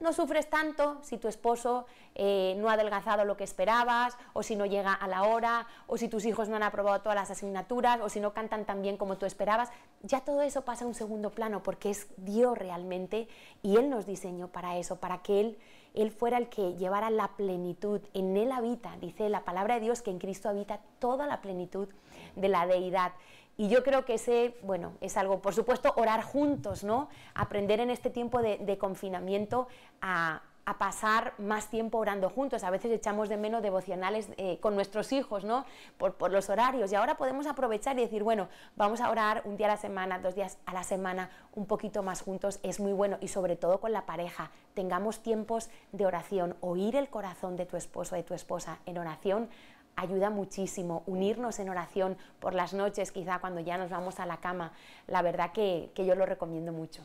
no 0.00 0.12
sufres 0.12 0.48
tanto 0.48 0.98
si 1.02 1.18
tu 1.18 1.28
esposo 1.28 1.86
eh, 2.14 2.54
no 2.58 2.68
ha 2.68 2.74
adelgazado 2.74 3.24
lo 3.24 3.36
que 3.36 3.44
esperabas, 3.44 4.16
o 4.32 4.42
si 4.42 4.54
no 4.54 4.66
llega 4.66 4.92
a 4.92 5.08
la 5.08 5.24
hora, 5.24 5.66
o 5.86 5.96
si 5.96 6.08
tus 6.08 6.24
hijos 6.24 6.48
no 6.48 6.56
han 6.56 6.62
aprobado 6.62 7.00
todas 7.00 7.16
las 7.16 7.30
asignaturas, 7.30 8.00
o 8.00 8.08
si 8.08 8.20
no 8.20 8.32
cantan 8.32 8.64
tan 8.64 8.82
bien 8.82 8.96
como 8.96 9.16
tú 9.16 9.26
esperabas. 9.26 9.70
Ya 10.02 10.20
todo 10.20 10.42
eso 10.42 10.62
pasa 10.62 10.84
a 10.84 10.88
un 10.88 10.94
segundo 10.94 11.30
plano 11.30 11.62
porque 11.62 11.90
es 11.90 12.06
Dios 12.16 12.56
realmente 12.56 13.28
y 13.62 13.76
Él 13.76 13.90
nos 13.90 14.06
diseñó 14.06 14.48
para 14.48 14.76
eso, 14.76 14.96
para 14.96 15.22
que 15.22 15.40
Él 15.40 15.58
él 15.94 16.10
fuera 16.10 16.38
el 16.38 16.48
que 16.48 16.74
llevara 16.74 17.08
la 17.08 17.28
plenitud. 17.36 18.00
En 18.12 18.36
Él 18.36 18.50
habita, 18.52 18.96
dice 19.00 19.28
la 19.28 19.44
palabra 19.44 19.74
de 19.74 19.80
Dios, 19.80 20.02
que 20.02 20.10
en 20.10 20.18
Cristo 20.18 20.48
habita 20.48 20.80
toda 20.98 21.26
la 21.26 21.40
plenitud 21.40 21.88
de 22.34 22.48
la 22.48 22.66
deidad. 22.66 23.12
Y 23.56 23.68
yo 23.68 23.84
creo 23.84 24.04
que 24.04 24.14
ese, 24.14 24.56
bueno, 24.62 24.94
es 25.00 25.16
algo, 25.16 25.40
por 25.40 25.54
supuesto, 25.54 25.94
orar 25.96 26.22
juntos, 26.22 26.82
¿no? 26.82 27.08
Aprender 27.34 27.78
en 27.78 27.90
este 27.90 28.10
tiempo 28.10 28.42
de 28.42 28.78
confinamiento 28.78 29.68
a, 30.00 30.42
a 30.66 30.78
pasar 30.78 31.34
más 31.38 31.68
tiempo 31.68 31.98
orando 31.98 32.30
juntos. 32.30 32.64
A 32.64 32.70
veces 32.70 32.90
echamos 32.92 33.28
de 33.28 33.36
menos 33.36 33.62
devocionales 33.62 34.28
eh, 34.36 34.58
con 34.60 34.74
nuestros 34.74 35.12
hijos, 35.12 35.44
¿no? 35.44 35.64
Por, 35.98 36.14
por, 36.14 36.30
los 36.30 36.48
horarios. 36.48 36.90
Y 36.92 36.94
ahora 36.94 37.16
podemos 37.16 37.46
aprovechar 37.46 37.98
y 37.98 38.02
decir, 38.02 38.22
bueno, 38.22 38.48
vamos 38.76 39.00
a 39.00 39.10
orar 39.10 39.42
un 39.44 39.56
día 39.56 39.66
a 39.66 39.70
la 39.70 39.76
semana, 39.76 40.18
dos 40.18 40.34
días 40.34 40.58
a 40.66 40.72
la 40.72 40.84
semana, 40.84 41.30
un 41.54 41.66
poquito 41.66 42.02
más 42.02 42.22
juntos. 42.22 42.60
Es 42.62 42.80
muy 42.80 42.92
bueno. 42.92 43.18
Y 43.20 43.28
sobre 43.28 43.56
todo 43.56 43.80
con 43.80 43.92
la 43.92 44.06
pareja. 44.06 44.50
Tengamos 44.74 45.22
tiempos 45.22 45.68
de 45.92 46.06
oración. 46.06 46.56
Oír 46.60 46.96
el 46.96 47.08
corazón 47.08 47.56
de 47.56 47.66
tu 47.66 47.76
esposo 47.76 48.14
o 48.14 48.18
de 48.18 48.24
tu 48.24 48.34
esposa 48.34 48.78
en 48.86 48.98
oración 48.98 49.48
ayuda 49.96 50.30
muchísimo. 50.30 51.04
Unirnos 51.06 51.58
en 51.60 51.68
oración 51.68 52.16
por 52.40 52.54
las 52.54 52.74
noches, 52.74 53.12
quizá 53.12 53.38
cuando 53.38 53.60
ya 53.60 53.78
nos 53.78 53.90
vamos 53.90 54.18
a 54.18 54.26
la 54.26 54.38
cama. 54.38 54.72
La 55.06 55.22
verdad 55.22 55.52
que, 55.52 55.90
que 55.94 56.04
yo 56.04 56.14
lo 56.16 56.26
recomiendo 56.26 56.72
mucho. 56.72 57.02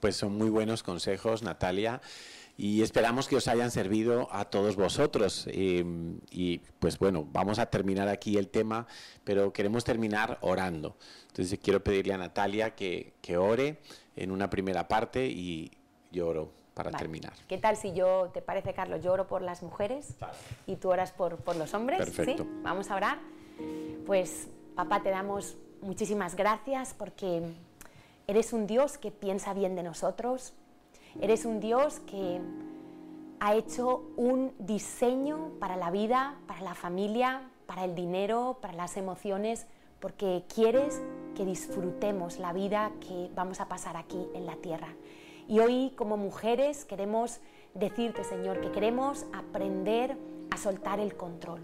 Pues 0.00 0.16
son 0.16 0.36
muy 0.36 0.48
buenos 0.48 0.82
consejos, 0.82 1.42
Natalia 1.42 2.00
y 2.56 2.82
esperamos 2.82 3.28
que 3.28 3.36
os 3.36 3.48
hayan 3.48 3.70
servido 3.70 4.28
a 4.32 4.44
todos 4.44 4.76
vosotros. 4.76 5.46
Em, 5.50 6.20
y 6.30 6.58
pues 6.78 6.98
bueno, 6.98 7.26
vamos 7.30 7.58
a 7.58 7.66
terminar 7.66 8.08
aquí 8.08 8.36
el 8.36 8.48
tema, 8.48 8.86
pero 9.24 9.52
queremos 9.52 9.84
terminar 9.84 10.38
orando. 10.42 10.96
Entonces 11.28 11.58
quiero 11.62 11.82
pedirle 11.82 12.14
a 12.14 12.18
Natalia 12.18 12.74
que, 12.74 13.14
que 13.20 13.36
ore 13.36 13.78
en 14.16 14.30
una 14.30 14.50
primera 14.50 14.86
parte 14.88 15.26
y 15.26 15.70
yo 16.10 16.28
oro 16.28 16.52
para 16.74 16.90
terminar. 16.90 17.32
¿Qué 17.48 17.58
tal 17.58 17.76
si 17.76 17.92
yo, 17.92 18.30
te 18.32 18.42
parece 18.42 18.72
Carlos, 18.72 19.02
yo 19.02 19.12
oro 19.12 19.26
por 19.26 19.42
las 19.42 19.62
mujeres 19.62 20.16
y 20.66 20.76
tú 20.76 20.90
oras 20.90 21.12
por, 21.12 21.36
por 21.36 21.56
los 21.56 21.74
hombres? 21.74 21.98
Perfecto. 21.98 22.46
Vamos 22.62 22.90
a 22.90 22.96
orar. 22.96 23.18
Pues 24.06 24.48
Papá, 24.74 25.02
te 25.02 25.10
damos 25.10 25.56
muchísimas 25.82 26.34
gracias 26.34 26.94
porque 26.94 27.42
eres 28.26 28.52
un 28.54 28.66
Dios 28.66 28.96
que 28.96 29.10
piensa 29.10 29.52
bien 29.52 29.74
de 29.76 29.82
nosotros, 29.82 30.54
eres 31.20 31.44
un 31.44 31.60
Dios 31.60 32.00
que 32.00 32.40
ha 33.40 33.54
hecho 33.54 34.04
un 34.16 34.52
diseño 34.58 35.52
para 35.58 35.76
la 35.76 35.90
vida, 35.90 36.36
para 36.46 36.60
la 36.60 36.74
familia, 36.74 37.50
para 37.66 37.84
el 37.84 37.94
dinero, 37.94 38.58
para 38.60 38.74
las 38.74 38.96
emociones, 38.96 39.66
porque 40.00 40.44
quieres 40.52 41.00
que 41.34 41.44
disfrutemos 41.44 42.38
la 42.38 42.52
vida 42.52 42.92
que 43.00 43.30
vamos 43.34 43.60
a 43.60 43.68
pasar 43.68 43.96
aquí 43.96 44.28
en 44.34 44.46
la 44.46 44.56
tierra. 44.56 44.88
Y 45.48 45.58
hoy 45.58 45.92
como 45.96 46.16
mujeres 46.16 46.84
queremos 46.84 47.40
decirte, 47.74 48.24
Señor, 48.24 48.60
que 48.60 48.70
queremos 48.70 49.26
aprender 49.32 50.16
a 50.50 50.56
soltar 50.56 51.00
el 51.00 51.16
control 51.16 51.60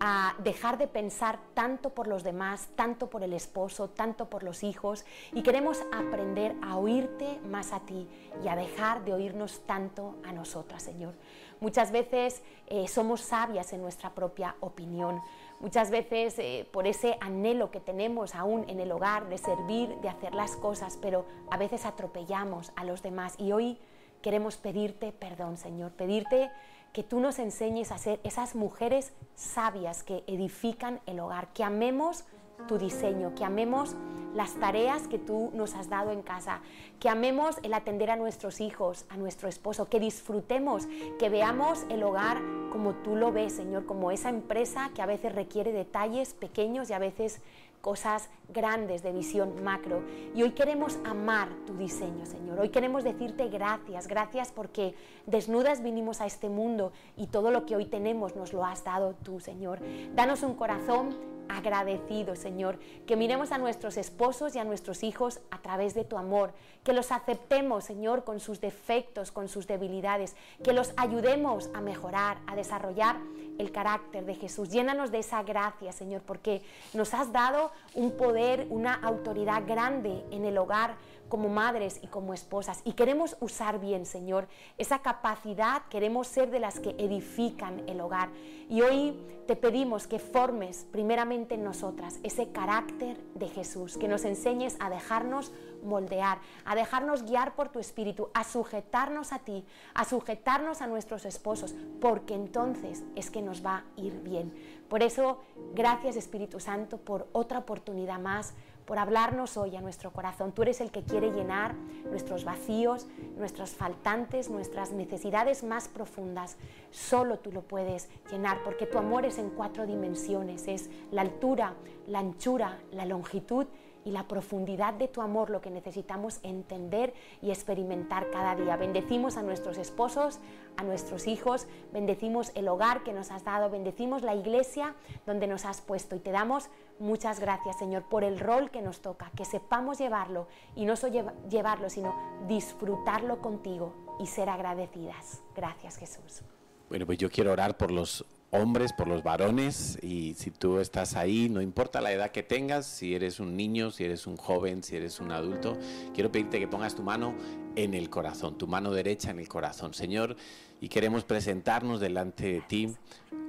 a 0.00 0.34
dejar 0.38 0.78
de 0.78 0.86
pensar 0.86 1.38
tanto 1.54 1.90
por 1.90 2.06
los 2.06 2.22
demás, 2.22 2.68
tanto 2.76 3.10
por 3.10 3.22
el 3.22 3.32
esposo, 3.32 3.90
tanto 3.90 4.30
por 4.30 4.42
los 4.42 4.62
hijos. 4.62 5.04
Y 5.32 5.42
queremos 5.42 5.82
aprender 5.92 6.54
a 6.62 6.76
oírte 6.76 7.40
más 7.48 7.72
a 7.72 7.80
ti 7.80 8.08
y 8.44 8.48
a 8.48 8.56
dejar 8.56 9.04
de 9.04 9.12
oírnos 9.12 9.60
tanto 9.66 10.16
a 10.24 10.32
nosotras, 10.32 10.82
Señor. 10.82 11.14
Muchas 11.60 11.90
veces 11.90 12.42
eh, 12.68 12.86
somos 12.86 13.20
sabias 13.20 13.72
en 13.72 13.82
nuestra 13.82 14.10
propia 14.14 14.54
opinión, 14.60 15.20
muchas 15.58 15.90
veces 15.90 16.38
eh, 16.38 16.68
por 16.72 16.86
ese 16.86 17.18
anhelo 17.20 17.72
que 17.72 17.80
tenemos 17.80 18.36
aún 18.36 18.64
en 18.68 18.78
el 18.78 18.92
hogar 18.92 19.28
de 19.28 19.38
servir, 19.38 19.88
de 19.96 20.08
hacer 20.08 20.34
las 20.34 20.54
cosas, 20.54 20.96
pero 21.02 21.26
a 21.50 21.56
veces 21.56 21.84
atropellamos 21.84 22.72
a 22.76 22.84
los 22.84 23.02
demás. 23.02 23.34
Y 23.38 23.50
hoy 23.50 23.78
queremos 24.22 24.56
pedirte 24.56 25.10
perdón, 25.10 25.56
Señor, 25.56 25.90
pedirte 25.92 26.50
que 26.98 27.04
tú 27.04 27.20
nos 27.20 27.38
enseñes 27.38 27.92
a 27.92 27.98
ser 27.98 28.18
esas 28.24 28.56
mujeres 28.56 29.12
sabias 29.36 30.02
que 30.02 30.24
edifican 30.26 30.98
el 31.06 31.20
hogar, 31.20 31.52
que 31.52 31.62
amemos 31.62 32.24
tu 32.66 32.76
diseño, 32.76 33.36
que 33.36 33.44
amemos 33.44 33.94
las 34.34 34.54
tareas 34.54 35.06
que 35.06 35.16
tú 35.16 35.52
nos 35.54 35.76
has 35.76 35.88
dado 35.88 36.10
en 36.10 36.22
casa, 36.22 36.60
que 36.98 37.08
amemos 37.08 37.58
el 37.62 37.74
atender 37.74 38.10
a 38.10 38.16
nuestros 38.16 38.60
hijos, 38.60 39.06
a 39.10 39.16
nuestro 39.16 39.48
esposo, 39.48 39.88
que 39.88 40.00
disfrutemos, 40.00 40.88
que 41.20 41.28
veamos 41.28 41.86
el 41.88 42.02
hogar 42.02 42.42
como 42.72 42.94
tú 42.96 43.14
lo 43.14 43.30
ves, 43.30 43.52
Señor, 43.52 43.86
como 43.86 44.10
esa 44.10 44.28
empresa 44.28 44.90
que 44.92 45.00
a 45.00 45.06
veces 45.06 45.32
requiere 45.32 45.70
detalles 45.70 46.34
pequeños 46.34 46.90
y 46.90 46.94
a 46.94 46.98
veces 46.98 47.40
cosas 47.88 48.28
grandes 48.50 49.02
de 49.02 49.12
visión 49.12 49.64
macro. 49.64 50.02
Y 50.34 50.42
hoy 50.42 50.50
queremos 50.50 50.98
amar 51.06 51.48
tu 51.66 51.72
diseño, 51.72 52.26
Señor. 52.26 52.60
Hoy 52.60 52.68
queremos 52.68 53.02
decirte 53.02 53.48
gracias, 53.48 54.08
gracias 54.08 54.52
porque 54.52 54.94
desnudas 55.24 55.82
vinimos 55.82 56.20
a 56.20 56.26
este 56.26 56.50
mundo 56.50 56.92
y 57.16 57.28
todo 57.28 57.50
lo 57.50 57.64
que 57.64 57.76
hoy 57.76 57.86
tenemos 57.86 58.36
nos 58.36 58.52
lo 58.52 58.66
has 58.66 58.84
dado 58.84 59.14
tú, 59.14 59.40
Señor. 59.40 59.78
Danos 60.14 60.42
un 60.42 60.52
corazón 60.52 61.16
agradecido, 61.48 62.36
Señor, 62.36 62.78
que 63.06 63.16
miremos 63.16 63.52
a 63.52 63.58
nuestros 63.58 63.96
esposos 63.96 64.54
y 64.54 64.58
a 64.58 64.64
nuestros 64.64 65.02
hijos 65.02 65.40
a 65.50 65.58
través 65.58 65.94
de 65.94 66.04
tu 66.04 66.18
amor, 66.18 66.52
que 66.84 66.92
los 66.92 67.12
aceptemos, 67.12 67.84
Señor, 67.84 68.24
con 68.24 68.40
sus 68.40 68.60
defectos, 68.60 69.32
con 69.32 69.48
sus 69.48 69.66
debilidades, 69.66 70.36
que 70.62 70.72
los 70.72 70.92
ayudemos 70.96 71.70
a 71.74 71.80
mejorar, 71.80 72.38
a 72.46 72.56
desarrollar 72.56 73.16
el 73.58 73.72
carácter 73.72 74.24
de 74.24 74.34
Jesús. 74.34 74.70
Llénanos 74.70 75.10
de 75.10 75.18
esa 75.18 75.42
gracia, 75.42 75.92
Señor, 75.92 76.22
porque 76.22 76.62
nos 76.94 77.12
has 77.12 77.32
dado 77.32 77.72
un 77.94 78.12
poder, 78.12 78.66
una 78.70 78.94
autoridad 78.94 79.64
grande 79.66 80.24
en 80.30 80.44
el 80.44 80.56
hogar 80.58 80.96
como 81.28 81.48
madres 81.48 82.00
y 82.02 82.06
como 82.06 82.34
esposas. 82.34 82.80
Y 82.84 82.92
queremos 82.92 83.36
usar 83.40 83.80
bien, 83.80 84.06
Señor, 84.06 84.48
esa 84.78 85.00
capacidad, 85.00 85.82
queremos 85.90 86.26
ser 86.26 86.50
de 86.50 86.60
las 86.60 86.80
que 86.80 86.90
edifican 86.98 87.88
el 87.88 88.00
hogar. 88.00 88.30
Y 88.68 88.82
hoy 88.82 89.16
te 89.46 89.56
pedimos 89.56 90.06
que 90.06 90.18
formes 90.18 90.86
primeramente 90.90 91.54
en 91.54 91.64
nosotras 91.64 92.18
ese 92.22 92.50
carácter 92.52 93.18
de 93.34 93.48
Jesús, 93.48 93.96
que 93.96 94.08
nos 94.08 94.24
enseñes 94.24 94.76
a 94.80 94.90
dejarnos 94.90 95.52
moldear, 95.82 96.38
a 96.64 96.74
dejarnos 96.74 97.22
guiar 97.22 97.54
por 97.54 97.68
tu 97.68 97.78
espíritu, 97.78 98.30
a 98.34 98.44
sujetarnos 98.44 99.32
a 99.32 99.38
ti, 99.38 99.64
a 99.94 100.04
sujetarnos 100.04 100.82
a 100.82 100.86
nuestros 100.86 101.24
esposos, 101.24 101.74
porque 102.00 102.34
entonces 102.34 103.04
es 103.14 103.30
que 103.30 103.42
nos 103.42 103.64
va 103.64 103.76
a 103.76 104.00
ir 104.00 104.20
bien. 104.22 104.52
Por 104.88 105.02
eso, 105.02 105.40
gracias 105.74 106.16
Espíritu 106.16 106.60
Santo 106.60 106.98
por 106.98 107.28
otra 107.32 107.58
oportunidad 107.58 108.18
más 108.18 108.54
por 108.88 108.98
hablarnos 108.98 109.58
hoy 109.58 109.76
a 109.76 109.82
nuestro 109.82 110.14
corazón. 110.14 110.52
Tú 110.52 110.62
eres 110.62 110.80
el 110.80 110.90
que 110.90 111.02
quiere 111.02 111.30
llenar 111.30 111.74
nuestros 112.08 112.46
vacíos, 112.46 113.06
nuestros 113.36 113.72
faltantes, 113.72 114.48
nuestras 114.48 114.92
necesidades 114.92 115.62
más 115.62 115.88
profundas. 115.88 116.56
Solo 116.90 117.38
tú 117.38 117.52
lo 117.52 117.60
puedes 117.60 118.08
llenar 118.30 118.62
porque 118.64 118.86
tu 118.86 118.96
amor 118.96 119.26
es 119.26 119.36
en 119.36 119.50
cuatro 119.50 119.86
dimensiones. 119.86 120.66
Es 120.68 120.88
la 121.10 121.20
altura, 121.20 121.74
la 122.06 122.20
anchura, 122.20 122.78
la 122.90 123.04
longitud 123.04 123.66
y 124.06 124.10
la 124.10 124.26
profundidad 124.26 124.94
de 124.94 125.06
tu 125.06 125.20
amor 125.20 125.50
lo 125.50 125.60
que 125.60 125.70
necesitamos 125.70 126.40
entender 126.42 127.12
y 127.42 127.50
experimentar 127.50 128.30
cada 128.30 128.56
día. 128.56 128.76
Bendecimos 128.76 129.36
a 129.36 129.42
nuestros 129.42 129.76
esposos, 129.76 130.40
a 130.78 130.82
nuestros 130.82 131.26
hijos, 131.26 131.66
bendecimos 131.92 132.52
el 132.54 132.68
hogar 132.68 133.02
que 133.02 133.12
nos 133.12 133.30
has 133.30 133.44
dado, 133.44 133.68
bendecimos 133.68 134.22
la 134.22 134.34
iglesia 134.34 134.94
donde 135.26 135.46
nos 135.46 135.66
has 135.66 135.82
puesto 135.82 136.16
y 136.16 136.20
te 136.20 136.30
damos 136.30 136.70
muchas 136.98 137.40
gracias 137.40 137.78
Señor 137.78 138.04
por 138.04 138.24
el 138.24 138.38
rol 138.38 138.70
que 138.70 138.82
nos 138.82 139.00
toca, 139.00 139.30
que 139.36 139.44
sepamos 139.44 139.98
llevarlo 139.98 140.48
y 140.74 140.84
no 140.84 140.96
solo 140.96 141.32
llevarlo, 141.48 141.90
sino 141.90 142.14
disfrutarlo 142.46 143.40
contigo 143.40 143.94
y 144.18 144.26
ser 144.26 144.48
agradecidas. 144.48 145.42
Gracias 145.54 145.96
Jesús. 145.96 146.42
Bueno, 146.88 147.04
pues 147.04 147.18
yo 147.18 147.30
quiero 147.30 147.52
orar 147.52 147.76
por 147.76 147.90
los 147.90 148.24
hombres, 148.50 148.92
por 148.94 149.08
los 149.08 149.22
varones, 149.22 149.98
y 150.02 150.34
si 150.34 150.50
tú 150.50 150.78
estás 150.78 151.16
ahí, 151.16 151.48
no 151.50 151.60
importa 151.60 152.00
la 152.00 152.12
edad 152.12 152.30
que 152.30 152.42
tengas, 152.42 152.86
si 152.86 153.14
eres 153.14 153.40
un 153.40 153.56
niño, 153.56 153.90
si 153.90 154.04
eres 154.04 154.26
un 154.26 154.36
joven, 154.36 154.82
si 154.82 154.96
eres 154.96 155.20
un 155.20 155.30
adulto, 155.30 155.76
quiero 156.14 156.32
pedirte 156.32 156.58
que 156.58 156.66
pongas 156.66 156.94
tu 156.94 157.02
mano 157.02 157.34
en 157.76 157.92
el 157.92 158.08
corazón, 158.08 158.56
tu 158.56 158.66
mano 158.66 158.90
derecha 158.90 159.30
en 159.30 159.38
el 159.38 159.48
corazón, 159.48 159.92
Señor, 159.92 160.36
y 160.80 160.88
queremos 160.88 161.24
presentarnos 161.24 162.00
delante 162.00 162.52
de 162.52 162.60
ti 162.60 162.94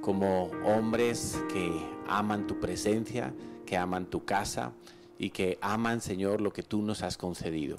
como 0.00 0.50
hombres 0.64 1.42
que 1.52 1.70
aman 2.08 2.46
tu 2.46 2.58
presencia, 2.58 3.32
que 3.66 3.76
aman 3.76 4.06
tu 4.06 4.24
casa 4.24 4.72
y 5.18 5.30
que 5.30 5.58
aman, 5.60 6.00
Señor, 6.00 6.40
lo 6.40 6.52
que 6.52 6.62
tú 6.62 6.82
nos 6.82 7.02
has 7.02 7.16
concedido. 7.16 7.76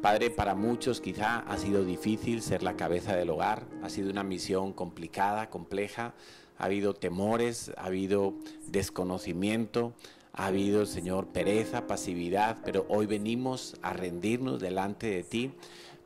Padre, 0.00 0.30
para 0.30 0.54
muchos 0.54 1.00
quizá 1.00 1.40
ha 1.40 1.58
sido 1.58 1.84
difícil 1.84 2.40
ser 2.40 2.62
la 2.62 2.76
cabeza 2.76 3.16
del 3.16 3.30
hogar, 3.30 3.66
ha 3.82 3.90
sido 3.90 4.10
una 4.10 4.22
misión 4.22 4.72
complicada, 4.72 5.50
compleja, 5.50 6.14
ha 6.56 6.64
habido 6.64 6.94
temores, 6.94 7.72
ha 7.76 7.86
habido 7.86 8.34
desconocimiento, 8.68 9.92
ha 10.32 10.46
habido, 10.46 10.86
Señor, 10.86 11.26
pereza, 11.26 11.88
pasividad, 11.88 12.58
pero 12.64 12.86
hoy 12.88 13.06
venimos 13.06 13.76
a 13.82 13.92
rendirnos 13.92 14.60
delante 14.60 15.08
de 15.08 15.24
ti 15.24 15.50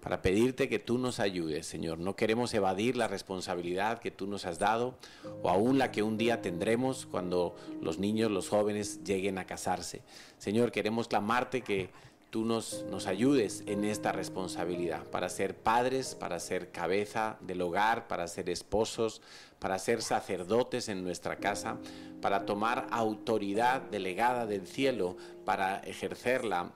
para 0.02 0.20
pedirte 0.20 0.68
que 0.68 0.80
tú 0.80 0.98
nos 0.98 1.20
ayudes, 1.20 1.64
Señor. 1.64 1.98
No 1.98 2.16
queremos 2.16 2.52
evadir 2.54 2.96
la 2.96 3.06
responsabilidad 3.06 4.00
que 4.00 4.10
tú 4.10 4.26
nos 4.26 4.44
has 4.46 4.58
dado 4.58 4.96
o 5.42 5.48
aún 5.48 5.78
la 5.78 5.92
que 5.92 6.02
un 6.02 6.18
día 6.18 6.42
tendremos 6.42 7.06
cuando 7.06 7.54
los 7.80 8.00
niños, 8.00 8.28
los 8.28 8.48
jóvenes 8.48 9.04
lleguen 9.04 9.38
a 9.38 9.46
casarse. 9.46 10.02
Señor, 10.38 10.72
queremos 10.72 11.06
clamarte 11.06 11.62
que 11.62 11.90
tú 12.30 12.44
nos, 12.44 12.84
nos 12.90 13.06
ayudes 13.06 13.62
en 13.66 13.84
esta 13.84 14.10
responsabilidad, 14.10 15.04
para 15.04 15.28
ser 15.28 15.54
padres, 15.54 16.16
para 16.16 16.40
ser 16.40 16.72
cabeza 16.72 17.36
del 17.40 17.62
hogar, 17.62 18.08
para 18.08 18.26
ser 18.26 18.50
esposos, 18.50 19.22
para 19.60 19.78
ser 19.78 20.02
sacerdotes 20.02 20.88
en 20.88 21.04
nuestra 21.04 21.36
casa, 21.36 21.76
para 22.20 22.44
tomar 22.44 22.88
autoridad 22.90 23.82
delegada 23.82 24.46
del 24.46 24.66
cielo, 24.66 25.16
para 25.44 25.78
ejercerla 25.78 26.72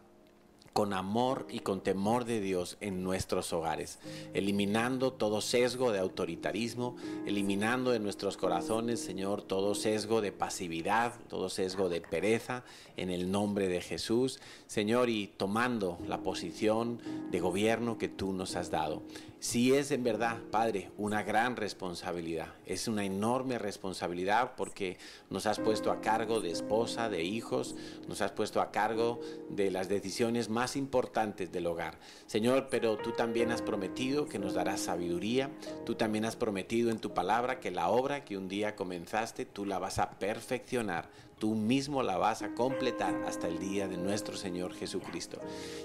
con 0.77 0.93
amor 0.93 1.47
y 1.49 1.61
con 1.61 1.81
temor 1.81 2.27
de 2.27 2.39
Dios 2.39 2.77
en 2.83 3.03
nuestros 3.03 3.55
hogares, 3.55 3.99
eliminando 4.35 5.11
todo 5.11 5.41
sesgo 5.41 5.91
de 5.91 6.01
autoritarismo, 6.01 6.97
eliminando 7.25 7.93
de 7.93 7.99
nuestros 7.99 8.37
corazones, 8.37 9.01
Señor, 9.01 9.41
todo 9.41 9.75
sesgo 9.75 10.21
de 10.21 10.33
pasividad, 10.33 11.15
todo 11.31 11.49
sesgo 11.49 11.89
de 11.89 12.03
pereza, 12.03 12.63
en 12.99 13.09
el 13.09 13.31
nombre 13.31 13.69
de 13.69 13.81
Jesús, 13.81 14.39
Señor, 14.67 15.09
y 15.09 15.29
tomando 15.29 15.97
la 16.07 16.23
posición 16.23 17.01
de 17.31 17.41
gobierno 17.41 17.97
que 17.97 18.11
tú 18.11 18.35
nos 18.35 18.55
has 18.55 18.71
dado. 18.71 19.03
Si 19.47 19.73
es 19.73 19.93
en 19.93 20.03
verdad, 20.03 20.39
Padre, 20.51 20.91
una 20.99 21.23
gran 21.23 21.55
responsabilidad, 21.55 22.49
es 22.67 22.89
una 22.89 23.05
enorme 23.05 23.61
responsabilidad 23.61 24.55
porque 24.57 24.99
nos 25.31 25.47
has 25.47 25.61
puesto 25.61 25.93
a 25.93 26.01
cargo 26.01 26.41
de 26.41 26.51
esposa, 26.51 27.09
de 27.09 27.23
hijos, 27.23 27.77
nos 28.09 28.23
has 28.23 28.33
puesto 28.33 28.61
a 28.61 28.73
cargo 28.73 29.21
de 29.49 29.71
las 29.71 29.89
decisiones 29.89 30.49
más 30.49 30.75
importantes 30.75 31.53
del 31.53 31.69
hogar. 31.69 31.97
Señor, 32.27 32.67
pero 32.73 32.97
tú 32.97 33.13
también 33.13 33.53
has 33.53 33.63
prometido 33.63 34.27
que 34.27 34.41
nos 34.41 34.55
darás 34.55 34.81
sabiduría, 34.81 35.49
tú 35.85 35.95
también 35.95 36.25
has 36.25 36.35
prometido 36.35 36.91
en 36.91 36.99
tu 36.99 37.15
palabra 37.15 37.61
que 37.61 37.71
la 37.71 37.89
obra 37.89 38.25
que 38.25 38.37
un 38.37 38.49
día 38.49 38.75
comenzaste, 38.75 39.45
tú 39.45 39.65
la 39.65 39.79
vas 39.79 40.01
a 40.01 40.11
perfeccionar 40.19 41.09
tú 41.39 41.55
mismo 41.55 42.03
la 42.03 42.17
vas 42.17 42.43
a 42.43 42.55
completar 42.55 43.15
hasta 43.27 43.47
el 43.47 43.59
día 43.59 43.89
de 43.89 43.99
nuestro 43.99 44.37
Señor 44.37 44.75
Jesucristo. 44.75 45.39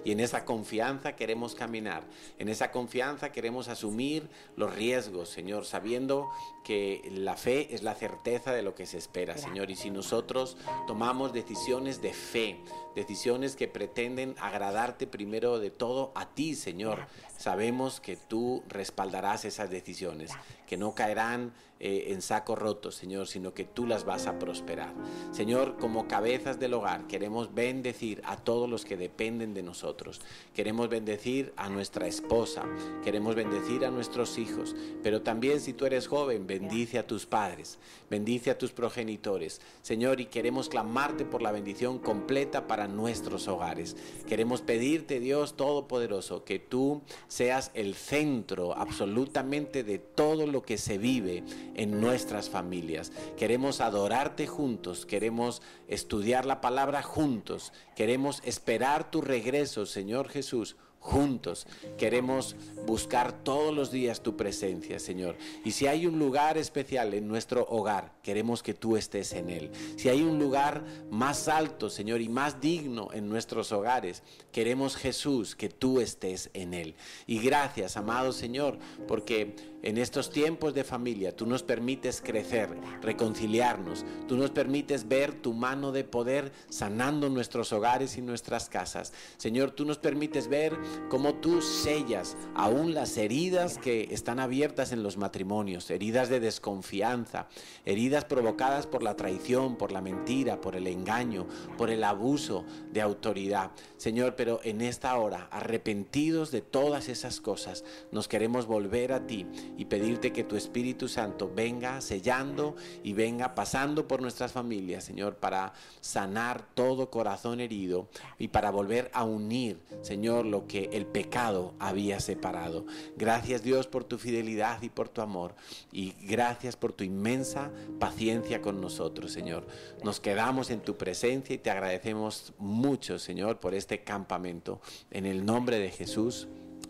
Y 0.05 0.11
en 0.11 0.21
esa 0.21 0.45
confianza 0.45 1.15
queremos 1.15 1.55
caminar, 1.55 2.03
en 2.39 2.47
esa 2.47 2.71
confianza 2.71 3.31
queremos 3.31 3.67
asumir 3.67 4.29
los 4.55 4.73
riesgos, 4.73 5.29
Señor, 5.29 5.65
sabiendo 5.65 6.29
que 6.63 7.01
la 7.11 7.35
fe 7.35 7.73
es 7.73 7.83
la 7.83 7.95
certeza 7.95 8.53
de 8.53 8.61
lo 8.61 8.75
que 8.75 8.85
se 8.85 8.97
espera, 8.97 9.37
Señor. 9.37 9.71
Y 9.71 9.75
si 9.75 9.89
nosotros 9.89 10.57
tomamos 10.87 11.33
decisiones 11.33 12.01
de 12.01 12.13
fe, 12.13 12.57
decisiones 12.95 13.55
que 13.55 13.67
pretenden 13.67 14.35
agradarte 14.39 15.05
primero 15.05 15.59
de 15.59 15.71
todo 15.71 16.11
a 16.15 16.29
ti, 16.29 16.55
Señor, 16.55 17.07
sabemos 17.37 17.99
que 17.99 18.15
tú 18.15 18.63
respaldarás 18.69 19.43
esas 19.43 19.69
decisiones, 19.69 20.31
que 20.65 20.77
no 20.77 20.95
caerán 20.95 21.53
eh, 21.83 22.13
en 22.13 22.21
saco 22.21 22.55
roto, 22.55 22.91
Señor, 22.91 23.27
sino 23.27 23.55
que 23.55 23.63
tú 23.63 23.87
las 23.87 24.05
vas 24.05 24.27
a 24.27 24.37
prosperar. 24.37 24.93
Señor, 25.31 25.77
como 25.79 26.07
cabezas 26.07 26.59
del 26.59 26.75
hogar, 26.75 27.07
queremos 27.07 27.55
bendecir 27.55 28.21
a 28.23 28.37
todos 28.37 28.69
los 28.69 28.85
que 28.85 28.97
dependen 28.97 29.55
de 29.55 29.63
nosotros. 29.63 30.21
Queremos 30.53 30.89
bendecir 30.89 31.53
a 31.55 31.69
nuestra 31.69 32.05
esposa, 32.05 32.65
queremos 33.03 33.33
bendecir 33.33 33.83
a 33.83 33.89
nuestros 33.89 34.37
hijos, 34.37 34.75
pero 35.01 35.23
también 35.23 35.59
si 35.59 35.73
tú 35.73 35.87
eres 35.87 36.07
joven, 36.07 36.45
bendice 36.45 36.99
a 36.99 37.07
tus 37.07 37.25
padres, 37.25 37.79
bendice 38.11 38.51
a 38.51 38.59
tus 38.59 38.71
progenitores. 38.71 39.59
Señor, 39.81 40.21
y 40.21 40.27
queremos 40.27 40.69
clamarte 40.69 41.25
por 41.25 41.41
la 41.41 41.51
bendición 41.51 41.97
completa 41.97 42.67
para 42.67 42.87
nuestros 42.87 43.47
hogares. 43.47 43.97
Queremos 44.27 44.61
pedirte, 44.61 45.19
Dios 45.19 45.57
Todopoderoso, 45.57 46.43
que 46.43 46.59
tú 46.59 47.01
seas 47.27 47.71
el 47.73 47.95
centro 47.95 48.77
absolutamente 48.77 49.83
de 49.83 49.97
todo 49.97 50.45
lo 50.45 50.61
que 50.61 50.77
se 50.77 50.99
vive 50.99 51.43
en 51.75 51.99
nuestras 52.01 52.49
familias. 52.49 53.11
Queremos 53.37 53.81
adorarte 53.81 54.47
juntos, 54.47 55.05
queremos 55.05 55.61
estudiar 55.87 56.45
la 56.45 56.61
palabra 56.61 57.01
juntos, 57.01 57.73
queremos 57.95 58.41
esperar 58.45 59.11
tu 59.11 59.21
regreso, 59.21 59.85
Señor 59.85 60.29
Jesús 60.29 60.75
juntos. 61.01 61.67
Queremos 61.97 62.55
buscar 62.85 63.43
todos 63.43 63.75
los 63.75 63.91
días 63.91 64.21
tu 64.21 64.37
presencia, 64.37 64.99
Señor. 64.99 65.35
Y 65.65 65.71
si 65.71 65.87
hay 65.87 66.05
un 66.05 66.19
lugar 66.19 66.57
especial 66.57 67.13
en 67.13 67.27
nuestro 67.27 67.65
hogar, 67.67 68.13
queremos 68.23 68.63
que 68.63 68.73
tú 68.73 68.95
estés 68.95 69.33
en 69.33 69.49
él. 69.49 69.71
Si 69.97 70.07
hay 70.07 70.21
un 70.21 70.39
lugar 70.39 70.85
más 71.09 71.47
alto, 71.47 71.89
Señor, 71.89 72.21
y 72.21 72.29
más 72.29 72.61
digno 72.61 73.09
en 73.13 73.27
nuestros 73.27 73.71
hogares, 73.71 74.23
queremos 74.51 74.95
Jesús 74.95 75.55
que 75.55 75.69
tú 75.69 75.99
estés 75.99 76.49
en 76.53 76.73
él. 76.73 76.95
Y 77.25 77.39
gracias, 77.39 77.97
amado 77.97 78.31
Señor, 78.31 78.77
porque 79.07 79.55
en 79.83 79.97
estos 79.97 80.29
tiempos 80.29 80.73
de 80.73 80.83
familia 80.83 81.35
tú 81.35 81.45
nos 81.45 81.63
permites 81.63 82.21
crecer, 82.21 82.69
reconciliarnos, 83.01 84.05
tú 84.27 84.37
nos 84.37 84.51
permites 84.51 85.07
ver 85.07 85.33
tu 85.33 85.53
mano 85.53 85.91
de 85.91 86.03
poder 86.03 86.51
sanando 86.69 87.29
nuestros 87.29 87.73
hogares 87.73 88.17
y 88.17 88.21
nuestras 88.21 88.69
casas. 88.69 89.13
Señor, 89.37 89.71
tú 89.71 89.85
nos 89.85 89.97
permites 89.97 90.47
ver 90.47 90.77
cómo 91.09 91.35
tú 91.35 91.61
sellas 91.61 92.37
aún 92.55 92.93
las 92.93 93.17
heridas 93.17 93.77
que 93.77 94.09
están 94.11 94.39
abiertas 94.39 94.91
en 94.91 95.03
los 95.03 95.17
matrimonios, 95.17 95.89
heridas 95.89 96.29
de 96.29 96.39
desconfianza, 96.39 97.47
heridas 97.85 98.25
provocadas 98.25 98.87
por 98.87 99.03
la 99.03 99.15
traición, 99.15 99.77
por 99.77 99.91
la 99.91 100.01
mentira, 100.01 100.61
por 100.61 100.75
el 100.75 100.87
engaño, 100.87 101.47
por 101.77 101.89
el 101.89 102.03
abuso 102.03 102.65
de 102.91 103.01
autoridad. 103.01 103.71
Señor, 103.97 104.35
pero 104.35 104.59
en 104.63 104.81
esta 104.81 105.17
hora, 105.17 105.47
arrepentidos 105.51 106.51
de 106.51 106.61
todas 106.61 107.09
esas 107.09 107.41
cosas, 107.41 107.83
nos 108.11 108.27
queremos 108.27 108.65
volver 108.65 109.13
a 109.13 109.25
ti 109.27 109.47
y 109.77 109.85
pedirte 109.85 110.31
que 110.31 110.43
tu 110.43 110.55
Espíritu 110.55 111.07
Santo 111.07 111.51
venga 111.53 112.01
sellando 112.01 112.75
y 113.03 113.13
venga 113.13 113.55
pasando 113.55 114.07
por 114.07 114.21
nuestras 114.21 114.51
familias, 114.51 115.03
Señor, 115.03 115.35
para 115.35 115.73
sanar 115.99 116.65
todo 116.73 117.09
corazón 117.09 117.59
herido 117.59 118.07
y 118.37 118.49
para 118.49 118.71
volver 118.71 119.09
a 119.13 119.23
unir, 119.23 119.79
Señor, 120.01 120.45
lo 120.45 120.67
que 120.67 120.89
el 120.93 121.05
pecado 121.05 121.73
había 121.79 122.19
separado. 122.19 122.85
Gracias 123.17 123.63
Dios 123.63 123.87
por 123.87 124.03
tu 124.03 124.17
fidelidad 124.17 124.81
y 124.81 124.89
por 124.89 125.09
tu 125.09 125.21
amor 125.21 125.55
y 125.91 126.15
gracias 126.21 126.75
por 126.75 126.93
tu 126.93 127.03
inmensa 127.03 127.71
paciencia 127.99 128.61
con 128.61 128.81
nosotros, 128.81 129.31
Señor. 129.31 129.65
Nos 130.03 130.19
quedamos 130.19 130.69
en 130.69 130.81
tu 130.81 130.97
presencia 130.97 131.55
y 131.55 131.59
te 131.59 131.71
agradecemos 131.71 132.53
mucho, 132.57 133.19
Señor, 133.19 133.59
por 133.59 133.73
este 133.73 134.03
campamento. 134.03 134.81
En 135.09 135.25
el 135.25 135.45
nombre 135.45 135.79
de 135.79 135.89
Jesús. 135.89 136.47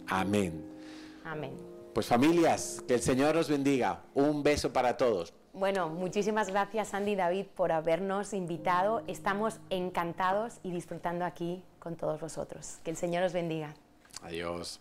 Amén. 0.07 0.63
Amén. 1.23 1.70
Pues 1.93 2.07
familias, 2.07 2.81
que 2.87 2.93
el 2.93 3.01
Señor 3.01 3.35
os 3.35 3.49
bendiga. 3.49 4.01
Un 4.13 4.43
beso 4.43 4.71
para 4.71 4.95
todos. 4.95 5.33
Bueno, 5.53 5.89
muchísimas 5.89 6.47
gracias 6.47 6.93
Andy 6.93 7.11
y 7.11 7.15
David 7.15 7.45
por 7.55 7.73
habernos 7.73 8.33
invitado. 8.33 9.03
Estamos 9.07 9.59
encantados 9.69 10.59
y 10.63 10.71
disfrutando 10.71 11.25
aquí 11.25 11.63
con 11.79 11.97
todos 11.97 12.21
vosotros. 12.21 12.77
Que 12.83 12.91
el 12.91 12.97
Señor 12.97 13.23
os 13.23 13.33
bendiga. 13.33 13.73
Adiós. 14.21 14.79